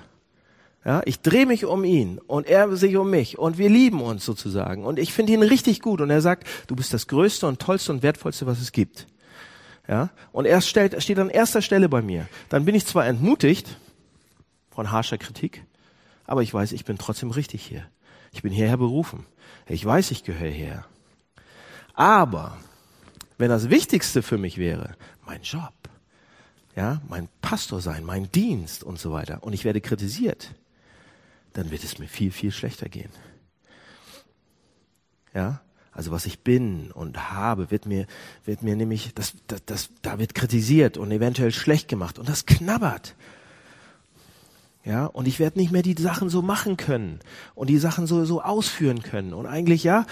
ja, 0.86 1.02
ich 1.06 1.22
drehe 1.22 1.46
mich 1.46 1.66
um 1.66 1.84
ihn 1.84 2.20
und 2.28 2.48
er 2.48 2.76
sich 2.78 2.96
um 2.96 3.10
mich 3.10 3.38
und 3.38 3.58
wir 3.58 3.70
lieben 3.70 4.02
uns 4.02 4.24
sozusagen 4.24 4.86
und 4.86 5.00
ich 5.00 5.14
finde 5.14 5.34
ihn 5.34 5.42
richtig 5.44 5.82
gut 5.82 6.00
und 6.00 6.10
er 6.12 6.22
sagt, 6.22 6.48
du 6.68 6.76
bist 6.76 6.94
das 6.94 7.08
Größte 7.08 7.48
und 7.48 7.60
Tollste 7.60 7.92
und 7.92 8.04
Wertvollste, 8.04 8.46
was 8.46 8.62
es 8.62 8.72
gibt. 8.72 9.08
Ja, 9.88 10.10
und 10.32 10.46
er 10.46 10.62
stellt, 10.62 11.02
steht 11.02 11.20
an 11.20 11.30
erster 11.30 11.62
Stelle 11.62 11.90
bei 11.90 12.02
mir. 12.02 12.28
Dann 12.50 12.66
bin 12.66 12.76
ich 12.76 12.86
zwar 12.86 13.06
entmutigt 13.06 13.78
von 14.76 14.92
harscher 14.92 15.18
Kritik, 15.18 15.64
aber 16.26 16.44
ich 16.44 16.54
weiß, 16.54 16.74
ich 16.74 16.86
bin 16.86 16.98
trotzdem 16.98 17.32
richtig 17.32 17.66
hier. 17.66 17.86
Ich 18.32 18.42
bin 18.42 18.52
hierher 18.52 18.78
berufen. 18.78 19.26
Ich 19.68 19.84
weiß, 19.86 20.12
ich 20.12 20.24
gehöre 20.24 20.52
her. 20.52 20.86
Aber 21.94 22.58
wenn 23.38 23.50
das 23.50 23.70
Wichtigste 23.70 24.22
für 24.22 24.38
mich 24.38 24.58
wäre, 24.58 24.96
mein 25.26 25.42
Job, 25.42 25.74
ja, 26.76 27.02
mein 27.08 27.30
Pastor 27.42 27.80
sein, 27.80 28.04
mein 28.04 28.30
Dienst 28.32 28.84
und 28.84 29.00
so 29.00 29.14
weiter, 29.14 29.44
und 29.44 29.54
ich 29.54 29.64
werde 29.64 29.80
kritisiert, 29.80 30.54
dann 31.54 31.72
wird 31.72 31.86
es 31.86 31.98
mir 31.98 32.08
viel, 32.08 32.32
viel 32.32 32.52
schlechter 32.52 32.90
gehen. 32.90 33.12
Ja, 35.34 35.62
also 35.94 36.12
was 36.12 36.26
ich 36.26 36.40
bin 36.40 36.92
und 36.92 37.32
habe, 37.32 37.72
wird 37.72 37.86
mir, 37.86 38.08
wird 38.44 38.62
mir 38.62 38.76
nämlich, 38.76 39.14
das, 39.16 39.34
das, 39.48 39.64
das, 39.66 39.90
da 40.02 40.20
wird 40.20 40.36
kritisiert 40.36 40.98
und 40.98 41.12
eventuell 41.12 41.54
schlecht 41.54 41.88
gemacht 41.88 42.20
und 42.20 42.28
das 42.28 42.46
knabbert. 42.46 43.16
Ja, 44.86 45.08
und 45.08 45.28
ich 45.28 45.40
werde 45.40 45.58
nicht 45.58 45.72
mehr 45.72 45.82
die 45.82 45.96
Sachen 46.00 46.30
so 46.30 46.44
machen 46.44 46.78
können 46.78 47.20
und 47.56 47.72
die 47.72 47.80
Sachen 47.80 48.06
so, 48.06 48.24
so 48.24 48.42
ausführen 48.42 49.02
können. 49.02 49.34
Und 49.34 49.48
eigentlich, 49.48 49.84
ja, 49.84 50.06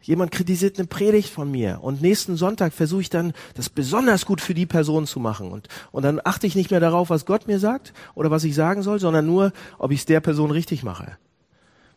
jemand 0.00 0.30
kritisiert 0.30 0.78
eine 0.78 0.86
Predigt 0.86 1.28
von 1.28 1.50
mir 1.50 1.80
und 1.82 2.00
nächsten 2.00 2.36
Sonntag 2.36 2.72
versuche 2.72 3.00
ich 3.00 3.10
dann, 3.10 3.32
das 3.54 3.68
besonders 3.68 4.26
gut 4.26 4.40
für 4.40 4.54
die 4.54 4.66
Person 4.66 5.06
zu 5.06 5.18
machen. 5.18 5.50
Und, 5.50 5.66
und 5.90 6.04
dann 6.04 6.20
achte 6.22 6.46
ich 6.46 6.54
nicht 6.54 6.70
mehr 6.70 6.78
darauf, 6.78 7.10
was 7.10 7.26
Gott 7.26 7.48
mir 7.48 7.58
sagt 7.58 7.92
oder 8.14 8.30
was 8.30 8.44
ich 8.44 8.54
sagen 8.54 8.82
soll, 8.82 9.00
sondern 9.00 9.26
nur, 9.26 9.52
ob 9.78 9.90
ich 9.90 10.00
es 10.00 10.06
der 10.06 10.20
Person 10.20 10.52
richtig 10.52 10.84
mache. 10.84 11.18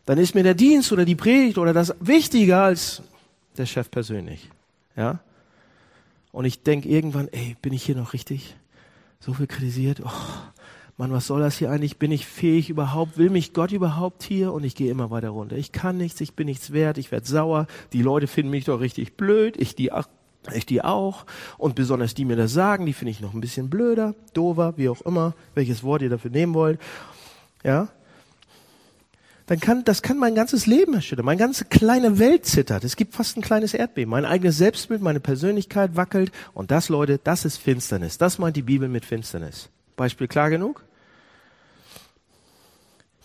Dann 0.08 0.18
ist 0.18 0.34
mir 0.34 0.44
der 0.44 0.56
Dienst 0.56 0.92
oder 0.92 1.06
die 1.06 1.16
Predigt 1.16 1.60
oder 1.60 1.74
das 1.74 1.94
wichtiger 2.00 2.64
als 2.64 3.04
der 3.56 3.68
Chef 3.68 3.92
persönlich. 3.92 4.50
Ja? 4.96 5.20
Und 6.32 6.46
ich 6.46 6.64
denke 6.64 6.90
irgendwann, 6.90 7.28
ey, 7.28 7.56
bin 7.62 7.74
ich 7.74 7.84
hier 7.84 7.96
noch 7.96 8.14
richtig? 8.14 8.56
So 9.20 9.34
viel 9.34 9.48
kritisiert? 9.48 10.02
Oh, 10.04 10.10
Mann, 11.00 11.12
was 11.12 11.28
soll 11.28 11.42
das 11.42 11.58
hier 11.58 11.70
eigentlich? 11.70 11.98
Bin 11.98 12.12
ich 12.12 12.26
fähig 12.26 12.72
überhaupt? 12.72 13.20
Will 13.20 13.30
mich 13.30 13.54
Gott 13.54 13.72
überhaupt 13.72 14.24
hier? 14.24 14.52
Und 14.52 14.64
ich 14.64 14.74
gehe 14.74 14.90
immer 14.90 15.12
weiter 15.12 15.30
runter. 15.30 15.56
Ich 15.56 15.72
kann 15.72 15.98
nichts, 15.98 16.20
ich 16.22 16.34
bin 16.34 16.48
nichts 16.48 16.74
wert, 16.74 16.98
ich 16.98 17.12
werde 17.12 17.28
sauer. 17.28 17.68
Die 17.94 18.02
Leute 18.02 18.26
finden 18.26 18.50
mich 18.50 18.66
doch 18.66 18.80
richtig 18.80 19.16
blöd, 19.16 19.58
ich 19.58 19.76
die, 19.76 19.92
ich 20.52 20.66
die 20.66 20.84
auch. 20.84 21.28
Und 21.60 21.76
besonders 21.76 22.16
die 22.16 22.26
mir 22.26 22.36
das 22.36 22.52
sagen, 22.52 22.88
die 22.88 22.94
finde 22.94 23.12
ich 23.12 23.22
noch 23.22 23.36
ein 23.36 23.42
bisschen 23.42 23.70
blöder, 23.70 24.16
dover, 24.34 24.74
wie 24.78 24.90
auch 24.90 25.02
immer, 25.02 25.36
welches 25.54 25.84
Wort 25.84 26.02
ihr 26.02 26.10
dafür 26.10 26.32
nehmen 26.32 26.56
wollt. 26.56 26.80
Ja? 27.64 27.90
Dann 29.46 29.60
kann, 29.60 29.84
das 29.84 30.02
kann 30.02 30.18
mein 30.18 30.34
ganzes 30.34 30.66
Leben 30.66 30.96
erschüttern. 30.96 31.26
Meine 31.26 31.40
ganze 31.40 31.66
kleine 31.66 32.18
Welt 32.18 32.48
zittert. 32.48 32.84
Es 32.84 32.96
gibt 32.96 33.14
fast 33.14 33.38
ein 33.38 33.44
kleines 33.44 33.76
Erdbeben. 33.76 34.10
Mein 34.10 34.26
eigenes 34.26 34.58
Selbstbild, 34.58 35.04
meine 35.04 35.20
Persönlichkeit 35.20 35.96
wackelt. 35.96 36.32
Und 36.56 36.72
das, 36.72 36.90
Leute, 36.90 37.20
das 37.24 37.46
ist 37.46 37.58
Finsternis. 37.58 38.18
Das 38.18 38.40
meint 38.40 38.58
die 38.58 38.64
Bibel 38.64 38.90
mit 38.90 39.06
Finsternis. 39.06 39.70
Beispiel 39.96 40.28
klar 40.28 40.50
genug? 40.50 40.87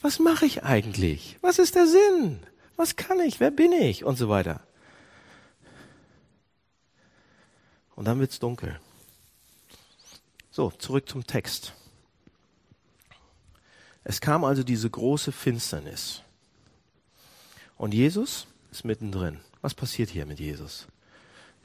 Was 0.03 0.19
mache 0.19 0.45
ich 0.47 0.65
eigentlich? 0.65 1.39
Was 1.41 1.59
ist 1.59 1.77
der 1.77 1.87
Sinn? 1.87 2.41
Was 2.77 2.97
kann 2.97 3.21
ich? 3.21 3.41
Wer 3.41 3.51
bin 3.51 3.73
ich? 3.73 4.05
Und 4.05 4.17
so 4.17 4.29
weiter. 4.29 4.61
Und 7.95 8.07
dann 8.07 8.19
wird's 8.19 8.41
dunkel. 8.41 8.81
So, 10.51 10.71
zurück 10.71 11.09
zum 11.09 11.27
Text. 11.27 11.75
Es 14.05 14.21
kam 14.21 14.45
also 14.45 14.65
diese 14.65 14.91
große 14.91 15.31
Finsternis. 15.31 16.23
Und 17.77 17.95
Jesus 17.95 18.49
ist 18.71 18.85
mittendrin. 18.85 19.41
Was 19.61 19.75
passiert 19.75 20.11
hier 20.11 20.27
mit 20.27 20.41
Jesus? 20.41 20.89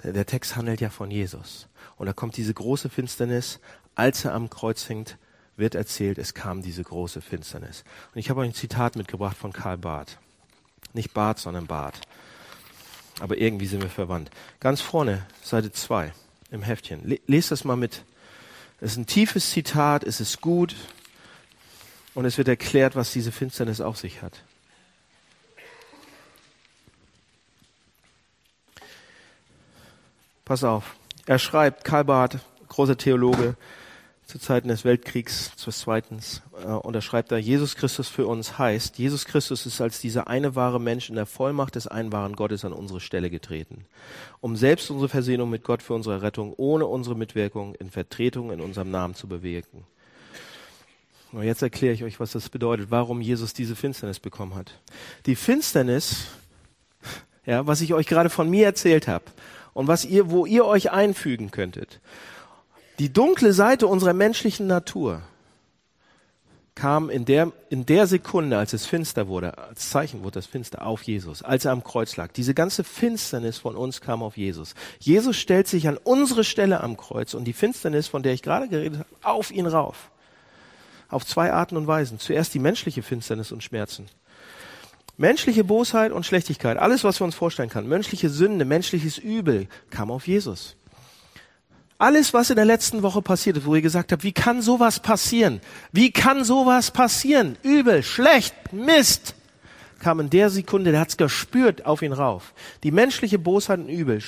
Der, 0.03 0.13
der 0.13 0.25
Text 0.27 0.55
handelt 0.55 0.79
ja 0.79 0.91
von 0.91 1.09
Jesus. 1.09 1.67
Und 1.95 2.05
da 2.05 2.13
kommt 2.13 2.37
diese 2.37 2.53
große 2.53 2.89
Finsternis, 2.89 3.59
als 3.95 4.23
er 4.25 4.35
am 4.35 4.49
Kreuz 4.49 4.87
hängt, 4.87 5.17
wird 5.57 5.75
erzählt, 5.75 6.17
es 6.17 6.33
kam 6.33 6.61
diese 6.61 6.83
große 6.83 7.21
Finsternis. 7.21 7.83
Und 8.13 8.19
ich 8.19 8.29
habe 8.29 8.41
euch 8.41 8.49
ein 8.49 8.53
Zitat 8.53 8.95
mitgebracht 8.95 9.35
von 9.35 9.51
Karl 9.51 9.77
Barth. 9.77 10.17
Nicht 10.93 11.13
Barth, 11.13 11.39
sondern 11.39 11.67
Barth. 11.67 11.99
Aber 13.19 13.37
irgendwie 13.37 13.65
sind 13.65 13.81
wir 13.81 13.89
verwandt. 13.89 14.29
Ganz 14.59 14.81
vorne, 14.81 15.25
Seite 15.41 15.71
2 15.71 16.13
im 16.51 16.61
Heftchen. 16.61 17.19
Lest 17.25 17.51
das 17.51 17.63
mal 17.63 17.75
mit. 17.75 18.03
Es 18.79 18.91
ist 18.91 18.97
ein 18.97 19.07
tiefes 19.07 19.49
Zitat, 19.49 20.03
es 20.03 20.21
ist 20.21 20.39
gut 20.39 20.75
und 22.13 22.25
es 22.25 22.37
wird 22.37 22.47
erklärt, 22.47 22.95
was 22.95 23.11
diese 23.11 23.31
Finsternis 23.31 23.81
auf 23.81 23.97
sich 23.97 24.21
hat. 24.21 24.43
Pass 30.45 30.63
auf. 30.63 30.95
Er 31.25 31.39
schreibt, 31.39 31.83
Karl 31.83 32.05
Barth, 32.05 32.37
großer 32.69 32.97
Theologe, 32.97 33.57
zu 34.27 34.39
Zeiten 34.39 34.67
des 34.67 34.83
Weltkriegs, 34.83 35.55
zu 35.55 35.71
zweitens, 35.71 36.41
äh, 36.61 36.67
unterschreibt 36.67 37.31
er, 37.31 37.37
Jesus 37.37 37.77
Christus 37.77 38.09
für 38.09 38.27
uns 38.27 38.59
heißt, 38.59 38.97
Jesus 38.97 39.23
Christus 39.23 39.65
ist 39.65 39.79
als 39.79 40.01
dieser 40.01 40.27
eine 40.27 40.53
wahre 40.53 40.81
Mensch 40.81 41.09
in 41.09 41.15
der 41.15 41.25
Vollmacht 41.25 41.75
des 41.75 41.87
einen 41.87 42.11
wahren 42.11 42.35
Gottes 42.35 42.65
an 42.65 42.73
unsere 42.73 42.99
Stelle 42.99 43.29
getreten, 43.29 43.85
um 44.41 44.57
selbst 44.57 44.91
unsere 44.91 45.07
Versöhnung 45.07 45.49
mit 45.49 45.63
Gott 45.63 45.81
für 45.81 45.93
unsere 45.93 46.21
Rettung 46.21 46.53
ohne 46.57 46.85
unsere 46.85 47.15
Mitwirkung 47.15 47.73
in 47.75 47.89
Vertretung 47.89 48.51
in 48.51 48.59
unserem 48.59 48.91
Namen 48.91 49.15
zu 49.15 49.29
bewirken. 49.29 49.85
Und 51.31 51.43
jetzt 51.43 51.61
erkläre 51.61 51.93
ich 51.93 52.03
euch, 52.03 52.19
was 52.19 52.33
das 52.33 52.49
bedeutet, 52.49 52.91
warum 52.91 53.21
Jesus 53.21 53.53
diese 53.53 53.77
Finsternis 53.77 54.19
bekommen 54.19 54.55
hat. 54.55 54.73
Die 55.25 55.35
Finsternis, 55.35 56.27
ja, 57.45 57.65
was 57.65 57.79
ich 57.79 57.93
euch 57.93 58.07
gerade 58.07 58.29
von 58.29 58.49
mir 58.49 58.65
erzählt 58.65 59.07
habe 59.07 59.25
und 59.73 59.87
was 59.87 60.03
ihr, 60.03 60.31
wo 60.31 60.45
ihr 60.45 60.65
euch 60.65 60.91
einfügen 60.91 61.49
könntet, 61.49 62.01
die 62.99 63.13
dunkle 63.13 63.53
Seite 63.53 63.87
unserer 63.87 64.13
menschlichen 64.13 64.67
Natur 64.67 65.21
kam 66.77 67.09
in 67.09 67.25
der, 67.25 67.51
in 67.69 67.85
der 67.85 68.05
Sekunde, 68.05 68.57
als 68.57 68.71
es 68.71 68.85
finster 68.85 69.27
wurde, 69.27 69.57
als 69.57 69.89
Zeichen 69.89 70.21
wurde 70.21 70.35
das 70.35 70.45
finster 70.45 70.85
auf 70.85 71.01
Jesus, 71.01 71.41
als 71.41 71.65
er 71.65 71.71
am 71.71 71.83
Kreuz 71.83 72.15
lag. 72.17 72.31
Diese 72.31 72.53
ganze 72.53 72.83
Finsternis 72.83 73.57
von 73.57 73.75
uns 73.75 73.99
kam 73.99 74.21
auf 74.21 74.37
Jesus. 74.37 74.75
Jesus 74.99 75.37
stellt 75.37 75.67
sich 75.67 75.87
an 75.87 75.97
unsere 75.97 76.43
Stelle 76.43 76.81
am 76.81 76.95
Kreuz 76.95 77.33
und 77.33 77.45
die 77.45 77.53
Finsternis, 77.53 78.07
von 78.07 78.21
der 78.21 78.33
ich 78.33 78.43
gerade 78.43 78.69
geredet 78.69 78.99
habe, 78.99 79.09
auf 79.23 79.49
ihn 79.51 79.65
rauf. 79.65 80.11
Auf 81.09 81.25
zwei 81.25 81.51
Arten 81.51 81.77
und 81.77 81.87
Weisen. 81.87 82.19
Zuerst 82.19 82.53
die 82.53 82.59
menschliche 82.59 83.01
Finsternis 83.01 83.51
und 83.51 83.63
Schmerzen. 83.63 84.05
Menschliche 85.17 85.63
Bosheit 85.63 86.11
und 86.11 86.27
Schlechtigkeit, 86.27 86.77
alles, 86.77 87.03
was 87.03 87.19
wir 87.19 87.25
uns 87.25 87.33
vorstellen 87.33 87.69
können, 87.69 87.89
menschliche 87.89 88.29
Sünde, 88.29 88.65
menschliches 88.65 89.17
Übel, 89.17 89.67
kam 89.89 90.11
auf 90.11 90.27
Jesus. 90.27 90.75
Alles, 91.99 92.33
was 92.33 92.51
in 92.51 92.55
der 92.55 92.65
letzten 92.65 93.01
Woche 93.01 93.21
passiert 93.21 93.57
ist, 93.57 93.65
wo 93.65 93.73
ihr 93.73 93.81
gesagt 93.81 94.11
habt, 94.11 94.23
wie 94.23 94.31
kann 94.31 94.61
sowas 94.61 94.99
passieren? 94.99 95.61
Wie 95.91 96.11
kann 96.11 96.43
sowas 96.43 96.91
passieren? 96.91 97.57
Übel, 97.63 98.03
schlecht, 98.03 98.53
Mist, 98.71 99.33
kam 99.99 100.19
in 100.19 100.29
der 100.29 100.51
Sekunde, 100.51 100.91
der 100.91 100.99
hat's 100.99 101.17
gespürt, 101.17 101.85
auf 101.85 102.03
ihn 102.03 102.13
rauf. 102.13 102.53
Die 102.83 102.91
menschliche 102.91 103.39
Bosheit 103.39 103.79
und 103.79 103.89
Übel, 103.89 104.21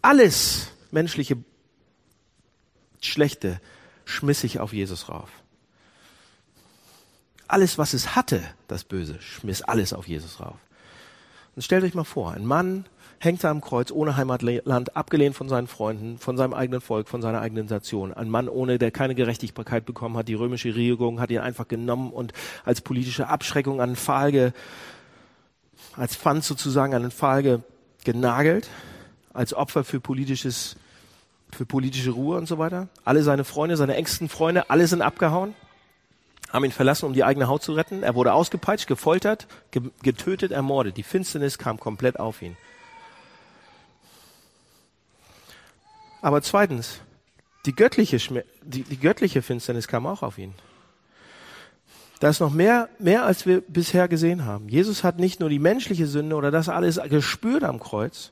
alles 0.00 0.68
menschliche 0.90 1.36
Schlechte 3.02 3.60
schmiss 4.06 4.40
sich 4.40 4.58
auf 4.58 4.72
Jesus 4.72 5.08
rauf. 5.10 5.28
Alles, 7.46 7.76
was 7.76 7.92
es 7.92 8.16
hatte, 8.16 8.42
das 8.68 8.84
Böse, 8.84 9.20
schmiss 9.20 9.60
alles 9.60 9.92
auf 9.92 10.08
Jesus 10.08 10.40
rauf. 10.40 10.56
Und 11.54 11.62
stellt 11.62 11.84
euch 11.84 11.94
mal 11.94 12.04
vor, 12.04 12.32
ein 12.32 12.46
Mann 12.46 12.86
hängt 13.18 13.44
er 13.44 13.50
am 13.50 13.60
Kreuz 13.60 13.90
ohne 13.90 14.16
Heimatland, 14.16 14.96
abgelehnt 14.96 15.36
von 15.36 15.48
seinen 15.48 15.66
Freunden, 15.66 16.18
von 16.18 16.36
seinem 16.36 16.54
eigenen 16.54 16.80
Volk, 16.80 17.08
von 17.08 17.22
seiner 17.22 17.40
eigenen 17.40 17.66
Nation. 17.66 18.12
Ein 18.12 18.30
Mann 18.30 18.48
ohne, 18.48 18.78
der 18.78 18.90
keine 18.90 19.14
Gerechtigkeit 19.14 19.84
bekommen 19.84 20.16
hat. 20.16 20.28
Die 20.28 20.34
römische 20.34 20.70
Regierung 20.70 21.20
hat 21.20 21.30
ihn 21.30 21.38
einfach 21.38 21.68
genommen 21.68 22.10
und 22.10 22.32
als 22.64 22.80
politische 22.80 23.28
Abschreckung 23.28 23.80
an 23.80 23.90
den 23.90 23.96
Pfahl, 23.96 24.52
als 25.96 26.16
Pfand 26.16 26.42
sozusagen 26.42 26.94
an 26.94 27.02
den 27.02 27.10
Pfahl 27.10 27.62
genagelt, 28.04 28.68
als 29.32 29.54
Opfer 29.54 29.84
für 29.84 30.00
politisches, 30.00 30.76
für 31.52 31.66
politische 31.66 32.10
Ruhe 32.10 32.38
und 32.38 32.48
so 32.48 32.58
weiter. 32.58 32.88
Alle 33.04 33.22
seine 33.22 33.44
Freunde, 33.44 33.76
seine 33.76 33.94
engsten 33.94 34.28
Freunde, 34.28 34.70
alle 34.70 34.86
sind 34.86 35.02
abgehauen 35.02 35.54
haben 36.52 36.64
ihn 36.64 36.72
verlassen, 36.72 37.06
um 37.06 37.14
die 37.14 37.24
eigene 37.24 37.48
Haut 37.48 37.62
zu 37.62 37.72
retten. 37.72 38.02
Er 38.02 38.14
wurde 38.14 38.34
ausgepeitscht, 38.34 38.86
gefoltert, 38.86 39.46
getötet, 40.02 40.52
ermordet. 40.52 40.96
Die 40.96 41.02
Finsternis 41.02 41.58
kam 41.58 41.80
komplett 41.80 42.20
auf 42.20 42.42
ihn. 42.42 42.56
Aber 46.20 46.42
zweitens, 46.42 47.00
die 47.64 47.74
göttliche, 47.74 48.18
die, 48.62 48.82
die 48.82 48.98
göttliche 48.98 49.42
Finsternis 49.42 49.88
kam 49.88 50.06
auch 50.06 50.22
auf 50.22 50.38
ihn. 50.38 50.54
Da 52.20 52.28
ist 52.28 52.38
noch 52.38 52.52
mehr, 52.52 52.88
mehr 53.00 53.24
als 53.24 53.46
wir 53.46 53.62
bisher 53.62 54.06
gesehen 54.06 54.44
haben. 54.44 54.68
Jesus 54.68 55.02
hat 55.02 55.18
nicht 55.18 55.40
nur 55.40 55.48
die 55.48 55.58
menschliche 55.58 56.06
Sünde 56.06 56.36
oder 56.36 56.52
das 56.52 56.68
alles 56.68 57.00
gespürt 57.08 57.64
am 57.64 57.80
Kreuz, 57.80 58.30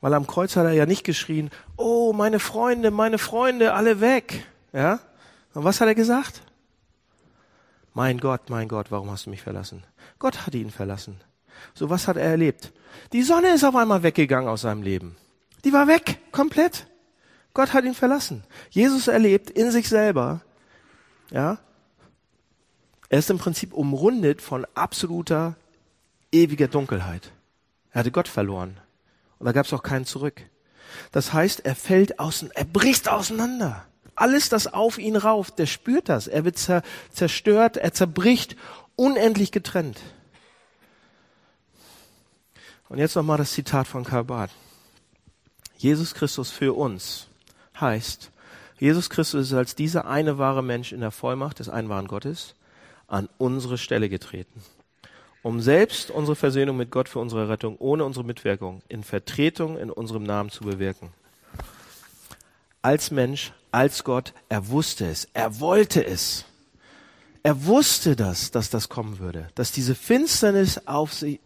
weil 0.00 0.14
am 0.14 0.26
Kreuz 0.26 0.56
hat 0.56 0.64
er 0.64 0.72
ja 0.72 0.86
nicht 0.86 1.04
geschrien, 1.04 1.50
oh, 1.76 2.12
meine 2.12 2.40
Freunde, 2.40 2.90
meine 2.90 3.18
Freunde, 3.18 3.74
alle 3.74 4.00
weg. 4.00 4.44
Ja? 4.72 4.98
Und 5.54 5.62
was 5.62 5.80
hat 5.80 5.86
er 5.86 5.94
gesagt? 5.94 6.42
Mein 7.98 8.18
Gott, 8.20 8.48
mein 8.48 8.68
Gott, 8.68 8.92
warum 8.92 9.10
hast 9.10 9.26
du 9.26 9.30
mich 9.30 9.42
verlassen? 9.42 9.82
Gott 10.20 10.46
hat 10.46 10.54
ihn 10.54 10.70
verlassen. 10.70 11.20
So 11.74 11.90
was 11.90 12.06
hat 12.06 12.16
er 12.16 12.30
erlebt? 12.30 12.72
Die 13.12 13.24
Sonne 13.24 13.48
ist 13.48 13.64
auf 13.64 13.74
einmal 13.74 14.04
weggegangen 14.04 14.48
aus 14.48 14.60
seinem 14.60 14.82
Leben. 14.82 15.16
Die 15.64 15.72
war 15.72 15.88
weg, 15.88 16.20
komplett. 16.30 16.86
Gott 17.54 17.72
hat 17.72 17.84
ihn 17.84 17.94
verlassen. 17.94 18.44
Jesus 18.70 19.08
erlebt 19.08 19.50
in 19.50 19.72
sich 19.72 19.88
selber, 19.88 20.42
ja, 21.32 21.58
er 23.08 23.18
ist 23.18 23.30
im 23.30 23.38
Prinzip 23.38 23.72
umrundet 23.72 24.42
von 24.42 24.64
absoluter, 24.76 25.56
ewiger 26.30 26.68
Dunkelheit. 26.68 27.32
Er 27.90 27.98
hatte 27.98 28.12
Gott 28.12 28.28
verloren. 28.28 28.78
Und 29.40 29.46
da 29.46 29.50
gab 29.50 29.66
es 29.66 29.72
auch 29.72 29.82
keinen 29.82 30.04
zurück. 30.04 30.40
Das 31.10 31.32
heißt, 31.32 31.66
er 31.66 31.74
fällt 31.74 32.20
außen, 32.20 32.52
er 32.52 32.64
bricht 32.64 33.08
auseinander. 33.08 33.87
Alles, 34.18 34.48
das 34.48 34.66
auf 34.66 34.98
ihn 34.98 35.16
rauft, 35.16 35.58
der 35.58 35.66
spürt 35.66 36.08
das. 36.08 36.26
Er 36.26 36.44
wird 36.44 36.58
zerstört, 37.12 37.76
er 37.76 37.92
zerbricht, 37.92 38.56
unendlich 38.96 39.52
getrennt. 39.52 40.00
Und 42.88 42.98
jetzt 42.98 43.14
nochmal 43.14 43.38
das 43.38 43.52
Zitat 43.52 43.86
von 43.86 44.04
Karl. 44.04 44.48
Jesus 45.76 46.14
Christus 46.14 46.50
für 46.50 46.76
uns 46.76 47.28
heißt, 47.78 48.32
Jesus 48.78 49.08
Christus 49.08 49.48
ist 49.48 49.52
als 49.52 49.76
dieser 49.76 50.06
eine 50.06 50.38
wahre 50.38 50.64
Mensch 50.64 50.92
in 50.92 51.00
der 51.00 51.12
Vollmacht 51.12 51.60
des 51.60 51.68
einen 51.68 51.88
wahren 51.88 52.08
Gottes 52.08 52.56
an 53.06 53.28
unsere 53.38 53.78
Stelle 53.78 54.08
getreten, 54.08 54.62
um 55.42 55.60
selbst 55.60 56.10
unsere 56.10 56.34
Versöhnung 56.34 56.76
mit 56.76 56.90
Gott 56.90 57.08
für 57.08 57.20
unsere 57.20 57.48
Rettung 57.48 57.76
ohne 57.78 58.04
unsere 58.04 58.24
Mitwirkung 58.24 58.82
in 58.88 59.04
Vertretung 59.04 59.78
in 59.78 59.90
unserem 59.90 60.24
Namen 60.24 60.50
zu 60.50 60.64
bewirken. 60.64 61.10
Als 62.82 63.10
Mensch, 63.10 63.52
als 63.70 64.04
Gott, 64.04 64.34
er 64.48 64.68
wusste 64.68 65.06
es, 65.06 65.28
er 65.32 65.60
wollte 65.60 66.04
es. 66.04 66.44
Er 67.42 67.64
wusste 67.64 68.16
das, 68.16 68.50
dass 68.50 68.68
das 68.68 68.88
kommen 68.88 69.18
würde, 69.18 69.48
dass 69.54 69.72
diese 69.72 69.94
Finsternis 69.94 70.86
auf 70.86 71.14
sie, 71.14 71.40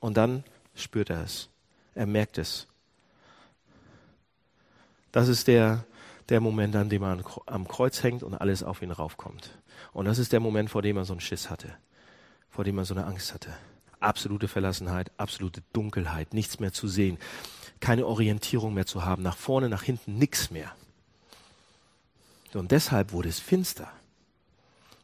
und 0.00 0.16
dann 0.16 0.44
spürt 0.74 1.10
er 1.10 1.22
es. 1.22 1.48
Er 1.94 2.06
merkt 2.06 2.38
es. 2.38 2.66
Das 5.12 5.28
ist 5.28 5.46
der, 5.46 5.84
der 6.28 6.40
Moment, 6.40 6.76
an 6.76 6.90
dem 6.90 7.02
er 7.02 7.18
am 7.46 7.68
Kreuz 7.68 8.02
hängt 8.02 8.22
und 8.22 8.34
alles 8.34 8.62
auf 8.62 8.82
ihn 8.82 8.90
raufkommt. 8.90 9.50
Und 9.92 10.04
das 10.04 10.18
ist 10.18 10.32
der 10.32 10.40
Moment, 10.40 10.68
vor 10.68 10.82
dem 10.82 10.96
er 10.96 11.04
so 11.04 11.14
einen 11.14 11.20
Schiss 11.20 11.48
hatte, 11.48 11.74
vor 12.50 12.64
dem 12.64 12.76
er 12.76 12.84
so 12.84 12.94
eine 12.94 13.06
Angst 13.06 13.32
hatte. 13.32 13.54
Absolute 14.00 14.46
Verlassenheit, 14.46 15.10
absolute 15.16 15.62
Dunkelheit, 15.72 16.34
nichts 16.34 16.60
mehr 16.60 16.72
zu 16.72 16.86
sehen, 16.86 17.18
keine 17.80 18.06
Orientierung 18.06 18.74
mehr 18.74 18.86
zu 18.86 19.04
haben, 19.04 19.22
nach 19.22 19.36
vorne, 19.36 19.68
nach 19.68 19.82
hinten, 19.82 20.18
nichts 20.18 20.50
mehr. 20.50 20.74
Und 22.56 22.72
deshalb 22.72 23.12
wurde 23.12 23.28
es 23.28 23.38
finster. 23.38 23.90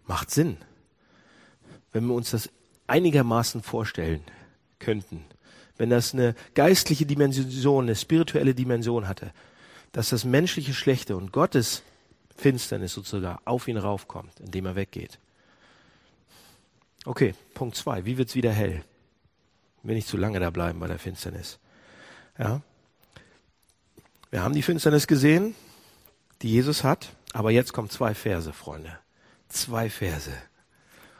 Macht 0.06 0.30
Sinn. 0.30 0.56
Wenn 1.92 2.06
wir 2.06 2.14
uns 2.14 2.30
das 2.30 2.50
einigermaßen 2.86 3.62
vorstellen 3.62 4.22
könnten, 4.78 5.24
wenn 5.76 5.90
das 5.90 6.12
eine 6.14 6.34
geistliche 6.54 7.06
Dimension, 7.06 7.84
eine 7.84 7.96
spirituelle 7.96 8.54
Dimension 8.54 9.08
hatte, 9.08 9.32
dass 9.92 10.10
das 10.10 10.24
menschliche 10.24 10.74
Schlechte 10.74 11.16
und 11.16 11.32
Gottes 11.32 11.82
Finsternis 12.36 12.92
sozusagen 12.94 13.38
auf 13.44 13.68
ihn 13.68 13.76
raufkommt, 13.76 14.40
indem 14.40 14.66
er 14.66 14.76
weggeht. 14.76 15.18
Okay, 17.04 17.34
Punkt 17.54 17.76
zwei. 17.76 18.04
Wie 18.04 18.16
wird's 18.16 18.34
wieder 18.34 18.52
hell? 18.52 18.84
Will 19.82 19.96
nicht 19.96 20.08
zu 20.08 20.16
lange 20.16 20.40
da 20.40 20.50
bleiben 20.50 20.78
bei 20.78 20.86
der 20.86 20.98
Finsternis. 20.98 21.58
Ja. 22.38 22.62
Wir 24.30 24.42
haben 24.42 24.54
die 24.54 24.62
Finsternis 24.62 25.06
gesehen, 25.06 25.54
die 26.40 26.50
Jesus 26.50 26.84
hat, 26.84 27.12
aber 27.32 27.50
jetzt 27.50 27.72
kommen 27.72 27.90
zwei 27.90 28.14
Verse, 28.14 28.52
Freunde. 28.52 28.98
Zwei 29.48 29.90
Verse. 29.90 30.32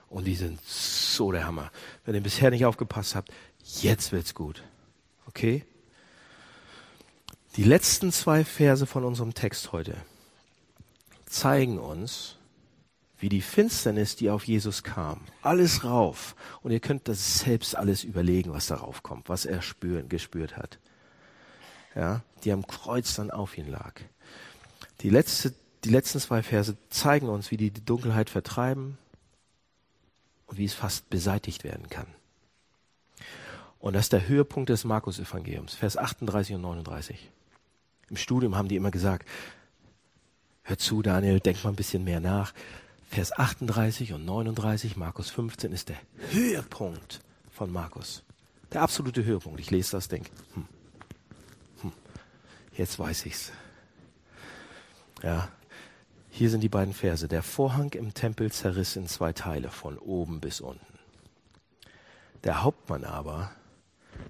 Und 0.09 0.25
die 0.25 0.35
sind 0.35 0.61
so 0.65 1.33
der 1.33 1.47
Hammer. 1.47 1.71
Wenn 2.05 2.15
ihr 2.15 2.21
bisher 2.21 2.51
nicht 2.51 2.67
aufgepasst 2.67 3.15
habt, 3.15 3.33
jetzt 3.81 4.13
wird's 4.13 4.35
gut. 4.35 4.63
Okay? 5.27 5.65
Die 7.57 7.65
letzten 7.65 8.13
zwei 8.13 8.45
Verse 8.45 8.87
von 8.87 9.05
unserem 9.05 9.35
Text 9.35 9.73
heute 9.73 9.97
zeigen 11.27 11.79
uns, 11.79 12.37
wie 13.19 13.29
die 13.29 13.41
Finsternis, 13.41 14.17
die 14.17 14.31
auf 14.31 14.45
Jesus 14.45 14.83
kam, 14.83 15.21
alles 15.43 15.85
rauf. 15.85 16.35
Und 16.63 16.73
ihr 16.73 16.81
könnt 16.81 17.09
das 17.09 17.39
selbst 17.39 17.77
alles 17.77 18.05
überlegen, 18.05 18.53
was 18.53 18.67
darauf 18.67 19.03
kommt, 19.03 19.29
was 19.29 19.45
er 19.45 19.63
spüren, 19.63 20.09
gespürt 20.09 20.57
hat. 20.57 20.79
Ja, 21.95 22.23
die 22.43 22.53
am 22.53 22.67
Kreuz 22.67 23.15
dann 23.15 23.31
auf 23.31 23.57
ihn 23.57 23.69
lag. 23.69 24.01
Die, 25.01 25.11
letzte, 25.11 25.55
die 25.85 25.91
letzten 25.91 26.21
zwei 26.21 26.43
Verse 26.43 26.77
zeigen 26.91 27.29
uns, 27.29 27.51
wie 27.51 27.57
die 27.57 27.71
die 27.71 27.85
Dunkelheit 27.85 28.31
vertreiben 28.31 28.99
und 30.47 30.59
wie 30.59 30.65
es 30.65 30.75
fast 30.75 31.11
beseitigt 31.11 31.65
werden 31.65 31.89
kann. 31.89 32.07
Und 33.79 33.95
das 33.95 34.05
ist 34.05 34.13
der 34.13 34.29
Höhepunkt 34.29 34.69
des 34.69 34.85
Markus-Evangeliums, 34.85 35.75
Vers 35.75 35.97
38 35.97 36.55
und 36.55 36.63
39. 36.63 37.31
Im 38.11 38.17
Studium 38.17 38.57
haben 38.57 38.69
die 38.69 38.77
immer 38.77 38.93
gesagt, 38.93 39.29
hör 40.63 40.79
zu, 40.79 41.03
Daniel, 41.03 41.41
denk 41.41 41.65
mal 41.65 41.71
ein 41.71 41.77
bisschen 41.77 42.05
mehr 42.05 42.21
nach. 42.21 42.53
Vers 43.11 43.33
38 43.33 44.13
und 44.13 44.25
39, 44.25 44.97
Markus 44.97 45.31
15 45.31 45.73
ist 45.73 45.89
der 45.89 45.99
Höhepunkt 46.31 47.21
von 47.51 47.73
Markus. 47.73 48.23
Der 48.73 48.83
absolute 48.83 49.25
Höhepunkt. 49.25 49.59
Ich 49.59 49.71
lese 49.71 49.93
das, 49.93 50.09
denke, 50.09 50.31
hm, 50.55 50.69
hm, 51.81 51.93
jetzt 52.77 52.99
weiß 52.99 53.27
ich's. 53.27 53.53
Ja, 55.23 55.49
hier 56.35 56.49
sind 56.49 56.63
die 56.63 56.71
beiden 56.71 56.95
Verse. 56.95 57.29
Der 57.29 57.43
Vorhang 57.43 57.93
im 57.93 58.15
Tempel 58.15 58.51
zerriss 58.51 58.97
in 58.97 59.07
zwei 59.07 59.35
Teile, 59.35 59.69
von 59.69 59.99
oben 59.99 60.41
bis 60.41 60.63
unten. 60.63 60.81
Der 62.43 62.63
Hauptmann 62.63 63.05
aber, 63.05 63.51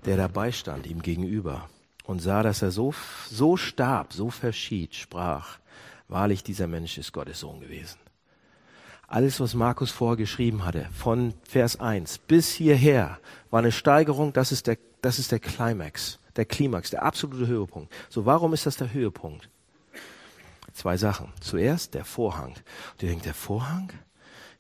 der 0.04 0.16
dabei 0.16 0.50
stand, 0.50 0.86
ihm 0.86 1.00
gegenüber, 1.00 1.70
und 2.04 2.20
sah, 2.20 2.42
dass 2.42 2.60
er 2.60 2.72
so, 2.72 2.92
so 3.30 3.56
starb, 3.56 4.12
so 4.12 4.30
verschied, 4.30 4.96
sprach, 4.96 5.58
wahrlich 6.08 6.42
dieser 6.42 6.66
Mensch 6.66 6.98
ist 6.98 7.12
Gottes 7.12 7.38
Sohn 7.38 7.60
gewesen. 7.60 7.98
Alles, 9.06 9.38
was 9.38 9.54
Markus 9.54 9.92
vorgeschrieben 9.92 10.64
hatte, 10.64 10.88
von 10.92 11.34
Vers 11.44 11.78
1 11.78 12.18
bis 12.18 12.50
hierher, 12.50 13.20
war 13.50 13.60
eine 13.60 13.70
Steigerung, 13.70 14.32
das 14.32 14.50
ist 14.50 14.66
der, 14.66 14.76
das 15.02 15.20
ist 15.20 15.30
der 15.30 15.38
Climax, 15.38 16.18
der 16.34 16.46
Klimax, 16.46 16.90
der 16.90 17.04
absolute 17.04 17.46
Höhepunkt. 17.46 17.92
So, 18.08 18.26
warum 18.26 18.54
ist 18.54 18.66
das 18.66 18.76
der 18.76 18.92
Höhepunkt? 18.92 19.48
Zwei 20.72 20.96
Sachen. 20.96 21.32
Zuerst 21.40 21.94
der 21.94 22.04
Vorhang. 22.04 22.54
Und 22.92 23.02
ihr 23.02 23.08
denkt, 23.08 23.26
der 23.26 23.34
Vorhang? 23.34 23.92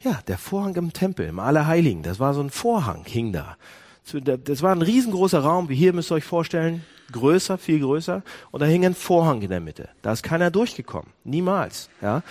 Ja, 0.00 0.20
der 0.26 0.38
Vorhang 0.38 0.74
im 0.76 0.92
Tempel, 0.92 1.26
im 1.26 1.38
Allerheiligen. 1.38 2.02
Das 2.02 2.18
war 2.18 2.34
so 2.34 2.40
ein 2.40 2.50
Vorhang, 2.50 3.04
hing 3.06 3.32
da. 3.32 3.56
Das 4.44 4.62
war 4.62 4.74
ein 4.74 4.82
riesengroßer 4.82 5.40
Raum, 5.40 5.68
wie 5.68 5.76
hier 5.76 5.92
müsst 5.92 6.10
ihr 6.10 6.16
euch 6.16 6.24
vorstellen, 6.24 6.84
größer, 7.12 7.56
viel 7.56 7.78
größer, 7.80 8.22
und 8.50 8.60
da 8.60 8.66
hing 8.66 8.84
ein 8.84 8.94
Vorhang 8.94 9.42
in 9.42 9.50
der 9.50 9.60
Mitte. 9.60 9.90
Da 10.02 10.12
ist 10.12 10.24
keiner 10.24 10.50
durchgekommen, 10.50 11.12
niemals. 11.22 11.88
Ja, 12.00 12.22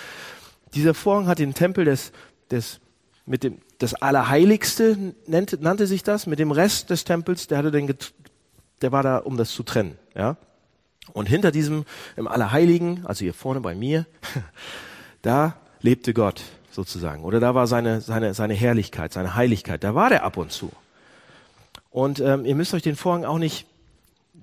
dieser 0.73 0.93
Vorhang 0.93 1.27
hat 1.27 1.39
den 1.39 1.53
Tempel 1.53 1.85
des, 1.85 2.11
des 2.49 2.81
mit 3.25 3.43
dem 3.43 3.59
das 3.77 3.95
Allerheiligste 3.95 5.15
nannte, 5.25 5.57
nannte 5.59 5.87
sich 5.87 6.03
das, 6.03 6.27
mit 6.27 6.39
dem 6.39 6.51
Rest 6.51 6.89
des 6.89 7.03
Tempels, 7.03 7.47
der 7.47 7.57
hatte 7.57 7.71
den, 7.71 7.95
der 8.81 8.91
war 8.91 9.01
da, 9.01 9.17
um 9.17 9.37
das 9.37 9.51
zu 9.51 9.63
trennen. 9.63 9.97
Ja, 10.13 10.37
und 11.13 11.27
hinter 11.27 11.51
diesem 11.51 11.85
im 12.15 12.27
Allerheiligen, 12.27 13.05
also 13.05 13.23
hier 13.23 13.33
vorne 13.33 13.61
bei 13.61 13.75
mir, 13.75 14.05
da 15.21 15.55
lebte 15.81 16.13
Gott 16.13 16.41
sozusagen, 16.71 17.23
oder 17.23 17.39
da 17.39 17.55
war 17.55 17.67
seine 17.67 18.01
seine 18.01 18.33
seine 18.33 18.53
Herrlichkeit, 18.53 19.13
seine 19.13 19.35
Heiligkeit. 19.35 19.83
Da 19.83 19.95
war 19.95 20.09
der 20.09 20.23
ab 20.23 20.37
und 20.37 20.51
zu. 20.51 20.71
Und 21.89 22.19
ähm, 22.21 22.45
ihr 22.45 22.55
müsst 22.55 22.73
euch 22.73 22.83
den 22.83 22.95
Vorhang 22.95 23.25
auch 23.25 23.37
nicht 23.37 23.67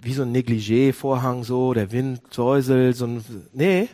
wie 0.03 0.12
so 0.12 0.23
ein 0.23 0.33
Negligé-Vorhang 0.33 1.44
so, 1.44 1.75
der 1.75 1.90
Wind 1.92 2.21
säuselt, 2.31 2.97
so 2.97 3.07
ein, 3.07 3.25
nee. 3.53 3.88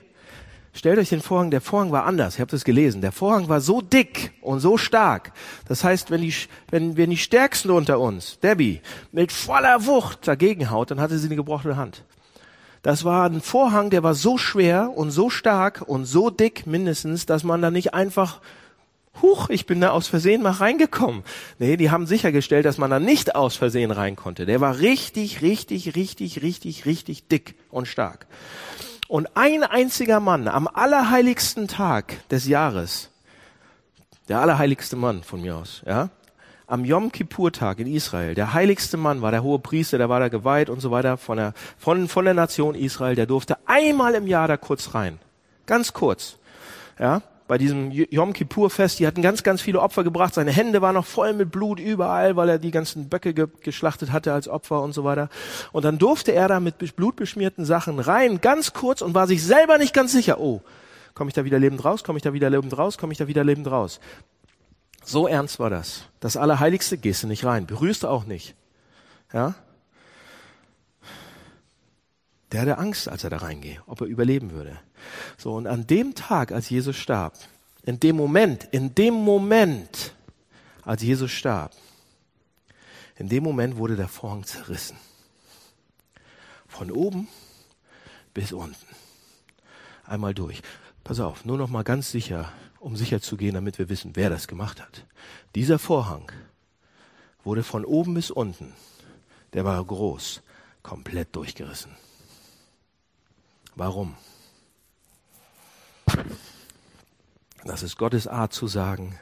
Stellt 0.77 0.99
euch 0.99 1.09
den 1.09 1.21
Vorhang, 1.21 1.53
der 1.53 1.61
Vorhang 1.61 1.93
war 1.93 2.05
anders, 2.05 2.37
ihr 2.37 2.43
habt 2.43 2.53
es 2.53 2.65
gelesen. 2.65 3.01
Der 3.01 3.13
Vorhang 3.13 3.49
war 3.49 3.61
so 3.61 3.81
dick 3.81 4.33
und 4.41 4.59
so 4.59 4.77
stark. 4.77 5.33
Das 5.69 5.85
heißt, 5.85 6.11
wenn 6.11 6.21
die, 6.21 6.35
wenn, 6.69 6.97
wenn 6.97 7.11
die 7.11 7.17
Stärksten 7.17 7.71
unter 7.71 8.01
uns, 8.01 8.41
Debbie, 8.41 8.81
mit 9.13 9.31
voller 9.31 9.87
Wucht 9.87 10.27
dagegen 10.27 10.71
haut, 10.71 10.91
dann 10.91 11.01
hatte 11.01 11.17
sie 11.17 11.29
eine 11.29 11.37
gebrochene 11.37 11.77
Hand. 11.77 12.03
Das 12.85 13.03
war 13.03 13.25
ein 13.25 13.41
Vorhang, 13.41 13.89
der 13.89 14.03
war 14.03 14.13
so 14.13 14.37
schwer 14.37 14.93
und 14.95 15.11
so 15.11 15.31
stark 15.31 15.81
und 15.87 16.05
so 16.05 16.29
dick 16.29 16.67
mindestens, 16.67 17.25
dass 17.25 17.43
man 17.43 17.63
da 17.63 17.71
nicht 17.71 17.95
einfach 17.95 18.43
huch, 19.23 19.49
ich 19.49 19.65
bin 19.65 19.81
da 19.81 19.89
aus 19.89 20.07
Versehen 20.07 20.43
mal 20.43 20.53
reingekommen. 20.53 21.25
Nee, 21.59 21.79
die 21.79 21.91
haben 21.91 22.07
sichergestellt, 22.07 22.67
dass 22.67 22.77
man 22.77 22.91
da 22.91 23.01
nicht 23.01 23.37
aus 23.37 23.57
Versehen 23.57 23.91
rein 23.91 24.17
konnte. 24.17 24.45
Der 24.45 24.61
war 24.61 24.81
richtig, 24.81 25.41
richtig, 25.41 25.97
richtig, 25.97 26.43
richtig, 26.43 26.85
richtig 26.85 27.27
dick 27.29 27.55
und 27.71 27.89
stark. 27.89 28.27
Und 29.09 29.35
ein 29.35 29.63
einziger 29.63 30.21
Mann 30.21 30.47
am 30.47 30.69
allerheiligsten 30.69 31.69
Tag 31.69 32.29
des 32.29 32.47
Jahres, 32.47 33.09
der 34.29 34.41
allerheiligste 34.41 34.97
Mann 34.97 35.23
von 35.23 35.41
mir 35.41 35.57
aus, 35.57 35.81
ja, 35.87 36.11
am 36.75 36.85
Yom 36.85 37.13
Kippur-Tag 37.13 37.79
in 37.79 37.87
Israel, 37.87 38.35
der 38.35 38.53
heiligste 38.53 38.97
Mann 38.97 39.23
war 39.23 39.31
der 39.31 39.45
hohe 39.45 39.61
Priester, 39.61 39.97
der 39.97 40.09
war 40.09 40.19
da 40.19 40.27
geweiht 40.27 40.69
und 40.69 40.81
so 40.81 40.91
weiter 40.91 41.17
von 41.17 41.37
der, 41.37 41.55
von, 41.79 42.09
von 42.09 42.25
der 42.25 42.35
Nation 42.35 42.75
Israel, 42.75 43.15
der 43.15 43.27
durfte 43.27 43.59
einmal 43.67 44.17
im 44.17 44.27
Jahr 44.27 44.49
da 44.49 44.57
kurz 44.57 44.93
rein. 44.93 45.21
Ganz 45.67 45.93
kurz. 45.93 46.37
Ja, 46.99 47.23
bei 47.47 47.59
diesem 47.59 47.93
Yom 47.93 48.33
Kippur-Fest, 48.33 48.99
die 48.99 49.07
hatten 49.07 49.23
ganz, 49.23 49.45
ganz 49.45 49.63
viele 49.63 49.81
Opfer 49.81 50.03
gebracht. 50.03 50.35
Seine 50.35 50.51
Hände 50.51 50.83
waren 50.83 50.97
noch 50.97 51.07
voll 51.07 51.33
mit 51.33 51.53
Blut 51.53 51.79
überall, 51.79 52.35
weil 52.35 52.49
er 52.49 52.59
die 52.59 52.73
ganzen 52.73 53.09
Böcke 53.09 53.35
ge 53.35 53.47
geschlachtet 53.61 54.11
hatte 54.11 54.33
als 54.33 54.49
Opfer 54.49 54.83
und 54.83 54.95
so 54.95 55.05
weiter. 55.05 55.29
Und 55.71 55.85
dann 55.85 55.99
durfte 55.99 56.33
er 56.33 56.49
da 56.49 56.59
mit 56.59 56.97
blutbeschmierten 56.97 57.65
Sachen 57.65 58.01
rein, 58.01 58.41
ganz 58.41 58.73
kurz, 58.73 59.01
und 59.01 59.15
war 59.15 59.29
sich 59.29 59.45
selber 59.45 59.79
nicht 59.79 59.95
ganz 59.95 60.11
sicher. 60.11 60.41
Oh, 60.41 60.61
komme 61.15 61.29
ich 61.29 61.35
da 61.35 61.45
wieder 61.45 61.61
lebend 61.61 61.85
raus? 61.85 62.03
Komme 62.03 62.17
ich 62.17 62.25
da 62.25 62.33
wieder 62.33 62.51
lebend 62.51 62.77
raus? 62.77 62.99
Komme 62.99 63.13
ich 63.13 63.19
da 63.19 63.29
wieder 63.29 63.45
lebend 63.45 63.71
raus? 63.71 64.01
So 65.05 65.27
ernst 65.27 65.59
war 65.59 65.71
das. 65.71 66.05
Das 66.21 66.37
Allerheiligste 66.37 66.99
gehst 66.99 67.23
du 67.23 67.27
nicht 67.27 67.45
rein, 67.45 67.67
berührst 67.67 68.03
du 68.03 68.09
auch 68.09 68.25
nicht. 68.25 68.55
Ja? 69.33 69.55
Der 72.53 72.63
hatte 72.63 72.79
Angst, 72.79 73.09
als 73.09 73.25
er 73.25 73.31
da 73.31 73.39
reingeht, 73.39 73.81
ob 73.87 74.01
er 74.01 74.07
überleben 74.07 74.53
würde. 74.53 74.79
So, 75.37 75.55
und 75.55 75.67
an 75.67 75.87
dem 75.87 76.15
Tag, 76.15 76.53
als 76.53 76.71
Jesus 76.71 76.97
starb, 76.97 77.35
in 77.83 78.01
dem 78.01 78.17
Moment, 78.17 78.69
in 78.71 78.95
dem 78.95 79.15
Moment, 79.15 80.15
als 80.83 81.03
Jesus 81.03 81.31
starb, 81.31 81.73
in 83.17 83.29
dem 83.29 83.43
Moment 83.43 83.77
wurde 83.77 83.97
der 83.97 84.09
Vorhang 84.09 84.45
zerrissen. 84.45 84.97
Von 86.67 86.91
oben 86.91 87.29
bis 88.33 88.53
unten. 88.53 88.87
Einmal 90.05 90.35
durch. 90.35 90.63
Pass 91.05 91.21
auf, 91.21 91.45
nur 91.45 91.59
noch 91.59 91.69
mal 91.69 91.85
ganz 91.85 92.11
sicher, 92.11 92.53
um 92.85 92.97
sicher 92.97 93.23
zu 93.23 93.39
gehen, 93.39 93.55
damit 93.55 93.79
wir 93.79 93.89
wissen, 93.89 94.15
wer 94.15 94.29
das 94.29 94.47
gemacht 94.47 94.83
hat. 94.83 95.07
Dieser 95.55 95.79
Vorhang 95.79 96.31
wurde 97.43 97.63
von 97.63 97.83
oben 97.87 98.13
bis 98.13 98.31
unten, 98.31 98.75
der 99.55 99.65
war 99.65 99.83
groß, 99.83 100.43
komplett 100.83 101.35
durchgerissen. 101.35 101.97
Warum? 103.75 104.15
Das 107.65 107.83
ist 107.83 107.97
Gottes 107.97 108.29
Art 108.29 108.53
zu 108.53 108.67
sagen, 108.67 109.19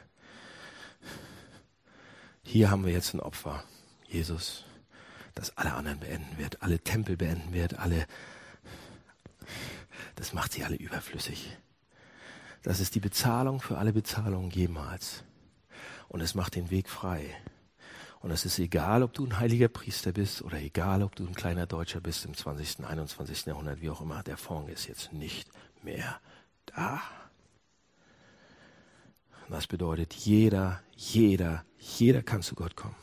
hier 2.43 2.69
haben 2.69 2.85
wir 2.85 2.91
jetzt 2.91 3.13
ein 3.13 3.21
Opfer, 3.21 3.63
Jesus, 4.09 4.65
das 5.35 5.57
alle 5.57 5.73
anderen 5.73 6.01
beenden 6.01 6.37
wird, 6.37 6.61
alle 6.61 6.79
Tempel 6.79 7.15
beenden 7.15 7.53
wird, 7.53 7.79
alle, 7.79 8.07
das 10.15 10.33
macht 10.33 10.51
sie 10.51 10.65
alle 10.65 10.75
überflüssig. 10.75 11.57
Das 12.63 12.79
ist 12.79 12.95
die 12.95 12.99
Bezahlung 12.99 13.59
für 13.59 13.77
alle 13.77 13.93
Bezahlungen 13.93 14.49
jemals. 14.49 15.23
Und 16.07 16.21
es 16.21 16.33
macht 16.33 16.55
den 16.55 16.71
Weg 16.71 16.89
frei. 16.89 17.35
Und 18.21 18.31
es 18.31 18.45
ist 18.45 18.57
egal, 18.57 19.03
ob 19.03 19.13
du 19.13 19.25
ein 19.25 19.37
heiliger 19.37 19.67
Priester 19.67 20.13
bist 20.13 20.41
oder 20.41 20.57
egal, 20.57 21.03
ob 21.03 21.13
du 21.15 21.25
ein 21.25 21.35
kleiner 21.35 21.65
Deutscher 21.65 21.99
bist 21.99 22.23
im 22.23 22.33
20., 22.33 22.85
21. 22.85 23.47
Jahrhundert, 23.47 23.81
wie 23.81 23.89
auch 23.89 23.99
immer, 23.99 24.23
der 24.23 24.37
Fond 24.37 24.69
ist 24.69 24.87
jetzt 24.87 25.11
nicht 25.11 25.49
mehr 25.83 26.21
da. 26.67 27.01
Das 29.49 29.67
bedeutet, 29.67 30.13
jeder, 30.13 30.81
jeder, 30.95 31.65
jeder 31.77 32.23
kann 32.23 32.41
zu 32.41 32.55
Gott 32.55 32.77
kommen. 32.77 32.95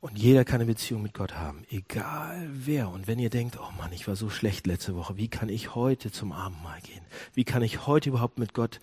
Und 0.00 0.18
jeder 0.18 0.46
kann 0.46 0.56
eine 0.56 0.66
Beziehung 0.66 1.02
mit 1.02 1.12
Gott 1.12 1.34
haben, 1.34 1.64
egal 1.70 2.48
wer. 2.50 2.88
Und 2.88 3.06
wenn 3.06 3.18
ihr 3.18 3.28
denkt, 3.28 3.58
oh 3.60 3.70
Mann, 3.76 3.92
ich 3.92 4.08
war 4.08 4.16
so 4.16 4.30
schlecht 4.30 4.66
letzte 4.66 4.96
Woche, 4.96 5.18
wie 5.18 5.28
kann 5.28 5.50
ich 5.50 5.74
heute 5.74 6.10
zum 6.10 6.32
Abendmahl 6.32 6.80
gehen? 6.80 7.04
Wie 7.34 7.44
kann 7.44 7.62
ich 7.62 7.86
heute 7.86 8.08
überhaupt 8.08 8.38
mit 8.38 8.54
Gott 8.54 8.80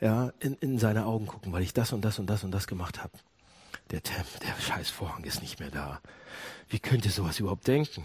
ja, 0.00 0.32
in, 0.40 0.54
in 0.56 0.80
seine 0.80 1.06
Augen 1.06 1.26
gucken, 1.26 1.52
weil 1.52 1.62
ich 1.62 1.72
das 1.72 1.92
und 1.92 2.04
das 2.04 2.18
und 2.18 2.26
das 2.26 2.42
und 2.42 2.50
das 2.50 2.66
gemacht 2.66 3.00
habe? 3.00 3.12
Der, 3.92 4.00
der 4.00 4.60
scheiß 4.60 4.90
Vorhang 4.90 5.22
ist 5.22 5.40
nicht 5.40 5.60
mehr 5.60 5.70
da. 5.70 6.00
Wie 6.68 6.80
könnt 6.80 7.04
ihr 7.04 7.12
sowas 7.12 7.38
überhaupt 7.38 7.68
denken? 7.68 8.04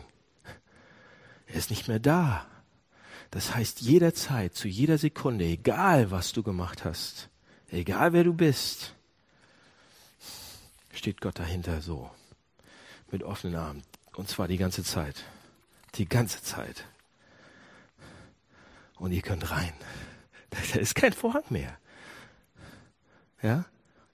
Er 1.47 1.55
ist 1.55 1.71
nicht 1.71 1.87
mehr 1.87 1.99
da. 1.99 2.45
Das 3.31 3.55
heißt, 3.55 3.81
jederzeit, 3.81 4.53
zu 4.53 4.67
jeder 4.67 4.99
Sekunde, 4.99 5.45
egal 5.45 6.11
was 6.11 6.31
du 6.31 6.43
gemacht 6.43 6.85
hast, 6.85 7.29
egal 7.71 8.13
wer 8.13 8.23
du 8.23 8.33
bist, 8.33 8.93
steht 10.93 11.21
Gott 11.21 11.39
dahinter 11.39 11.81
so 11.81 12.11
mit 13.11 13.23
offenen 13.23 13.55
Armen. 13.55 13.83
Und 14.15 14.29
zwar 14.29 14.47
die 14.47 14.57
ganze 14.57 14.83
Zeit. 14.83 15.23
Die 15.95 16.07
ganze 16.07 16.41
Zeit. 16.41 16.85
Und 18.97 19.11
ihr 19.11 19.21
könnt 19.21 19.51
rein. 19.51 19.73
Da 20.73 20.79
ist 20.79 20.95
kein 20.95 21.13
Vorhang 21.13 21.45
mehr. 21.49 21.77
Ja? 23.41 23.63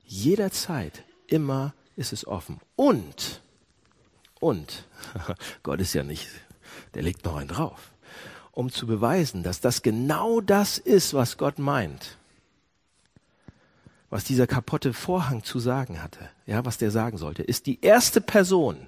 Jederzeit, 0.05 1.03
immer 1.25 1.73
ist 1.95 2.13
es 2.13 2.27
offen. 2.27 2.59
Und, 2.75 3.41
und, 4.39 4.85
Gott 5.63 5.81
ist 5.81 5.93
ja 5.93 6.03
nicht, 6.03 6.29
der 6.93 7.01
legt 7.01 7.25
noch 7.25 7.37
einen 7.37 7.47
drauf. 7.47 7.91
Um 8.51 8.71
zu 8.71 8.85
beweisen, 8.85 9.41
dass 9.41 9.61
das 9.61 9.81
genau 9.81 10.41
das 10.41 10.77
ist, 10.77 11.15
was 11.15 11.37
Gott 11.37 11.57
meint. 11.57 12.16
Was 14.09 14.23
dieser 14.23 14.47
kaputte 14.47 14.93
Vorhang 14.93 15.43
zu 15.43 15.59
sagen 15.59 16.01
hatte, 16.01 16.29
ja, 16.45 16.63
was 16.63 16.77
der 16.77 16.91
sagen 16.91 17.17
sollte, 17.17 17.43
ist 17.43 17.65
die 17.65 17.81
erste 17.81 18.21
Person, 18.21 18.87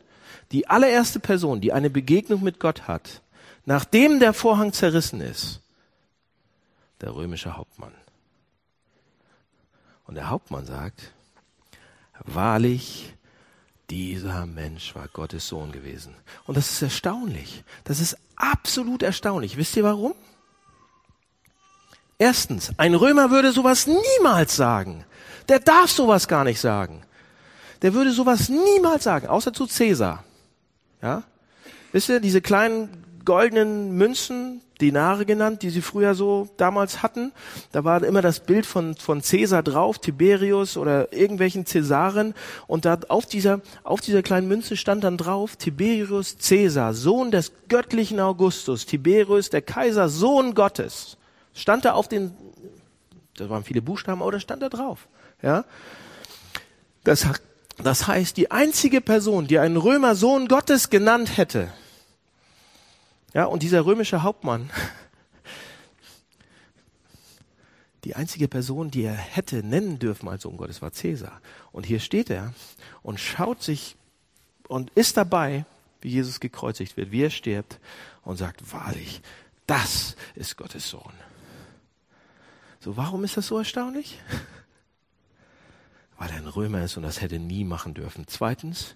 die 0.51 0.67
allererste 0.67 1.19
Person, 1.19 1.59
die 1.59 1.73
eine 1.73 1.89
Begegnung 1.89 2.41
mit 2.41 2.59
Gott 2.59 2.87
hat, 2.87 3.21
nachdem 3.65 4.19
der 4.19 4.33
Vorhang 4.33 4.71
zerrissen 4.71 5.19
ist, 5.19 5.61
der 7.01 7.13
römische 7.13 7.57
Hauptmann. 7.57 7.93
Und 10.05 10.15
der 10.15 10.29
Hauptmann 10.29 10.65
sagt, 10.65 11.13
wahrlich, 12.25 13.13
dieser 13.89 14.45
Mensch 14.45 14.95
war 14.95 15.07
Gottes 15.07 15.47
Sohn 15.47 15.71
gewesen. 15.71 16.15
Und 16.45 16.57
das 16.57 16.71
ist 16.71 16.81
erstaunlich. 16.81 17.63
Das 17.83 17.99
ist 17.99 18.17
absolut 18.35 19.03
erstaunlich. 19.03 19.57
Wisst 19.57 19.75
ihr 19.75 19.83
warum? 19.83 20.13
Erstens, 22.21 22.71
ein 22.77 22.95
Römer 22.95 23.31
würde 23.31 23.53
sowas 23.53 23.87
niemals 23.87 24.55
sagen. 24.55 25.05
Der 25.47 25.59
darf 25.59 25.89
sowas 25.89 26.27
gar 26.27 26.43
nicht 26.43 26.59
sagen. 26.59 27.01
Der 27.81 27.93
würde 27.93 28.11
sowas 28.11 28.49
niemals 28.49 29.05
sagen, 29.05 29.27
außer 29.27 29.53
zu 29.53 29.65
Cäsar. 29.65 30.25
Ja? 31.01 31.23
Wisst 31.93 32.09
ihr, 32.09 32.19
diese 32.19 32.41
kleinen 32.41 32.89
goldenen 33.23 33.95
Münzen, 33.95 34.61
Dinare 34.81 35.25
genannt, 35.25 35.61
die 35.61 35.69
sie 35.69 35.81
früher 35.81 36.13
so 36.13 36.49
damals 36.57 37.03
hatten. 37.03 37.31
Da 37.71 37.83
war 37.83 38.03
immer 38.03 38.21
das 38.21 38.41
Bild 38.41 38.65
von, 38.65 38.95
von 38.95 39.21
Cäsar 39.21 39.63
drauf, 39.63 39.99
Tiberius 39.99 40.77
oder 40.77 41.11
irgendwelchen 41.13 41.65
Cäsaren. 41.65 42.33
Und 42.67 42.85
da 42.85 42.99
auf 43.09 43.25
dieser, 43.25 43.61
auf 43.83 44.01
dieser 44.01 44.23
kleinen 44.23 44.47
Münze 44.47 44.77
stand 44.77 45.03
dann 45.03 45.17
drauf, 45.17 45.55
Tiberius 45.55 46.37
Cäsar, 46.37 46.93
Sohn 46.93 47.31
des 47.31 47.51
göttlichen 47.67 48.19
Augustus. 48.19 48.85
Tiberius, 48.85 49.49
der 49.49 49.61
Kaiser, 49.61 50.09
Sohn 50.09 50.53
Gottes. 50.53 51.17
Stand 51.59 51.85
da 51.85 51.93
auf 51.93 52.07
den, 52.07 52.31
da 53.35 53.49
waren 53.49 53.63
viele 53.63 53.81
Buchstaben, 53.81 54.21
aber 54.21 54.31
da 54.31 54.39
stand 54.39 54.61
da 54.61 54.69
drauf. 54.69 55.07
Ja. 55.41 55.65
Das 57.03 57.25
das 57.81 58.07
heißt, 58.07 58.35
die 58.35 58.51
einzige 58.51 58.99
Person, 58.99 59.47
die 59.47 59.57
einen 59.57 59.77
Römer 59.77 60.15
Sohn 60.15 60.49
Gottes 60.49 60.89
genannt 60.89 61.37
hätte, 61.37 61.71
ja, 63.33 63.45
und 63.45 63.63
dieser 63.63 63.85
römische 63.85 64.23
Hauptmann, 64.23 64.69
die 68.03 68.15
einzige 68.15 68.47
Person, 68.47 68.91
die 68.91 69.03
er 69.03 69.13
hätte 69.13 69.63
nennen 69.63 69.99
dürfen 69.99 70.27
als 70.27 70.43
Sohn 70.43 70.57
Gottes, 70.57 70.81
war 70.81 70.91
Cäsar. 70.91 71.39
Und 71.71 71.85
hier 71.85 71.99
steht 71.99 72.29
er 72.29 72.53
und 73.01 73.19
schaut 73.19 73.61
sich 73.61 73.95
und 74.67 74.89
ist 74.91 75.15
dabei, 75.15 75.65
wie 76.01 76.09
Jesus 76.09 76.39
gekreuzigt 76.39 76.97
wird, 76.97 77.11
wie 77.11 77.23
er 77.23 77.29
stirbt 77.29 77.79
und 78.23 78.37
sagt, 78.37 78.73
wahrlich, 78.73 79.21
das 79.67 80.15
ist 80.35 80.57
Gottes 80.57 80.89
Sohn. 80.89 81.13
So, 82.79 82.95
warum 82.95 83.23
ist 83.23 83.37
das 83.37 83.47
so 83.47 83.57
erstaunlich? 83.57 84.19
weil 86.19 86.29
er 86.29 86.37
ein 86.37 86.47
Römer 86.47 86.83
ist 86.83 86.97
und 86.97 87.03
das 87.03 87.21
hätte 87.21 87.39
nie 87.39 87.63
machen 87.63 87.93
dürfen. 87.93 88.25
Zweitens, 88.27 88.95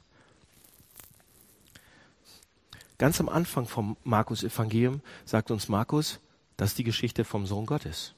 ganz 2.98 3.20
am 3.20 3.30
Anfang 3.30 3.66
vom 3.66 3.98
Markus 4.04 4.44
Evangelium 4.44 5.02
sagt 5.26 5.50
uns 5.50 5.70
Markus, 5.70 6.20
das 6.58 6.72
ist 6.72 6.78
die 6.78 6.84
Geschichte 6.84 7.24
vom 7.24 7.48
Sohn 7.48 7.66
Gottes. 7.66 8.14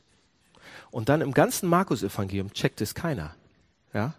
Und 0.90 1.08
dann 1.10 1.22
im 1.22 1.34
ganzen 1.34 1.70
Markus 1.70 2.02
Evangelium 2.02 2.52
checkt 2.52 2.82
es 2.82 2.96
keiner. 2.96 3.36
Ja? 3.94 4.16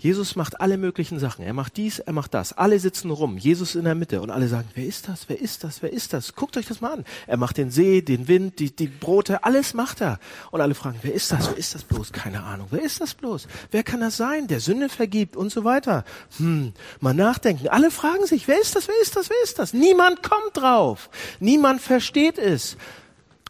Jesus 0.00 0.34
macht 0.34 0.62
alle 0.62 0.78
möglichen 0.78 1.18
Sachen. 1.18 1.44
Er 1.44 1.52
macht 1.52 1.76
dies, 1.76 1.98
er 1.98 2.14
macht 2.14 2.32
das. 2.32 2.54
Alle 2.54 2.80
sitzen 2.80 3.10
rum. 3.10 3.36
Jesus 3.36 3.74
in 3.74 3.84
der 3.84 3.94
Mitte. 3.94 4.22
Und 4.22 4.30
alle 4.30 4.48
sagen, 4.48 4.66
wer 4.74 4.86
ist 4.86 5.08
das? 5.08 5.28
Wer 5.28 5.38
ist 5.38 5.62
das? 5.62 5.82
Wer 5.82 5.92
ist 5.92 6.14
das? 6.14 6.34
Guckt 6.34 6.56
euch 6.56 6.64
das 6.64 6.80
mal 6.80 6.94
an. 6.94 7.04
Er 7.26 7.36
macht 7.36 7.58
den 7.58 7.70
See, 7.70 8.00
den 8.00 8.26
Wind, 8.26 8.60
die, 8.60 8.74
die 8.74 8.86
Brote. 8.86 9.44
Alles 9.44 9.74
macht 9.74 10.00
er. 10.00 10.18
Und 10.52 10.62
alle 10.62 10.74
fragen, 10.74 10.98
wer 11.02 11.12
ist 11.12 11.30
das? 11.32 11.50
Wer 11.50 11.58
ist 11.58 11.74
das 11.74 11.84
bloß? 11.84 12.12
Keine 12.12 12.42
Ahnung. 12.42 12.68
Wer 12.70 12.80
ist 12.80 13.02
das 13.02 13.12
bloß? 13.12 13.46
Wer 13.72 13.82
kann 13.82 14.00
das 14.00 14.16
sein? 14.16 14.46
Der 14.46 14.60
Sünde 14.60 14.88
vergibt 14.88 15.36
und 15.36 15.52
so 15.52 15.64
weiter. 15.64 16.06
Hm, 16.38 16.72
mal 17.00 17.12
nachdenken. 17.12 17.68
Alle 17.68 17.90
fragen 17.90 18.24
sich, 18.24 18.48
wer 18.48 18.58
ist 18.58 18.76
das? 18.76 18.88
Wer 18.88 19.02
ist 19.02 19.16
das? 19.16 19.28
Wer 19.28 19.42
ist 19.44 19.58
das? 19.58 19.74
Niemand 19.74 20.22
kommt 20.22 20.56
drauf. 20.56 21.10
Niemand 21.40 21.82
versteht 21.82 22.38
es. 22.38 22.78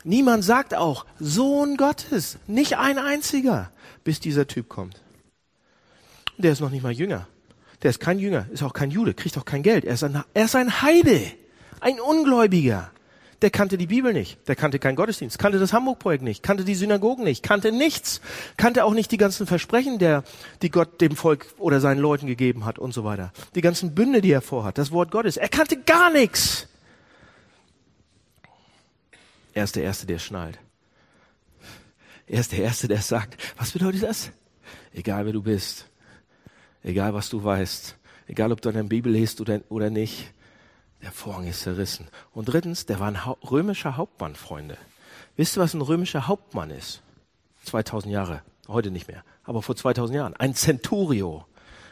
Niemand 0.02 0.44
sagt 0.44 0.74
auch, 0.74 1.06
Sohn 1.20 1.76
Gottes. 1.76 2.38
Nicht 2.48 2.76
ein 2.76 2.98
einziger, 2.98 3.70
bis 4.02 4.18
dieser 4.18 4.48
Typ 4.48 4.68
kommt. 4.68 5.00
Der 6.40 6.52
ist 6.52 6.60
noch 6.60 6.70
nicht 6.70 6.82
mal 6.82 6.92
Jünger. 6.92 7.26
Der 7.82 7.90
ist 7.90 8.00
kein 8.00 8.18
Jünger, 8.18 8.46
ist 8.50 8.62
auch 8.62 8.72
kein 8.72 8.90
Jude, 8.90 9.14
kriegt 9.14 9.36
auch 9.38 9.44
kein 9.44 9.62
Geld. 9.62 9.84
Er 9.84 9.94
ist 9.94 10.04
ein, 10.04 10.22
er 10.34 10.44
ist 10.44 10.54
ein 10.54 10.82
Heide, 10.82 11.20
ein 11.80 11.98
Ungläubiger. 11.98 12.90
Der 13.42 13.50
kannte 13.50 13.78
die 13.78 13.86
Bibel 13.86 14.12
nicht, 14.12 14.46
der 14.48 14.54
kannte 14.54 14.78
keinen 14.78 14.96
Gottesdienst, 14.96 15.38
kannte 15.38 15.58
das 15.58 15.72
Hamburg-Projekt 15.72 16.22
nicht, 16.22 16.42
kannte 16.42 16.62
die 16.62 16.74
Synagogen 16.74 17.24
nicht, 17.24 17.42
kannte 17.42 17.72
nichts, 17.72 18.20
kannte 18.58 18.84
auch 18.84 18.92
nicht 18.92 19.10
die 19.12 19.16
ganzen 19.16 19.46
Versprechen, 19.46 19.98
der, 19.98 20.24
die 20.60 20.70
Gott 20.70 21.00
dem 21.00 21.16
Volk 21.16 21.46
oder 21.56 21.80
seinen 21.80 22.00
Leuten 22.00 22.26
gegeben 22.26 22.66
hat 22.66 22.78
und 22.78 22.92
so 22.92 23.02
weiter. 23.02 23.32
Die 23.54 23.62
ganzen 23.62 23.94
Bünde, 23.94 24.20
die 24.20 24.30
er 24.30 24.42
vorhat, 24.42 24.76
das 24.76 24.92
Wort 24.92 25.10
Gottes. 25.10 25.38
Er 25.38 25.48
kannte 25.48 25.78
gar 25.78 26.10
nichts. 26.10 26.68
Er 29.54 29.64
ist 29.64 29.74
der 29.74 29.84
Erste, 29.84 30.06
der 30.06 30.18
schnallt. 30.18 30.58
Er 32.26 32.40
ist 32.40 32.52
der 32.52 32.60
Erste, 32.60 32.88
der 32.88 33.00
sagt, 33.00 33.38
was 33.56 33.72
bedeutet 33.72 34.02
das? 34.02 34.30
Egal 34.92 35.24
wer 35.24 35.32
du 35.32 35.42
bist, 35.42 35.89
Egal 36.82 37.14
was 37.14 37.28
du 37.28 37.42
weißt, 37.42 37.96
egal 38.26 38.52
ob 38.52 38.60
du 38.60 38.68
eine 38.68 38.84
Bibel 38.84 39.12
liest 39.12 39.40
oder, 39.40 39.60
oder 39.68 39.90
nicht, 39.90 40.32
Der 41.02 41.12
Vorhang 41.12 41.46
ist 41.46 41.60
zerrissen. 41.60 42.08
Und 42.34 42.46
drittens, 42.46 42.86
der 42.86 43.00
war 43.00 43.08
ein 43.08 43.16
römischer 43.16 43.96
Hauptmann, 43.96 44.34
Freunde. 44.34 44.76
Wisst 45.36 45.56
ihr, 45.56 45.62
was 45.62 45.74
ein 45.74 45.80
römischer 45.80 46.28
Hauptmann 46.28 46.70
ist? 46.70 47.02
2000 47.64 48.12
Jahre, 48.12 48.42
heute 48.68 48.90
nicht 48.90 49.08
mehr, 49.08 49.24
aber 49.44 49.62
vor 49.62 49.76
2000 49.76 50.16
Jahren. 50.16 50.36
Ein 50.36 50.54
Centurio, 50.54 51.46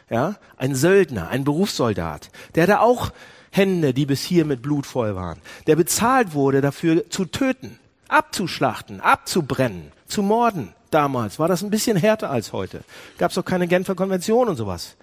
ja, 0.09 0.37
ein 0.57 0.75
Söldner, 0.75 1.29
ein 1.29 1.43
Berufssoldat. 1.43 2.29
Der 2.55 2.63
hatte 2.63 2.81
auch 2.81 3.11
Hände, 3.51 3.93
die 3.93 4.05
bis 4.05 4.23
hier 4.23 4.45
mit 4.45 4.61
Blut 4.61 4.85
voll 4.85 5.15
waren. 5.15 5.41
Der 5.65 5.75
bezahlt 5.75 6.33
wurde 6.33 6.61
dafür 6.61 7.09
zu 7.09 7.25
töten, 7.25 7.79
abzuschlachten, 8.07 9.01
abzubrennen, 9.01 9.91
zu 10.05 10.21
morden. 10.21 10.73
Damals 10.91 11.39
war 11.39 11.47
das 11.47 11.61
ein 11.61 11.69
bisschen 11.69 11.97
härter 11.97 12.29
als 12.29 12.53
heute. 12.53 12.81
Gab 13.17 13.31
es 13.31 13.37
auch 13.37 13.45
keine 13.45 13.67
Genfer 13.67 13.95
Konvention 13.95 14.49
und 14.49 14.55
sowas. 14.55 14.95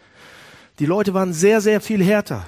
Die 0.79 0.87
Leute 0.87 1.15
waren 1.15 1.33
sehr, 1.33 1.61
sehr 1.61 1.81
viel 1.81 2.03
härter. 2.03 2.45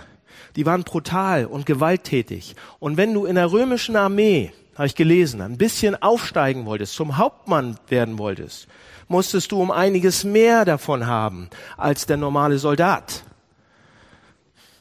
Die 0.56 0.66
waren 0.66 0.82
brutal 0.82 1.46
und 1.46 1.66
gewalttätig. 1.66 2.56
Und 2.78 2.96
wenn 2.96 3.14
du 3.14 3.26
in 3.26 3.36
der 3.36 3.52
römischen 3.52 3.96
Armee, 3.96 4.52
habe 4.74 4.86
ich 4.86 4.94
gelesen, 4.94 5.40
ein 5.40 5.56
bisschen 5.56 6.00
aufsteigen 6.00 6.66
wolltest, 6.66 6.94
zum 6.94 7.16
Hauptmann 7.16 7.78
werden 7.88 8.18
wolltest, 8.18 8.68
musstest 9.08 9.52
du 9.52 9.60
um 9.60 9.70
einiges 9.70 10.24
mehr 10.24 10.64
davon 10.64 11.06
haben 11.06 11.48
als 11.76 12.06
der 12.06 12.16
normale 12.16 12.58
Soldat. 12.58 13.24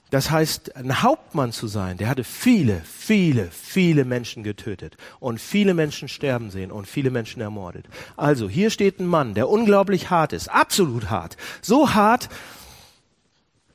Das 0.09 0.31
heißt, 0.31 0.77
ein 0.77 1.01
Hauptmann 1.01 1.51
zu 1.51 1.67
sein, 1.67 1.97
der 1.97 2.07
hatte 2.07 2.23
viele, 2.23 2.81
viele, 2.81 3.51
viele 3.51 4.05
Menschen 4.05 4.41
getötet 4.41 4.95
und 5.19 5.41
viele 5.41 5.73
Menschen 5.73 6.07
sterben 6.07 6.49
sehen 6.49 6.71
und 6.71 6.87
viele 6.87 7.11
Menschen 7.11 7.41
ermordet. 7.41 7.85
Also 8.15 8.47
hier 8.47 8.69
steht 8.69 8.99
ein 8.99 9.07
Mann, 9.07 9.33
der 9.33 9.49
unglaublich 9.49 10.09
hart 10.09 10.31
ist, 10.31 10.47
absolut 10.47 11.09
hart. 11.09 11.35
So 11.61 11.93
hart, 11.93 12.29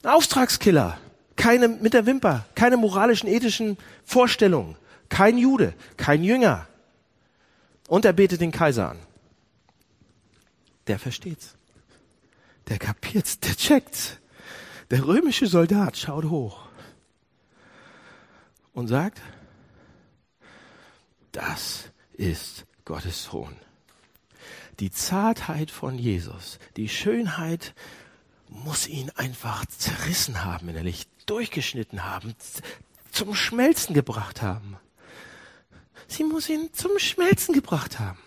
ein 0.02 0.08
Auftragskiller, 0.08 0.96
keine 1.36 1.68
mit 1.68 1.92
der 1.92 2.06
Wimper, 2.06 2.46
keine 2.54 2.78
moralischen, 2.78 3.28
ethischen 3.28 3.76
Vorstellungen, 4.04 4.76
kein 5.10 5.36
Jude, 5.36 5.74
kein 5.98 6.24
Jünger. 6.24 6.66
Und 7.88 8.06
er 8.06 8.14
betet 8.14 8.40
den 8.40 8.52
Kaiser 8.52 8.90
an. 8.90 8.98
Der 10.86 10.98
versteht's. 10.98 11.56
Der 12.68 12.78
kapiert's, 12.78 13.38
der 13.38 13.54
checkt's. 13.54 14.16
Der 14.92 15.06
römische 15.06 15.46
Soldat 15.46 15.96
schaut 15.96 16.26
hoch 16.26 16.68
und 18.74 18.88
sagt, 18.88 19.22
das 21.32 21.84
ist 22.12 22.66
Gottes 22.84 23.24
Sohn. 23.24 23.56
Die 24.80 24.90
Zartheit 24.90 25.70
von 25.70 25.98
Jesus, 25.98 26.58
die 26.76 26.90
Schönheit 26.90 27.72
muss 28.50 28.86
ihn 28.86 29.08
einfach 29.16 29.64
zerrissen 29.64 30.44
haben 30.44 30.68
innerlich, 30.68 31.06
durchgeschnitten 31.24 32.04
haben, 32.04 32.34
zum 33.10 33.34
Schmelzen 33.34 33.94
gebracht 33.94 34.42
haben. 34.42 34.76
Sie 36.06 36.24
muss 36.24 36.50
ihn 36.50 36.68
zum 36.74 36.98
Schmelzen 36.98 37.54
gebracht 37.54 37.98
haben. 37.98 38.20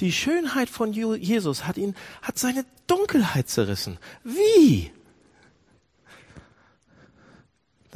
Die 0.00 0.12
Schönheit 0.12 0.70
von 0.70 0.94
Jesus 0.94 1.66
hat 1.66 1.76
ihn, 1.76 1.94
hat 2.22 2.38
seine 2.38 2.64
Dunkelheit 2.86 3.50
zerrissen. 3.50 3.98
Wie? 4.24 4.90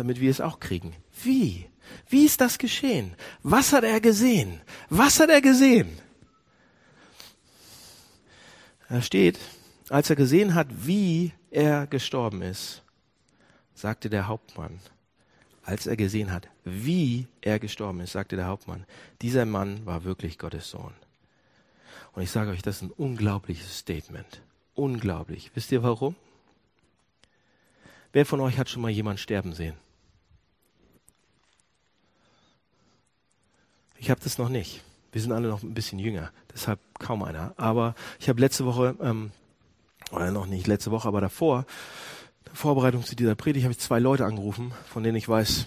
Damit 0.01 0.19
wir 0.19 0.31
es 0.31 0.41
auch 0.41 0.61
kriegen. 0.61 0.97
Wie? 1.23 1.69
Wie 2.09 2.25
ist 2.25 2.41
das 2.41 2.57
geschehen? 2.57 3.15
Was 3.43 3.75
hat 3.75 3.85
er 3.85 4.01
gesehen? 4.01 4.63
Was 4.89 5.21
hat 5.21 5.29
er 5.29 5.43
gesehen? 5.43 5.99
Da 8.89 9.03
steht, 9.03 9.39
als 9.91 10.09
er 10.09 10.17
gesehen 10.17 10.55
hat, 10.55 10.69
wie 10.71 11.33
er 11.51 11.87
gestorben 11.87 12.41
ist, 12.41 12.83
sagte 13.75 14.09
der 14.09 14.27
Hauptmann, 14.27 14.81
als 15.65 15.87
er 15.87 15.97
gesehen 15.97 16.33
hat, 16.33 16.49
wie 16.65 17.27
er 17.43 17.59
gestorben 17.59 18.01
ist, 18.01 18.13
sagte 18.13 18.37
der 18.37 18.47
Hauptmann, 18.47 18.87
dieser 19.21 19.45
Mann 19.45 19.85
war 19.85 20.05
wirklich 20.05 20.39
Gottes 20.39 20.71
Sohn. 20.71 20.95
Und 22.13 22.23
ich 22.23 22.31
sage 22.31 22.53
euch, 22.53 22.63
das 22.63 22.77
ist 22.77 22.83
ein 22.85 22.91
unglaubliches 22.91 23.81
Statement. 23.81 24.41
Unglaublich. 24.75 25.51
Wisst 25.53 25.71
ihr 25.73 25.83
warum? 25.83 26.17
Wer 28.15 28.25
von 28.25 28.41
euch 28.41 28.57
hat 28.57 28.71
schon 28.71 28.81
mal 28.81 28.91
jemand 28.91 29.21
sterben 29.21 29.53
sehen? 29.53 29.77
Ich 34.01 34.11
habe 34.11 34.21
das 34.25 34.39
noch 34.39 34.49
nicht. 34.49 34.83
Wir 35.13 35.21
sind 35.21 35.31
alle 35.31 35.49
noch 35.49 35.63
ein 35.63 35.75
bisschen 35.75 35.99
jünger, 35.99 36.31
deshalb 36.55 36.81
kaum 36.99 37.23
einer. 37.23 37.53
Aber 37.59 37.95
ich 38.19 38.31
habe 38.31 38.41
letzte 38.41 38.65
Woche, 38.65 38.97
ähm, 39.03 39.31
oder 40.11 40.31
noch 40.31 40.47
nicht 40.47 40.67
letzte 40.67 40.91
Woche, 40.91 41.07
aber 41.07 41.21
davor, 41.21 41.67
in 42.47 42.55
Vorbereitung 42.55 43.05
zu 43.05 43.15
dieser 43.15 43.35
Predigt, 43.35 43.65
habe 43.65 43.73
ich 43.73 43.79
zwei 43.79 43.99
Leute 43.99 44.25
angerufen, 44.25 44.73
von 44.89 45.03
denen 45.03 45.17
ich 45.17 45.29
weiß, 45.29 45.67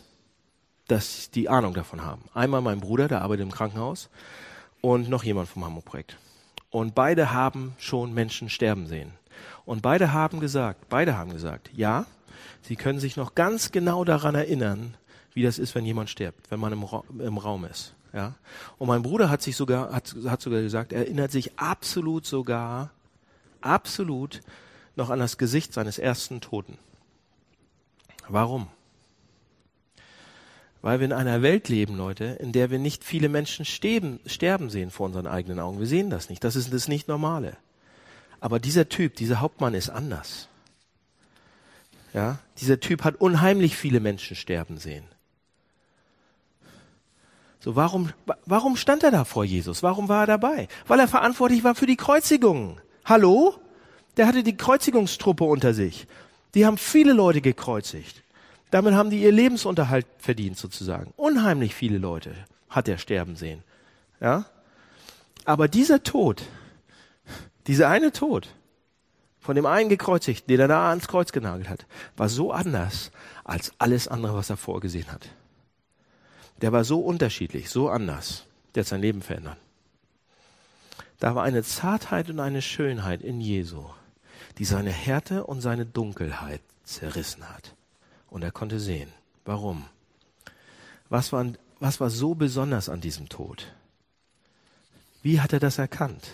dass 0.88 1.30
die 1.30 1.48
Ahnung 1.48 1.76
davon 1.76 2.04
haben. 2.04 2.24
Einmal 2.34 2.62
mein 2.62 2.80
Bruder, 2.80 3.08
der 3.08 3.22
arbeitet 3.22 3.44
im 3.44 3.52
Krankenhaus, 3.52 4.10
und 4.82 5.10
noch 5.10 5.24
jemand 5.24 5.48
vom 5.48 5.64
Hamburg-Projekt. 5.64 6.18
Und 6.72 6.96
beide 6.96 7.32
haben 7.32 7.76
schon 7.78 8.16
Menschen 8.16 8.50
sterben 8.50 8.88
sehen. 8.88 9.12
Und 9.64 9.84
beide 9.84 10.12
haben 10.12 10.40
gesagt, 10.40 10.90
beide 10.90 11.16
haben 11.18 11.32
gesagt, 11.32 11.70
ja, 11.72 12.08
sie 12.64 12.78
können 12.78 13.00
sich 13.00 13.16
noch 13.16 13.36
ganz 13.36 13.72
genau 13.72 14.04
daran 14.04 14.34
erinnern, 14.34 14.98
wie 15.34 15.44
das 15.44 15.60
ist, 15.60 15.76
wenn 15.76 15.86
jemand 15.86 16.10
stirbt, 16.10 16.50
wenn 16.52 16.60
man 16.60 16.74
im, 16.74 16.84
Ra 16.84 17.04
im 17.20 17.38
Raum 17.38 17.66
ist. 17.66 17.94
Ja? 18.14 18.36
Und 18.78 18.88
mein 18.88 19.02
Bruder 19.02 19.30
hat 19.30 19.42
sich 19.42 19.56
sogar, 19.56 19.92
hat, 19.92 20.16
hat 20.26 20.42
sogar 20.42 20.62
gesagt, 20.62 20.94
er 20.94 21.00
erinnert 21.00 21.32
sich 21.32 21.58
absolut 21.60 22.26
sogar, 22.26 22.92
absolut 23.62 24.42
noch 24.96 25.10
an 25.10 25.20
das 25.20 25.38
Gesicht 25.38 25.74
seines 25.74 25.98
ersten 25.98 26.42
Toten. 26.42 26.78
Warum? 28.28 28.68
Weil 30.82 31.00
wir 31.00 31.06
in 31.06 31.14
einer 31.14 31.42
Welt 31.42 31.70
leben, 31.70 31.96
Leute, 31.96 32.26
in 32.26 32.52
der 32.52 32.70
wir 32.70 32.78
nicht 32.78 33.04
viele 33.04 33.30
Menschen 33.30 33.66
sterben, 33.66 34.20
sterben 34.26 34.70
sehen 34.70 34.92
vor 34.92 35.06
unseren 35.06 35.28
eigenen 35.28 35.60
Augen. 35.60 35.80
Wir 35.80 35.88
sehen 35.88 36.10
das 36.10 36.30
nicht. 36.30 36.44
Das 36.44 36.56
ist 36.56 36.74
das 36.74 36.88
nicht 36.88 37.08
Normale. 37.08 37.58
Aber 38.42 38.60
dieser 38.60 38.90
Typ, 38.90 39.16
dieser 39.16 39.40
Hauptmann 39.40 39.74
ist 39.74 39.90
anders. 39.90 40.50
Ja, 42.14 42.40
dieser 42.58 42.80
Typ 42.80 43.04
hat 43.06 43.16
unheimlich 43.16 43.76
viele 43.76 44.00
Menschen 44.00 44.36
sterben 44.36 44.78
sehen. 44.78 45.06
So, 47.64 47.78
warum, 47.78 48.10
warum 48.46 48.76
stand 48.76 49.04
er 49.04 49.12
da 49.12 49.24
vor 49.24 49.46
Jesus? 49.46 49.84
Warum 49.84 50.10
war 50.10 50.24
er 50.24 50.28
dabei? 50.28 50.68
Weil 50.86 51.00
er 51.00 51.08
verantwortlich 51.08 51.64
war 51.64 51.76
für 51.76 51.86
die 51.86 51.96
Kreuzigung. 51.96 52.82
Hallo? 53.06 53.56
Der 54.18 54.28
hatte 54.28 54.44
die 54.44 54.58
Kreuzigungstruppe 54.58 55.46
unter 55.46 55.74
sich. 55.74 56.06
Die 56.56 56.66
haben 56.66 56.78
viele 56.78 57.14
Leute 57.14 57.40
gekreuzigt. 57.40 58.22
Damit 58.70 58.96
haben 58.96 59.10
die 59.10 59.24
ihr 59.24 59.32
Lebensunterhalt 59.32 60.06
verdient 60.18 60.58
sozusagen. 60.58 61.14
Unheimlich 61.16 61.74
viele 61.74 62.00
Leute 62.00 62.36
hat 62.68 62.90
er 62.90 62.98
sterben 62.98 63.38
sehen. 63.38 63.64
Ja? 64.20 64.44
Aber 65.46 65.70
dieser 65.70 66.04
Tod, 66.04 66.44
dieser 67.68 67.88
eine 67.88 68.12
Tod 68.12 68.50
von 69.40 69.56
dem 69.56 69.66
einen 69.66 69.88
gekreuzigten, 69.88 70.50
den 70.50 70.60
er 70.60 70.68
da 70.68 70.90
ans 70.90 71.08
Kreuz 71.08 71.32
genagelt 71.32 71.70
hat, 71.70 71.86
war 72.18 72.28
so 72.28 72.52
anders 72.52 73.12
als 73.46 73.72
alles 73.78 74.10
andere, 74.10 74.36
was 74.36 74.50
er 74.50 74.58
vorgesehen 74.58 75.10
hat 75.10 75.30
der 76.64 76.72
war 76.72 76.86
so 76.86 77.02
unterschiedlich, 77.02 77.70
so 77.70 77.90
anders. 77.90 78.46
Der 78.74 78.84
hat 78.84 78.88
sein 78.88 79.02
Leben 79.02 79.22
verändert. 79.22 79.58
Da 81.20 81.36
war 81.36 81.44
eine 81.44 81.62
Zartheit 81.62 82.30
und 82.30 82.40
eine 82.40 82.62
Schönheit 82.62 83.22
in 83.22 83.42
Jesu, 83.42 83.84
die 84.58 84.64
seine 84.64 84.92
Härte 84.92 85.44
und 85.44 85.60
seine 85.60 85.86
Dunkelheit 85.86 86.62
zerrissen 86.86 87.50
hat. 87.50 87.76
Und 88.30 88.44
er 88.44 88.52
konnte 88.54 88.80
sehen. 88.80 89.12
Warum? 89.44 89.88
Was 91.10 91.34
war, 91.34 91.46
was 91.82 92.00
war 92.00 92.10
so 92.10 92.34
besonders 92.34 92.88
an 92.88 93.02
diesem 93.02 93.28
Tod? 93.28 93.74
Wie 95.22 95.42
hat 95.42 95.52
er 95.52 95.60
das 95.60 95.80
erkannt? 95.80 96.30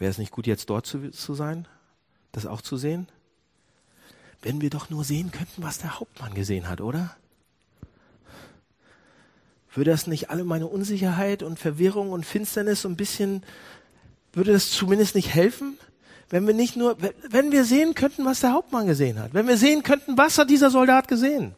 Wäre 0.00 0.10
es 0.10 0.18
nicht 0.18 0.32
gut, 0.32 0.48
jetzt 0.48 0.70
dort 0.70 0.86
zu, 0.86 1.08
zu 1.12 1.34
sein, 1.34 1.68
das 2.32 2.46
auch 2.46 2.62
zu 2.62 2.76
sehen? 2.76 3.06
Wenn 4.46 4.60
wir 4.60 4.70
doch 4.70 4.90
nur 4.90 5.02
sehen 5.02 5.32
könnten, 5.32 5.64
was 5.64 5.78
der 5.78 5.98
Hauptmann 5.98 6.32
gesehen 6.32 6.68
hat, 6.68 6.80
oder? 6.80 7.16
Würde 9.74 9.90
das 9.90 10.06
nicht 10.06 10.30
alle 10.30 10.44
meine 10.44 10.68
Unsicherheit 10.68 11.42
und 11.42 11.58
Verwirrung 11.58 12.12
und 12.12 12.24
Finsternis 12.24 12.82
so 12.82 12.88
ein 12.88 12.94
bisschen, 12.94 13.42
würde 14.32 14.52
das 14.52 14.70
zumindest 14.70 15.16
nicht 15.16 15.34
helfen? 15.34 15.76
Wenn 16.30 16.46
wir 16.46 16.54
nicht 16.54 16.76
nur, 16.76 16.96
wenn 17.28 17.50
wir 17.50 17.64
sehen 17.64 17.96
könnten, 17.96 18.24
was 18.24 18.38
der 18.38 18.52
Hauptmann 18.52 18.86
gesehen 18.86 19.18
hat. 19.18 19.34
Wenn 19.34 19.48
wir 19.48 19.56
sehen 19.56 19.82
könnten, 19.82 20.16
was 20.16 20.38
hat 20.38 20.48
dieser 20.48 20.70
Soldat 20.70 21.08
gesehen. 21.08 21.56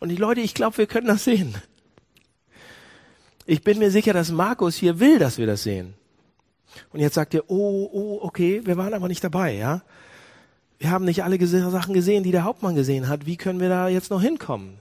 Und 0.00 0.08
die 0.08 0.16
Leute, 0.16 0.40
ich 0.40 0.54
glaube, 0.54 0.78
wir 0.78 0.86
können 0.86 1.08
das 1.08 1.24
sehen. 1.24 1.54
Ich 3.44 3.62
bin 3.62 3.78
mir 3.78 3.90
sicher, 3.90 4.14
dass 4.14 4.30
Markus 4.30 4.76
hier 4.76 5.00
will, 5.00 5.18
dass 5.18 5.36
wir 5.36 5.46
das 5.46 5.64
sehen. 5.64 5.92
Und 6.94 7.00
jetzt 7.00 7.16
sagt 7.16 7.34
ihr, 7.34 7.44
oh, 7.50 7.90
oh, 7.92 8.20
okay, 8.22 8.62
wir 8.64 8.78
waren 8.78 8.94
aber 8.94 9.08
nicht 9.08 9.22
dabei, 9.22 9.54
ja? 9.54 9.82
Wir 10.82 10.90
haben 10.90 11.04
nicht 11.04 11.22
alle 11.22 11.38
Sachen 11.46 11.94
gesehen, 11.94 12.24
die 12.24 12.32
der 12.32 12.42
Hauptmann 12.42 12.74
gesehen 12.74 13.06
hat. 13.06 13.24
Wie 13.24 13.36
können 13.36 13.60
wir 13.60 13.68
da 13.68 13.86
jetzt 13.86 14.10
noch 14.10 14.20
hinkommen? 14.20 14.80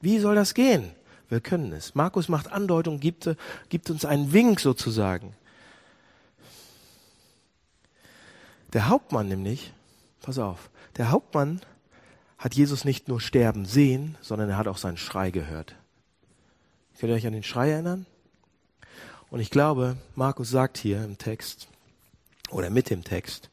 Wie 0.00 0.18
soll 0.18 0.34
das 0.34 0.54
gehen? 0.54 0.92
Wir 1.28 1.40
können 1.42 1.74
es. 1.74 1.94
Markus 1.94 2.30
macht 2.30 2.50
Andeutung, 2.50 3.00
gibt, 3.00 3.28
gibt 3.68 3.90
uns 3.90 4.06
einen 4.06 4.32
Wink 4.32 4.60
sozusagen. 4.60 5.34
Der 8.72 8.88
Hauptmann 8.88 9.28
nämlich, 9.28 9.74
pass 10.22 10.38
auf, 10.38 10.70
der 10.96 11.10
Hauptmann 11.10 11.60
hat 12.38 12.54
Jesus 12.54 12.86
nicht 12.86 13.08
nur 13.08 13.20
sterben 13.20 13.66
sehen, 13.66 14.16
sondern 14.22 14.48
er 14.48 14.56
hat 14.56 14.68
auch 14.68 14.78
seinen 14.78 14.96
Schrei 14.96 15.30
gehört. 15.30 15.74
Könnt 16.98 17.10
ihr 17.10 17.16
euch 17.16 17.26
an 17.26 17.34
den 17.34 17.42
Schrei 17.42 17.72
erinnern? 17.72 18.06
Und 19.28 19.40
ich 19.40 19.50
glaube, 19.50 19.98
Markus 20.14 20.48
sagt 20.48 20.78
hier 20.78 21.04
im 21.04 21.18
Text, 21.18 21.68
oder 22.48 22.70
mit 22.70 22.88
dem 22.88 23.04
Text, 23.04 23.50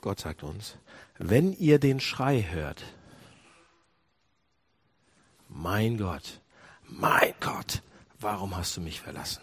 Gott 0.00 0.20
sagt 0.20 0.42
uns, 0.42 0.78
wenn 1.18 1.52
ihr 1.52 1.78
den 1.78 2.00
Schrei 2.00 2.42
hört, 2.50 2.82
mein 5.48 5.98
Gott, 5.98 6.40
mein 6.88 7.34
Gott, 7.40 7.82
warum 8.18 8.56
hast 8.56 8.76
du 8.76 8.80
mich 8.80 9.00
verlassen? 9.00 9.42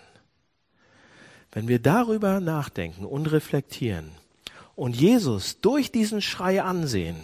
Wenn 1.52 1.68
wir 1.68 1.80
darüber 1.80 2.40
nachdenken 2.40 3.06
und 3.06 3.28
reflektieren 3.28 4.12
und 4.76 4.96
Jesus 4.96 5.60
durch 5.60 5.92
diesen 5.92 6.22
Schrei 6.22 6.62
ansehen, 6.62 7.18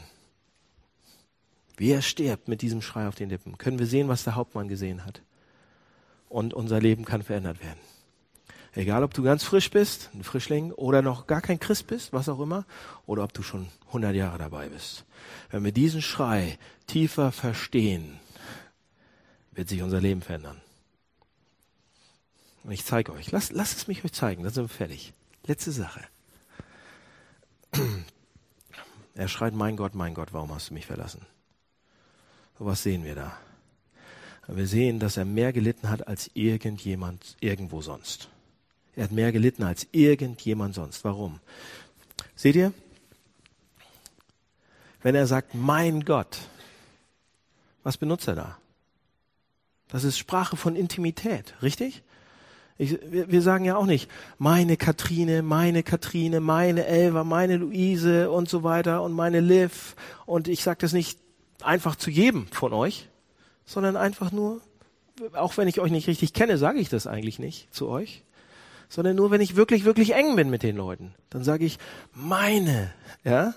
wie 1.78 1.92
er 1.92 2.02
stirbt 2.02 2.48
mit 2.48 2.62
diesem 2.62 2.82
Schrei 2.82 3.08
auf 3.08 3.16
den 3.16 3.30
Lippen, 3.30 3.58
können 3.58 3.80
wir 3.80 3.86
sehen, 3.86 4.08
was 4.08 4.24
der 4.24 4.36
Hauptmann 4.36 4.68
gesehen 4.68 5.06
hat. 5.06 5.22
Und 6.28 6.54
unser 6.54 6.82
Leben 6.82 7.06
kann 7.06 7.24
verändert 7.24 7.62
werden. 7.62 7.80
Egal, 8.78 9.04
ob 9.04 9.12
du 9.16 9.24
ganz 9.24 9.44
frisch 9.44 9.72
bist, 9.72 10.12
ein 10.14 10.24
Frischling, 10.24 10.72
oder 10.72 11.02
noch 11.02 11.26
gar 11.26 11.42
kein 11.42 11.60
Christ 11.60 11.88
bist, 11.88 12.14
was 12.14 12.30
auch 12.30 12.40
immer, 12.40 12.64
oder 13.08 13.24
ob 13.24 13.34
du 13.34 13.42
schon 13.42 13.70
100 13.88 14.14
Jahre 14.14 14.38
dabei 14.38 14.70
bist. 14.70 15.04
Wenn 15.50 15.64
wir 15.64 15.72
diesen 15.72 16.04
Schrei 16.04 16.60
tiefer 16.86 17.32
verstehen, 17.32 18.20
wird 19.54 19.68
sich 19.68 19.82
unser 19.82 20.00
Leben 20.00 20.22
verändern. 20.22 20.62
Und 22.66 22.72
ich 22.72 22.86
zeige 22.86 23.14
euch. 23.14 23.32
Lasst, 23.32 23.52
lasst 23.52 23.78
es 23.78 23.88
mich 23.88 24.06
euch 24.06 24.14
zeigen, 24.14 24.44
dann 24.44 24.54
sind 24.54 24.66
wir 24.66 24.70
fertig. 24.70 25.12
Letzte 25.48 25.72
Sache. 25.72 26.02
Er 29.16 29.28
schreit, 29.28 29.56
mein 29.56 29.76
Gott, 29.76 29.96
mein 29.96 30.14
Gott, 30.14 30.34
warum 30.34 30.54
hast 30.54 30.70
du 30.70 30.76
mich 30.76 30.86
verlassen? 30.86 31.26
So 32.60 32.68
was 32.68 32.84
sehen 32.84 33.04
wir 33.04 33.16
da? 33.16 33.36
Wir 34.48 34.68
sehen, 34.68 35.00
dass 35.00 35.18
er 35.18 35.26
mehr 35.26 35.52
gelitten 35.52 35.90
hat 35.90 36.08
als 36.08 36.30
irgendjemand 36.36 37.36
irgendwo 37.40 37.82
sonst. 37.82 38.30
Er 38.98 39.04
hat 39.04 39.12
mehr 39.12 39.32
gelitten 39.32 39.62
als 39.62 39.88
irgendjemand 39.92 40.74
sonst. 40.74 41.06
Warum? 41.06 41.40
Seht 42.36 42.56
ihr? 42.56 42.74
Wenn 45.04 45.14
er 45.14 45.28
sagt, 45.28 45.54
mein 45.54 46.04
Gott, 46.04 46.40
was 47.84 47.98
benutzt 47.98 48.28
er 48.28 48.36
da? 48.36 48.58
Das 49.90 50.04
ist 50.04 50.18
Sprache 50.18 50.58
von 50.58 50.76
Intimität, 50.76 51.54
richtig? 51.62 52.02
Ich, 52.80 52.98
wir, 53.12 53.42
sagen 53.44 53.66
ja 53.66 53.76
auch 53.76 53.86
nicht, 53.86 54.10
meine 54.40 54.78
Katrine, 54.78 55.44
meine 55.44 55.84
Katrine, 55.84 56.40
meine 56.40 56.86
Elva, 56.88 57.24
meine 57.24 57.58
Luise 57.58 58.32
und 58.32 58.50
so 58.50 58.64
weiter 58.64 59.04
und 59.04 59.14
meine 59.14 59.42
Liv. 59.42 59.96
Und 60.26 60.48
ich 60.48 60.64
sage 60.64 60.80
das 60.82 60.94
nicht 60.94 61.20
einfach 61.62 61.96
zu 61.96 62.10
jedem 62.10 62.48
von 62.48 62.74
euch, 62.74 63.10
sondern 63.64 63.96
einfach 63.96 64.32
nur, 64.32 64.62
auch 65.34 65.56
wenn 65.58 65.68
ich 65.68 65.80
euch 65.80 65.92
nicht 65.92 66.08
richtig 66.08 66.34
kenne, 66.34 66.58
sage 66.58 66.80
ich 66.80 66.90
das 66.90 67.06
eigentlich 67.06 67.38
nicht 67.38 67.72
zu 67.74 67.88
euch, 67.88 68.24
sondern 68.90 69.16
nur, 69.16 69.32
wenn 69.32 69.42
ich 69.42 69.56
wirklich, 69.56 69.86
wirklich 69.86 70.14
eng 70.14 70.36
bin 70.36 70.50
mit 70.50 70.64
den 70.64 70.78
Leuten. 70.78 71.14
Dann 71.30 71.44
sage 71.44 71.66
ich, 71.66 71.78
meine, 72.14 72.94
ja. 73.24 73.54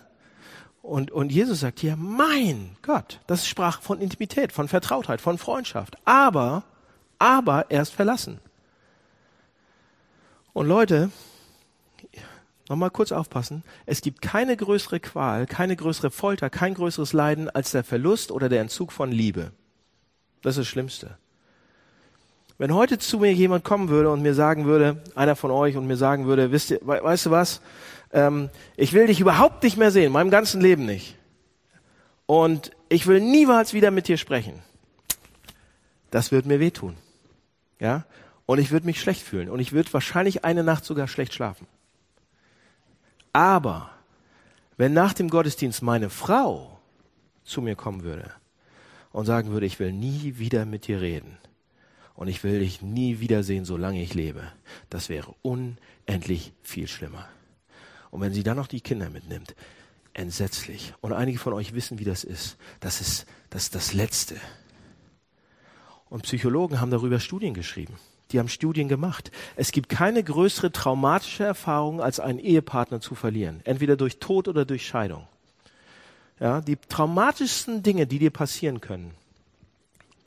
Und, 0.82 1.10
und 1.10 1.30
Jesus 1.30 1.60
sagt 1.60 1.80
hier, 1.80 1.96
mein 1.96 2.76
Gott. 2.82 3.20
Das 3.26 3.40
ist 3.40 3.48
Sprache 3.48 3.82
von 3.82 4.00
Intimität, 4.00 4.52
von 4.52 4.68
Vertrautheit, 4.68 5.20
von 5.20 5.38
Freundschaft. 5.38 5.96
Aber, 6.04 6.64
aber 7.18 7.66
er 7.70 7.82
ist 7.82 7.92
verlassen. 7.92 8.40
Und 10.52 10.66
Leute, 10.66 11.10
nochmal 12.68 12.90
kurz 12.90 13.12
aufpassen, 13.12 13.62
es 13.86 14.00
gibt 14.00 14.22
keine 14.22 14.56
größere 14.56 15.00
Qual, 15.00 15.46
keine 15.46 15.76
größere 15.76 16.10
Folter, 16.10 16.50
kein 16.50 16.74
größeres 16.74 17.12
Leiden 17.12 17.48
als 17.50 17.70
der 17.70 17.84
Verlust 17.84 18.32
oder 18.32 18.48
der 18.48 18.60
Entzug 18.60 18.90
von 18.90 19.12
Liebe. 19.12 19.52
Das 20.42 20.56
ist 20.56 20.60
das 20.60 20.68
Schlimmste. 20.68 21.18
Wenn 22.60 22.74
heute 22.74 22.98
zu 22.98 23.18
mir 23.18 23.32
jemand 23.32 23.64
kommen 23.64 23.88
würde 23.88 24.10
und 24.10 24.20
mir 24.20 24.34
sagen 24.34 24.66
würde, 24.66 25.02
einer 25.14 25.34
von 25.34 25.50
euch 25.50 25.78
und 25.78 25.86
mir 25.86 25.96
sagen 25.96 26.26
würde, 26.26 26.52
wisst 26.52 26.70
ihr, 26.70 26.80
weißt 26.82 27.24
du 27.24 27.30
was, 27.30 27.62
ähm, 28.12 28.50
ich 28.76 28.92
will 28.92 29.06
dich 29.06 29.18
überhaupt 29.18 29.62
nicht 29.62 29.78
mehr 29.78 29.90
sehen, 29.90 30.12
meinem 30.12 30.28
ganzen 30.28 30.60
Leben 30.60 30.84
nicht. 30.84 31.16
Und 32.26 32.72
ich 32.90 33.06
will 33.06 33.18
niemals 33.18 33.72
wieder 33.72 33.90
mit 33.90 34.08
dir 34.08 34.18
sprechen. 34.18 34.62
Das 36.10 36.32
wird 36.32 36.44
mir 36.44 36.60
wehtun. 36.60 36.98
Ja? 37.78 38.04
Und 38.44 38.58
ich 38.58 38.70
würde 38.70 38.84
mich 38.84 39.00
schlecht 39.00 39.22
fühlen. 39.22 39.48
Und 39.48 39.60
ich 39.60 39.72
würde 39.72 39.90
wahrscheinlich 39.94 40.44
eine 40.44 40.62
Nacht 40.62 40.84
sogar 40.84 41.08
schlecht 41.08 41.32
schlafen. 41.32 41.66
Aber 43.32 43.90
wenn 44.76 44.92
nach 44.92 45.14
dem 45.14 45.30
Gottesdienst 45.30 45.80
meine 45.80 46.10
Frau 46.10 46.78
zu 47.42 47.62
mir 47.62 47.74
kommen 47.74 48.02
würde 48.02 48.30
und 49.12 49.24
sagen 49.24 49.50
würde, 49.50 49.64
ich 49.64 49.78
will 49.78 49.94
nie 49.94 50.34
wieder 50.36 50.66
mit 50.66 50.88
dir 50.88 51.00
reden 51.00 51.38
und 52.20 52.28
ich 52.28 52.44
will 52.44 52.58
dich 52.58 52.82
nie 52.82 53.20
wiedersehen, 53.20 53.64
solange 53.64 54.02
ich 54.02 54.12
lebe, 54.12 54.42
das 54.90 55.08
wäre 55.08 55.34
unendlich 55.40 56.52
viel 56.60 56.86
schlimmer. 56.86 57.26
Und 58.10 58.20
wenn 58.20 58.34
sie 58.34 58.42
dann 58.42 58.58
noch 58.58 58.66
die 58.66 58.82
Kinder 58.82 59.08
mitnimmt, 59.08 59.54
entsetzlich. 60.12 60.92
Und 61.00 61.14
einige 61.14 61.38
von 61.38 61.54
euch 61.54 61.72
wissen, 61.72 61.98
wie 61.98 62.04
das 62.04 62.22
ist. 62.22 62.58
Das 62.80 63.00
ist 63.00 63.24
das, 63.48 63.62
ist 63.62 63.74
das 63.74 63.94
Letzte. 63.94 64.36
Und 66.10 66.24
Psychologen 66.24 66.78
haben 66.78 66.90
darüber 66.90 67.20
Studien 67.20 67.54
geschrieben. 67.54 67.94
Die 68.32 68.38
haben 68.38 68.50
Studien 68.50 68.88
gemacht. 68.88 69.30
Es 69.56 69.72
gibt 69.72 69.88
keine 69.88 70.22
größere 70.22 70.72
traumatische 70.72 71.44
Erfahrung, 71.44 72.02
als 72.02 72.20
einen 72.20 72.38
Ehepartner 72.38 73.00
zu 73.00 73.14
verlieren. 73.14 73.62
Entweder 73.64 73.96
durch 73.96 74.18
Tod 74.18 74.46
oder 74.46 74.66
durch 74.66 74.86
Scheidung. 74.86 75.26
Ja, 76.38 76.60
die 76.60 76.76
traumatischsten 76.76 77.82
Dinge, 77.82 78.06
die 78.06 78.18
dir 78.18 78.30
passieren 78.30 78.82
können, 78.82 79.14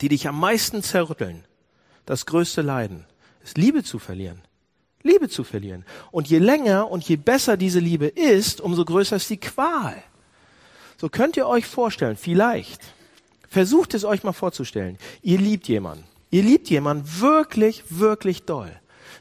die 0.01 0.09
dich 0.09 0.27
am 0.27 0.39
meisten 0.39 0.81
zerrütteln, 0.81 1.43
das 2.05 2.25
größte 2.25 2.61
Leiden, 2.61 3.05
ist 3.43 3.57
Liebe 3.57 3.83
zu 3.83 3.99
verlieren. 3.99 4.41
Liebe 5.01 5.27
zu 5.27 5.43
verlieren. 5.43 5.85
Und 6.11 6.29
je 6.29 6.39
länger 6.39 6.89
und 6.89 7.03
je 7.07 7.17
besser 7.17 7.57
diese 7.57 7.79
Liebe 7.79 8.07
ist, 8.07 8.61
umso 8.61 8.85
größer 8.85 9.17
ist 9.17 9.29
die 9.29 9.37
Qual. 9.37 10.01
So 10.97 11.09
könnt 11.09 11.35
ihr 11.35 11.47
euch 11.47 11.65
vorstellen, 11.65 12.15
vielleicht, 12.15 12.81
versucht 13.49 13.93
es 13.93 14.05
euch 14.05 14.23
mal 14.23 14.31
vorzustellen, 14.31 14.97
ihr 15.21 15.39
liebt 15.39 15.67
jemanden 15.67 16.05
Ihr 16.33 16.41
liebt 16.41 16.67
jemanden 16.71 17.05
wirklich, 17.19 17.83
wirklich 17.89 18.41
doll. 18.41 18.71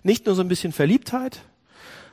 Nicht 0.03 0.25
nur 0.25 0.35
so 0.35 0.41
ein 0.41 0.49
bisschen 0.49 0.73
Verliebtheit, 0.73 1.43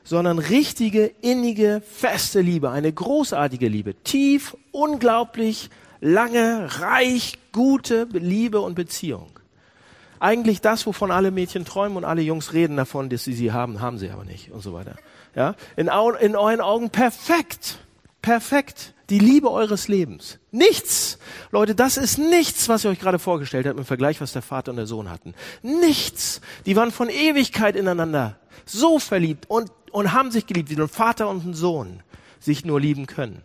sondern 0.04 0.40
richtige, 0.40 1.06
innige, 1.22 1.82
feste 1.90 2.42
Liebe, 2.42 2.70
eine 2.70 2.92
großartige 2.92 3.70
Liebe, 3.70 3.96
tief, 4.04 4.58
unglaublich, 4.72 5.70
lange, 6.02 6.68
reich, 6.82 7.40
gute 7.54 8.10
Liebe 8.12 8.60
und 8.60 8.76
Beziehung. 8.76 9.39
Eigentlich 10.20 10.62
das, 10.62 10.86
wovon 10.86 11.12
alle 11.12 11.32
Mädchen 11.32 11.66
träumen 11.66 11.98
und 11.98 12.06
alle 12.06 12.22
Jungs 12.22 12.54
reden 12.54 12.78
davon, 12.78 13.10
dass 13.10 13.24
sie 13.24 13.34
sie 13.34 13.52
haben, 13.52 13.82
haben 13.82 13.98
sie 13.98 14.10
aber 14.10 14.26
nicht 14.26 14.52
und 14.52 14.62
so 14.62 14.74
weiter. 14.74 14.96
Ja, 15.36 15.56
in, 15.76 15.88
in 15.88 16.36
euren 16.36 16.62
Augen 16.62 16.90
perfekt, 16.90 17.80
perfekt 18.22 18.94
die 19.10 19.20
Liebe 19.20 19.52
eures 19.52 19.88
Lebens. 19.88 20.40
Nichts. 20.52 21.18
Leute, 21.52 21.74
das 21.74 21.98
ist 21.98 22.18
nichts, 22.18 22.70
was 22.70 22.84
ihr 22.84 22.92
euch 22.92 23.00
gerade 23.00 23.20
vorgestellt 23.20 23.66
habt 23.66 23.78
im 23.78 23.86
Vergleich, 23.86 24.22
was 24.22 24.34
der 24.34 24.42
Vater 24.42 24.72
und 24.72 24.78
der 24.78 24.86
Sohn 24.86 25.10
hatten. 25.10 25.34
Nichts. 25.64 26.42
Die 26.66 26.76
waren 26.76 26.92
von 26.92 27.10
Ewigkeit 27.10 27.76
ineinander 27.76 28.38
so 28.66 29.00
verliebt 29.00 29.46
und, 29.50 29.72
und 29.92 30.14
haben 30.14 30.32
sich 30.32 30.46
geliebt, 30.46 30.70
wie 30.70 30.80
ein 30.80 30.88
Vater 30.88 31.28
und 31.28 31.46
ein 31.46 31.54
Sohn 31.54 32.04
sich 32.40 32.66
nur 32.66 32.80
lieben 32.80 33.08
können. 33.08 33.42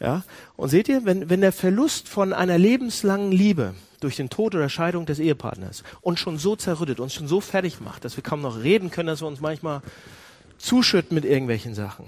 Ja? 0.00 0.22
Und 0.56 0.70
seht 0.70 0.88
ihr, 0.88 1.04
wenn, 1.04 1.28
wenn 1.28 1.42
der 1.42 1.52
Verlust 1.52 2.08
von 2.08 2.32
einer 2.32 2.58
lebenslangen 2.58 3.32
Liebe 3.32 3.74
durch 4.04 4.16
den 4.16 4.28
Tod 4.28 4.54
oder 4.54 4.68
Scheidung 4.68 5.06
des 5.06 5.18
Ehepartners 5.18 5.82
uns 6.02 6.20
schon 6.20 6.38
so 6.38 6.56
zerrüttet, 6.56 7.00
uns 7.00 7.14
schon 7.14 7.26
so 7.26 7.40
fertig 7.40 7.80
macht, 7.80 8.04
dass 8.04 8.16
wir 8.16 8.22
kaum 8.22 8.42
noch 8.42 8.62
reden 8.62 8.90
können, 8.90 9.06
dass 9.06 9.22
wir 9.22 9.28
uns 9.28 9.40
manchmal 9.40 9.80
zuschütten 10.58 11.14
mit 11.14 11.24
irgendwelchen 11.24 11.74
Sachen 11.74 12.06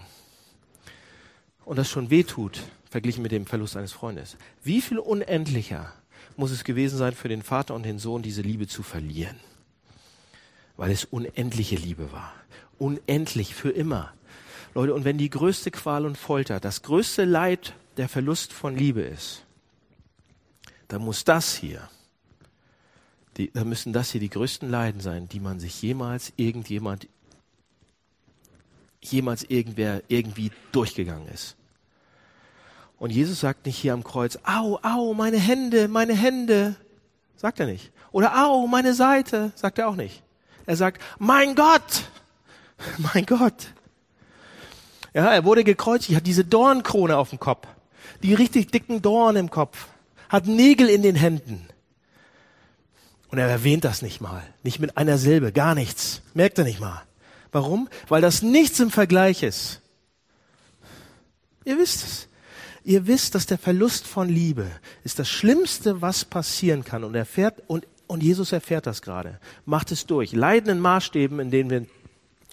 und 1.65 1.77
das 1.77 1.89
schon 1.89 2.11
wehtut, 2.11 2.61
verglichen 2.91 3.23
mit 3.23 3.33
dem 3.33 3.47
Verlust 3.47 3.79
eines 3.79 3.93
Freundes. 3.93 4.37
Wie 4.63 4.83
viel 4.83 4.99
unendlicher 4.99 5.91
muss 6.37 6.51
es 6.51 6.65
gewesen 6.65 6.99
sein 6.99 7.15
für 7.15 7.29
den 7.29 7.43
Vater 7.43 7.75
und 7.75 7.83
den 7.83 7.99
Sohn, 7.99 8.23
diese 8.23 8.43
Liebe 8.43 8.67
zu 8.67 8.83
verlieren? 8.83 9.37
Weil 10.77 10.91
es 10.91 11.07
unendliche 11.07 11.77
Liebe 11.77 12.13
war. 12.13 12.35
Unendlich 12.79 13.55
für 13.55 13.71
immer. 13.71 14.13
Leute, 14.75 14.93
und 14.93 15.07
wenn 15.07 15.17
die 15.17 15.31
größte 15.31 15.71
Qual 15.71 16.05
und 16.05 16.19
Folter, 16.19 16.61
das 16.61 16.83
größte 16.83 17.25
Leid 17.25 17.73
der 17.97 18.11
Verlust 18.11 18.53
von 18.53 18.77
Liebe 18.77 19.01
ist, 19.01 19.46
dann 20.89 21.03
muss 21.03 21.25
das 21.25 21.55
hier, 21.55 21.89
die, 23.37 23.51
dann 23.53 23.69
müssen 23.69 23.93
das 23.93 24.11
hier 24.11 24.21
die 24.21 24.31
größten 24.31 24.71
Leiden 24.71 25.01
sein, 25.01 25.29
die 25.29 25.41
man 25.41 25.61
sich 25.61 25.81
jemals 25.83 26.33
irgendjemand 26.37 27.09
jemals 29.01 29.45
irgendwer 29.45 30.03
irgendwie 30.09 30.51
durchgegangen 30.73 31.29
ist. 31.29 31.57
Und 32.99 33.11
Jesus 33.11 33.41
sagt 33.41 33.67
nicht 33.67 33.77
hier 33.77 33.93
am 33.93 34.05
Kreuz, 34.05 34.39
au, 34.45 34.79
au, 34.83 35.15
meine 35.15 35.39
Hände, 35.39 35.89
meine 35.89 36.15
Hände. 36.15 36.77
Sagt 37.37 37.61
er 37.61 37.67
nicht. 37.67 37.93
Oder 38.11 38.47
au, 38.47 38.67
meine 38.67 38.95
Seite. 38.95 39.53
Sagt 39.55 39.79
er 39.79 39.89
auch 39.89 39.97
nicht. 39.97 40.23
Er 40.65 40.77
sagt, 40.77 41.03
mein 41.19 41.55
Gott, 41.55 42.05
mein 43.15 43.27
Gott. 43.27 43.73
Ja, 45.13 45.33
er 45.33 45.45
wurde 45.45 45.65
gekreuzigt, 45.65 46.17
hat 46.17 46.27
diese 46.27 46.45
Dornkrone 46.45 47.17
auf 47.17 47.31
dem 47.31 47.39
Kopf. 47.39 47.67
die 48.23 48.35
richtig 48.35 48.71
dicken 48.71 49.03
Dorn 49.03 49.37
im 49.37 49.51
Kopf, 49.51 49.89
hat 50.29 50.47
Nägel 50.47 50.89
in 50.89 51.03
den 51.03 51.17
Händen. 51.17 51.67
Und 53.29 53.39
er 53.39 53.49
erwähnt 53.49 53.85
das 53.85 54.03
nicht 54.03 54.21
mal, 54.21 54.43
nicht 54.63 54.79
mit 54.79 54.97
einer 54.97 55.19
Silbe, 55.19 55.53
gar 55.53 55.75
nichts. 55.75 56.23
Merkt 56.35 56.59
er 56.59 56.65
nicht 56.65 56.81
mal. 56.81 57.03
Warum? 57.53 57.89
Weil 58.09 58.23
das 58.23 58.43
nichts 58.43 58.81
im 58.81 58.91
Vergleich 58.91 59.43
ist. 59.43 59.81
Ihr 61.65 61.79
wisst 61.79 62.05
es. 62.05 62.29
Ihr 62.85 63.09
wisst, 63.09 63.35
dass 63.35 63.47
der 63.47 63.59
Verlust 63.59 64.07
von 64.07 64.29
Liebe 64.29 64.71
ist 65.03 65.19
das 65.19 65.29
Schlimmste, 65.29 66.01
was 66.03 66.25
passieren 66.25 66.85
kann. 66.85 67.03
Und, 67.03 67.17
erfährt, 67.17 67.61
und, 67.67 67.85
und 68.07 68.23
Jesus 68.23 68.53
erfährt 68.53 68.87
das 68.87 69.03
gerade. 69.03 69.41
Macht 69.65 69.91
es 69.91 70.07
durch. 70.07 70.33
Leiden 70.33 70.71
in 70.71 70.79
Maßstäben, 70.79 71.41
in 71.41 71.51
denen, 71.51 71.71
wir, 71.71 71.87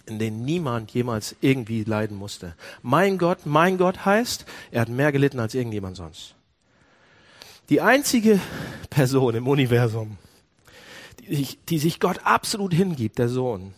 in 0.06 0.18
denen 0.18 0.44
niemand 0.44 0.90
jemals 0.90 1.36
irgendwie 1.40 1.84
leiden 1.84 2.16
musste. 2.16 2.56
Mein 2.82 3.16
Gott, 3.16 3.46
mein 3.46 3.78
Gott 3.78 4.04
heißt, 4.04 4.44
er 4.72 4.80
hat 4.80 4.88
mehr 4.88 5.12
gelitten 5.12 5.38
als 5.38 5.54
irgendjemand 5.54 5.96
sonst. 5.96 6.34
Die 7.70 7.80
einzige 7.80 8.40
Person 8.90 9.34
im 9.34 9.48
Universum, 9.48 10.18
die, 11.20 11.58
die 11.68 11.78
sich 11.78 11.98
Gott 12.00 12.20
absolut 12.24 12.74
hingibt, 12.74 13.18
der 13.18 13.28
Sohn, 13.28 13.72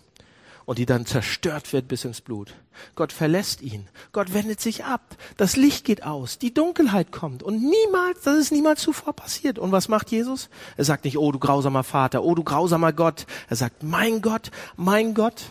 und 0.65 0.79
die 0.79 0.87
dann 0.87 1.07
zerstört 1.07 1.73
wird 1.73 1.87
bis 1.87 2.05
ins 2.05 2.21
Blut. 2.21 2.55
Gott 2.97 3.13
verlässt 3.13 3.63
ihn. 3.63 3.89
Gott 4.11 4.35
wendet 4.35 4.61
sich 4.61 4.85
ab. 4.85 5.17
Das 5.37 5.57
Licht 5.57 5.85
geht 5.85 6.03
aus. 6.03 6.39
Die 6.39 6.53
Dunkelheit 6.53 7.13
kommt. 7.13 7.45
Und 7.45 7.63
niemals, 7.63 8.23
das 8.25 8.37
ist 8.37 8.53
niemals 8.53 8.83
zuvor 8.83 9.15
passiert. 9.15 9.61
Und 9.61 9.71
was 9.71 9.89
macht 9.89 10.11
Jesus? 10.11 10.51
Er 10.77 10.85
sagt 10.85 11.05
nicht, 11.05 11.17
oh 11.19 11.31
du 11.31 11.39
grausamer 11.39 11.85
Vater, 11.85 12.25
oh 12.25 12.35
du 12.35 12.43
grausamer 12.43 12.93
Gott. 12.93 13.27
Er 13.49 13.57
sagt, 13.57 13.85
mein 13.85 14.21
Gott, 14.21 14.51
mein 14.75 15.15
Gott. 15.15 15.45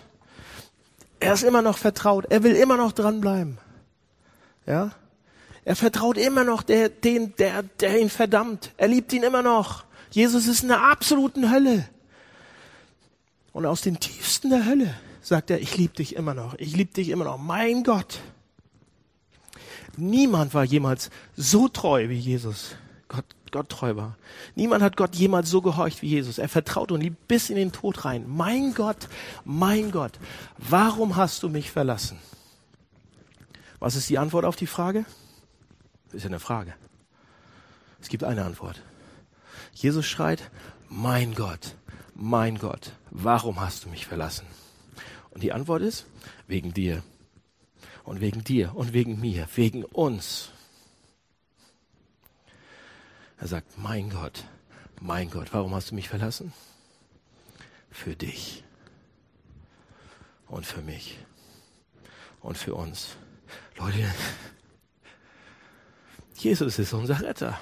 Er 1.21 1.33
ist 1.33 1.43
immer 1.43 1.61
noch 1.61 1.77
vertraut. 1.77 2.25
Er 2.29 2.43
will 2.43 2.55
immer 2.55 2.75
noch 2.75 2.91
dranbleiben. 2.91 3.57
Ja? 4.65 4.91
Er 5.65 5.75
vertraut 5.75 6.17
immer 6.17 6.43
noch 6.43 6.61
der, 6.61 6.89
den, 6.89 7.35
der, 7.37 7.63
der 7.63 7.99
ihn 7.99 8.11
verdammt. 8.11 8.71
Er 8.77 8.87
liebt 8.87 9.11
ihn 9.11 9.23
immer 9.23 9.41
noch. 9.41 9.83
Jesus 10.11 10.47
ist 10.47 10.61
in 10.61 10.69
der 10.69 10.83
absoluten 10.83 11.51
Hölle. 11.51 11.89
Und 13.51 13.65
aus 13.65 13.81
den 13.81 13.99
tiefsten 13.99 14.51
der 14.51 14.65
Hölle 14.65 14.95
sagt 15.21 15.49
er, 15.49 15.59
ich 15.59 15.75
liebe 15.75 15.95
dich 15.95 16.15
immer 16.15 16.35
noch, 16.35 16.53
ich 16.59 16.75
liebe 16.75 16.93
dich 16.93 17.09
immer 17.09 17.25
noch, 17.25 17.39
mein 17.39 17.83
Gott. 17.83 18.19
Niemand 19.97 20.53
war 20.53 20.63
jemals 20.63 21.09
so 21.35 21.67
treu 21.67 22.09
wie 22.09 22.19
Jesus. 22.19 22.75
Gott, 23.07 23.25
Gott 23.49 23.69
treu 23.69 23.95
war. 23.95 24.17
Niemand 24.55 24.83
hat 24.83 24.97
Gott 24.97 25.15
jemals 25.15 25.49
so 25.49 25.61
gehorcht 25.61 26.01
wie 26.03 26.09
Jesus. 26.09 26.37
Er 26.37 26.49
vertraut 26.49 26.91
und 26.91 27.01
liebt 27.01 27.27
bis 27.27 27.49
in 27.49 27.55
den 27.55 27.71
Tod 27.71 28.05
rein. 28.05 28.25
Mein 28.27 28.75
Gott, 28.75 29.07
mein 29.45 29.91
Gott, 29.91 30.11
warum 30.57 31.15
hast 31.15 31.41
du 31.41 31.49
mich 31.49 31.71
verlassen? 31.71 32.19
Was 33.79 33.95
ist 33.95 34.09
die 34.09 34.19
Antwort 34.19 34.45
auf 34.45 34.57
die 34.57 34.67
Frage? 34.67 35.05
Ist 36.11 36.23
ja 36.23 36.29
eine 36.29 36.39
Frage. 36.39 36.73
Es 38.01 38.09
gibt 38.09 38.23
eine 38.23 38.45
Antwort. 38.45 38.81
Jesus 39.73 40.05
schreit, 40.05 40.51
mein 40.89 41.33
Gott, 41.33 41.75
mein 42.13 42.57
Gott, 42.57 42.93
warum 43.09 43.59
hast 43.59 43.85
du 43.85 43.89
mich 43.89 44.05
verlassen? 44.05 44.45
Und 45.31 45.43
die 45.43 45.51
Antwort 45.51 45.81
ist, 45.81 46.05
wegen 46.47 46.73
dir. 46.73 47.03
Und 48.03 48.21
wegen 48.21 48.43
dir 48.43 48.75
und 48.75 48.93
wegen 48.93 49.19
mir, 49.19 49.47
wegen 49.55 49.83
uns. 49.83 50.51
Er 53.37 53.47
sagt, 53.47 53.77
mein 53.77 54.09
Gott, 54.09 54.45
mein 55.01 55.29
Gott, 55.29 55.49
warum 55.51 55.73
hast 55.73 55.91
du 55.91 55.95
mich 55.95 56.07
verlassen? 56.07 56.53
Für 57.91 58.15
dich 58.15 58.63
und 60.47 60.65
für 60.65 60.81
mich 60.81 61.17
und 62.41 62.57
für 62.57 62.75
uns. 62.75 63.17
Leute, 63.77 64.13
Jesus 66.35 66.79
ist 66.79 66.93
unser 66.93 67.21
Retter. 67.21 67.59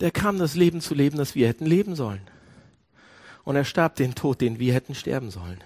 der 0.00 0.10
kam 0.10 0.38
das 0.38 0.54
Leben 0.54 0.80
zu 0.80 0.94
leben, 0.94 1.18
das 1.18 1.34
wir 1.34 1.46
hätten 1.46 1.66
leben 1.66 1.94
sollen. 1.94 2.22
Und 3.44 3.56
er 3.56 3.64
starb 3.64 3.96
den 3.96 4.14
Tod, 4.14 4.40
den 4.40 4.58
wir 4.58 4.74
hätten 4.74 4.94
sterben 4.94 5.30
sollen. 5.30 5.62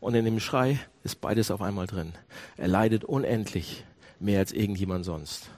Und 0.00 0.14
in 0.14 0.24
dem 0.24 0.40
Schrei 0.40 0.78
ist 1.02 1.20
beides 1.20 1.50
auf 1.50 1.62
einmal 1.62 1.86
drin. 1.86 2.12
Er 2.56 2.68
leidet 2.68 3.04
unendlich 3.04 3.84
mehr 4.18 4.38
als 4.38 4.52
irgendjemand 4.52 5.04
sonst. 5.04 5.50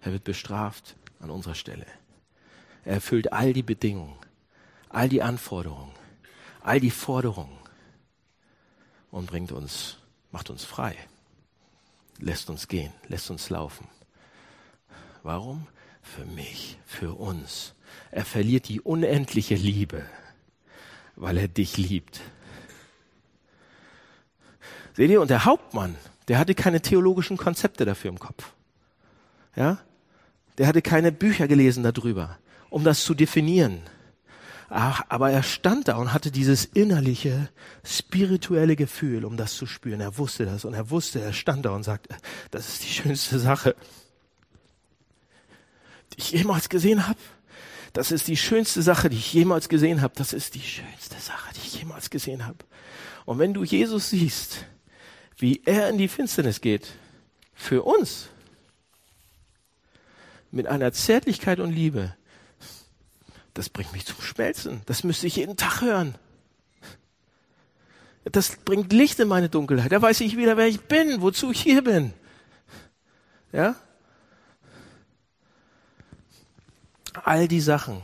Er 0.00 0.12
wird 0.12 0.24
bestraft 0.24 0.96
an 1.20 1.30
unserer 1.30 1.54
Stelle. 1.54 1.86
Er 2.84 2.94
erfüllt 2.94 3.32
all 3.32 3.52
die 3.52 3.62
Bedingungen, 3.62 4.16
all 4.88 5.08
die 5.08 5.22
Anforderungen, 5.22 5.92
all 6.62 6.80
die 6.80 6.90
Forderungen 6.90 7.58
und 9.10 9.26
bringt 9.26 9.52
uns, 9.52 9.98
macht 10.30 10.48
uns 10.48 10.64
frei, 10.64 10.96
lässt 12.18 12.50
uns 12.50 12.68
gehen, 12.68 12.92
lässt 13.08 13.30
uns 13.30 13.50
laufen. 13.50 13.88
Warum? 15.22 15.66
für 16.08 16.24
mich, 16.24 16.78
für 16.86 17.14
uns. 17.14 17.74
Er 18.10 18.24
verliert 18.24 18.68
die 18.68 18.80
unendliche 18.80 19.54
Liebe, 19.54 20.04
weil 21.16 21.38
er 21.38 21.48
dich 21.48 21.76
liebt. 21.76 22.20
Seht 24.94 25.10
ihr, 25.10 25.20
und 25.20 25.30
der 25.30 25.44
Hauptmann, 25.44 25.96
der 26.26 26.38
hatte 26.38 26.54
keine 26.54 26.80
theologischen 26.80 27.36
Konzepte 27.36 27.84
dafür 27.84 28.10
im 28.10 28.18
Kopf. 28.18 28.52
Ja? 29.54 29.78
Der 30.56 30.66
hatte 30.66 30.82
keine 30.82 31.12
Bücher 31.12 31.46
gelesen 31.46 31.84
darüber, 31.84 32.38
um 32.70 32.82
das 32.82 33.04
zu 33.04 33.14
definieren. 33.14 33.80
Ach, 34.70 35.02
aber 35.08 35.30
er 35.30 35.42
stand 35.42 35.88
da 35.88 35.96
und 35.96 36.12
hatte 36.12 36.30
dieses 36.30 36.66
innerliche, 36.66 37.48
spirituelle 37.84 38.76
Gefühl, 38.76 39.24
um 39.24 39.36
das 39.36 39.54
zu 39.54 39.66
spüren. 39.66 40.00
Er 40.00 40.18
wusste 40.18 40.44
das 40.44 40.64
und 40.64 40.74
er 40.74 40.90
wusste, 40.90 41.20
er 41.20 41.32
stand 41.32 41.64
da 41.64 41.70
und 41.70 41.84
sagte, 41.84 42.14
das 42.50 42.68
ist 42.68 42.84
die 42.84 42.92
schönste 42.92 43.38
Sache 43.38 43.74
die 46.18 46.22
ich 46.22 46.32
jemals 46.32 46.68
gesehen 46.68 47.06
habe. 47.06 47.18
Das 47.92 48.10
ist 48.12 48.28
die 48.28 48.36
schönste 48.36 48.82
Sache, 48.82 49.08
die 49.08 49.16
ich 49.16 49.32
jemals 49.32 49.68
gesehen 49.68 50.02
habe. 50.02 50.14
Das 50.16 50.32
ist 50.32 50.54
die 50.54 50.60
schönste 50.60 51.18
Sache, 51.20 51.52
die 51.54 51.66
ich 51.66 51.78
jemals 51.78 52.10
gesehen 52.10 52.46
habe. 52.46 52.58
Und 53.24 53.38
wenn 53.38 53.54
du 53.54 53.64
Jesus 53.64 54.10
siehst, 54.10 54.66
wie 55.36 55.62
er 55.64 55.88
in 55.88 55.98
die 55.98 56.08
Finsternis 56.08 56.60
geht, 56.60 56.92
für 57.54 57.82
uns, 57.82 58.28
mit 60.50 60.66
einer 60.66 60.92
Zärtlichkeit 60.92 61.60
und 61.60 61.72
Liebe, 61.72 62.14
das 63.58 63.68
bringt 63.68 63.92
mich 63.92 64.06
zum 64.06 64.20
Schmelzen. 64.20 64.82
Das 64.86 65.04
müsste 65.04 65.26
ich 65.26 65.36
jeden 65.36 65.56
Tag 65.56 65.80
hören. 65.80 66.14
Das 68.24 68.56
bringt 68.56 68.92
Licht 68.92 69.18
in 69.20 69.28
meine 69.28 69.48
Dunkelheit. 69.48 69.92
Da 69.92 70.00
weiß 70.00 70.20
ich 70.20 70.36
wieder, 70.36 70.56
wer 70.56 70.66
ich 70.66 70.80
bin, 70.82 71.20
wozu 71.20 71.50
ich 71.50 71.60
hier 71.60 71.82
bin. 71.82 72.12
Ja? 73.52 73.76
all 77.24 77.48
die 77.48 77.60
Sachen, 77.60 78.02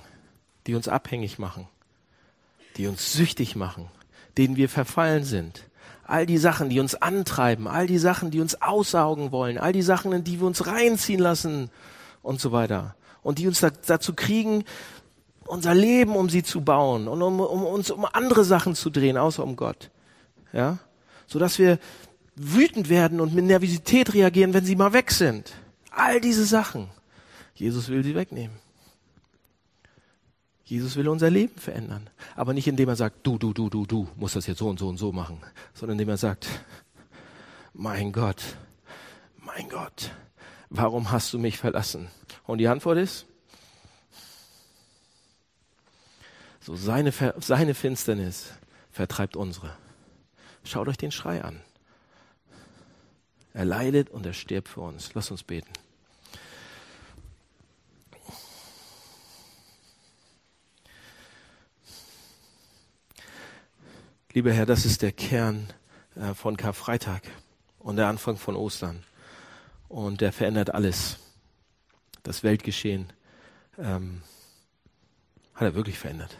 die 0.66 0.74
uns 0.74 0.88
abhängig 0.88 1.38
machen, 1.38 1.68
die 2.76 2.86
uns 2.86 3.12
süchtig 3.12 3.56
machen, 3.56 3.88
denen 4.36 4.56
wir 4.56 4.68
verfallen 4.68 5.24
sind, 5.24 5.64
all 6.04 6.26
die 6.26 6.38
Sachen, 6.38 6.68
die 6.68 6.80
uns 6.80 6.94
antreiben, 6.94 7.66
all 7.66 7.86
die 7.86 7.98
Sachen, 7.98 8.30
die 8.30 8.40
uns 8.40 8.60
aussaugen 8.60 9.32
wollen, 9.32 9.58
all 9.58 9.72
die 9.72 9.82
Sachen, 9.82 10.12
in 10.12 10.24
die 10.24 10.40
wir 10.40 10.46
uns 10.46 10.66
reinziehen 10.66 11.20
lassen 11.20 11.70
und 12.22 12.40
so 12.40 12.52
weiter. 12.52 12.96
Und 13.22 13.38
die 13.38 13.46
uns 13.46 13.60
dazu 13.60 14.12
kriegen, 14.14 14.64
unser 15.46 15.74
Leben 15.74 16.16
um 16.16 16.28
sie 16.28 16.42
zu 16.42 16.60
bauen 16.60 17.08
und 17.08 17.22
um, 17.22 17.40
um 17.40 17.64
uns 17.64 17.90
um 17.90 18.06
andere 18.12 18.44
Sachen 18.44 18.74
zu 18.74 18.90
drehen, 18.90 19.16
außer 19.16 19.42
um 19.42 19.56
Gott. 19.56 19.90
Ja? 20.52 20.78
So 21.26 21.38
dass 21.38 21.58
wir 21.58 21.78
wütend 22.36 22.88
werden 22.88 23.20
und 23.20 23.34
mit 23.34 23.44
Nervosität 23.44 24.14
reagieren, 24.14 24.54
wenn 24.54 24.64
sie 24.64 24.76
mal 24.76 24.92
weg 24.92 25.10
sind. 25.10 25.52
All 25.90 26.20
diese 26.20 26.44
Sachen. 26.44 26.88
Jesus 27.54 27.88
will 27.88 28.02
sie 28.02 28.14
wegnehmen. 28.14 28.56
Jesus 30.64 30.96
will 30.96 31.08
unser 31.08 31.30
Leben 31.30 31.58
verändern. 31.58 32.08
Aber 32.34 32.54
nicht 32.54 32.66
indem 32.66 32.88
er 32.88 32.96
sagt, 32.96 33.26
du, 33.26 33.38
du, 33.38 33.52
du, 33.52 33.68
du, 33.68 33.86
du 33.86 34.08
musst 34.16 34.34
das 34.34 34.46
jetzt 34.46 34.58
so 34.58 34.68
und 34.68 34.78
so 34.78 34.88
und 34.88 34.96
so 34.96 35.12
machen, 35.12 35.38
sondern 35.74 35.94
indem 35.94 36.08
er 36.08 36.16
sagt, 36.16 36.48
mein 37.74 38.12
Gott, 38.12 38.42
mein 39.36 39.68
Gott, 39.68 40.10
warum 40.70 41.12
hast 41.12 41.32
du 41.32 41.38
mich 41.38 41.58
verlassen? 41.58 42.08
Und 42.44 42.58
die 42.58 42.68
Antwort 42.68 42.98
ist, 42.98 43.26
so 46.64 46.76
seine, 46.76 47.12
seine 47.40 47.74
Finsternis 47.74 48.46
vertreibt 48.90 49.36
unsere. 49.36 49.76
Schaut 50.64 50.88
euch 50.88 50.96
den 50.96 51.12
Schrei 51.12 51.44
an. 51.44 51.60
Er 53.52 53.66
leidet 53.66 54.08
und 54.08 54.24
er 54.24 54.32
stirbt 54.32 54.68
für 54.68 54.80
uns. 54.80 55.12
Lass 55.12 55.30
uns 55.30 55.42
beten. 55.42 55.70
Lieber 64.32 64.52
Herr, 64.52 64.66
das 64.66 64.86
ist 64.86 65.02
der 65.02 65.12
Kern 65.12 65.68
äh, 66.16 66.32
von 66.32 66.56
Karfreitag 66.56 67.22
und 67.78 67.96
der 67.96 68.08
Anfang 68.08 68.38
von 68.38 68.56
Ostern. 68.56 69.04
Und 69.88 70.22
der 70.22 70.32
verändert 70.32 70.74
alles. 70.74 71.18
Das 72.22 72.42
Weltgeschehen 72.42 73.12
ähm, 73.78 74.22
hat 75.54 75.62
er 75.62 75.74
wirklich 75.74 75.98
verändert. 75.98 76.38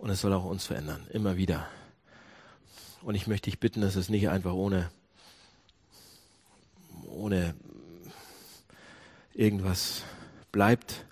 Und 0.00 0.08
es 0.08 0.22
soll 0.22 0.32
auch 0.32 0.44
uns 0.44 0.64
verändern, 0.64 1.06
immer 1.12 1.36
wieder. 1.36 1.68
Und 3.02 3.14
ich 3.14 3.26
möchte 3.26 3.50
dich 3.50 3.60
bitten, 3.60 3.82
dass 3.82 3.96
es 3.96 4.08
nicht 4.08 4.30
einfach 4.30 4.54
ohne, 4.54 4.90
ohne 7.06 7.54
irgendwas 9.34 10.02
bleibt, 10.52 11.04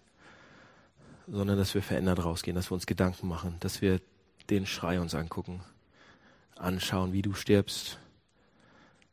sondern 1.27 1.59
dass 1.59 1.75
wir 1.75 1.83
verändert 1.83 2.25
rausgehen, 2.25 2.55
dass 2.55 2.71
wir 2.71 2.77
uns 2.77 2.87
Gedanken 2.87 3.29
machen, 3.29 3.57
dass 3.61 3.83
wir 3.83 4.01
den 4.49 4.65
Schrei 4.65 4.99
uns 5.01 5.15
angucken, 5.15 5.61
anschauen, 6.57 7.13
wie 7.13 7.21
du 7.21 7.35
stirbst. 7.35 7.99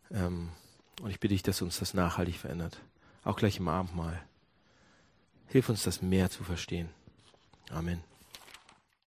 Ähm, 0.10 0.52
und 1.02 1.12
ich 1.12 1.20
bitte 1.20 1.34
dich, 1.34 1.44
dass 1.44 1.62
uns 1.62 1.80
das 1.80 1.94
nachhaltig 1.94 2.38
verändert. 2.38 2.80
Auch 3.26 3.36
gleich 3.36 3.58
im 3.58 3.68
Abendmahl. 3.68 4.22
Hilf 5.48 5.68
uns, 5.68 5.84
das 5.84 6.02
mehr 6.02 6.30
zu 6.30 6.46
verstehen. 6.46 6.90
Amen. 7.70 8.15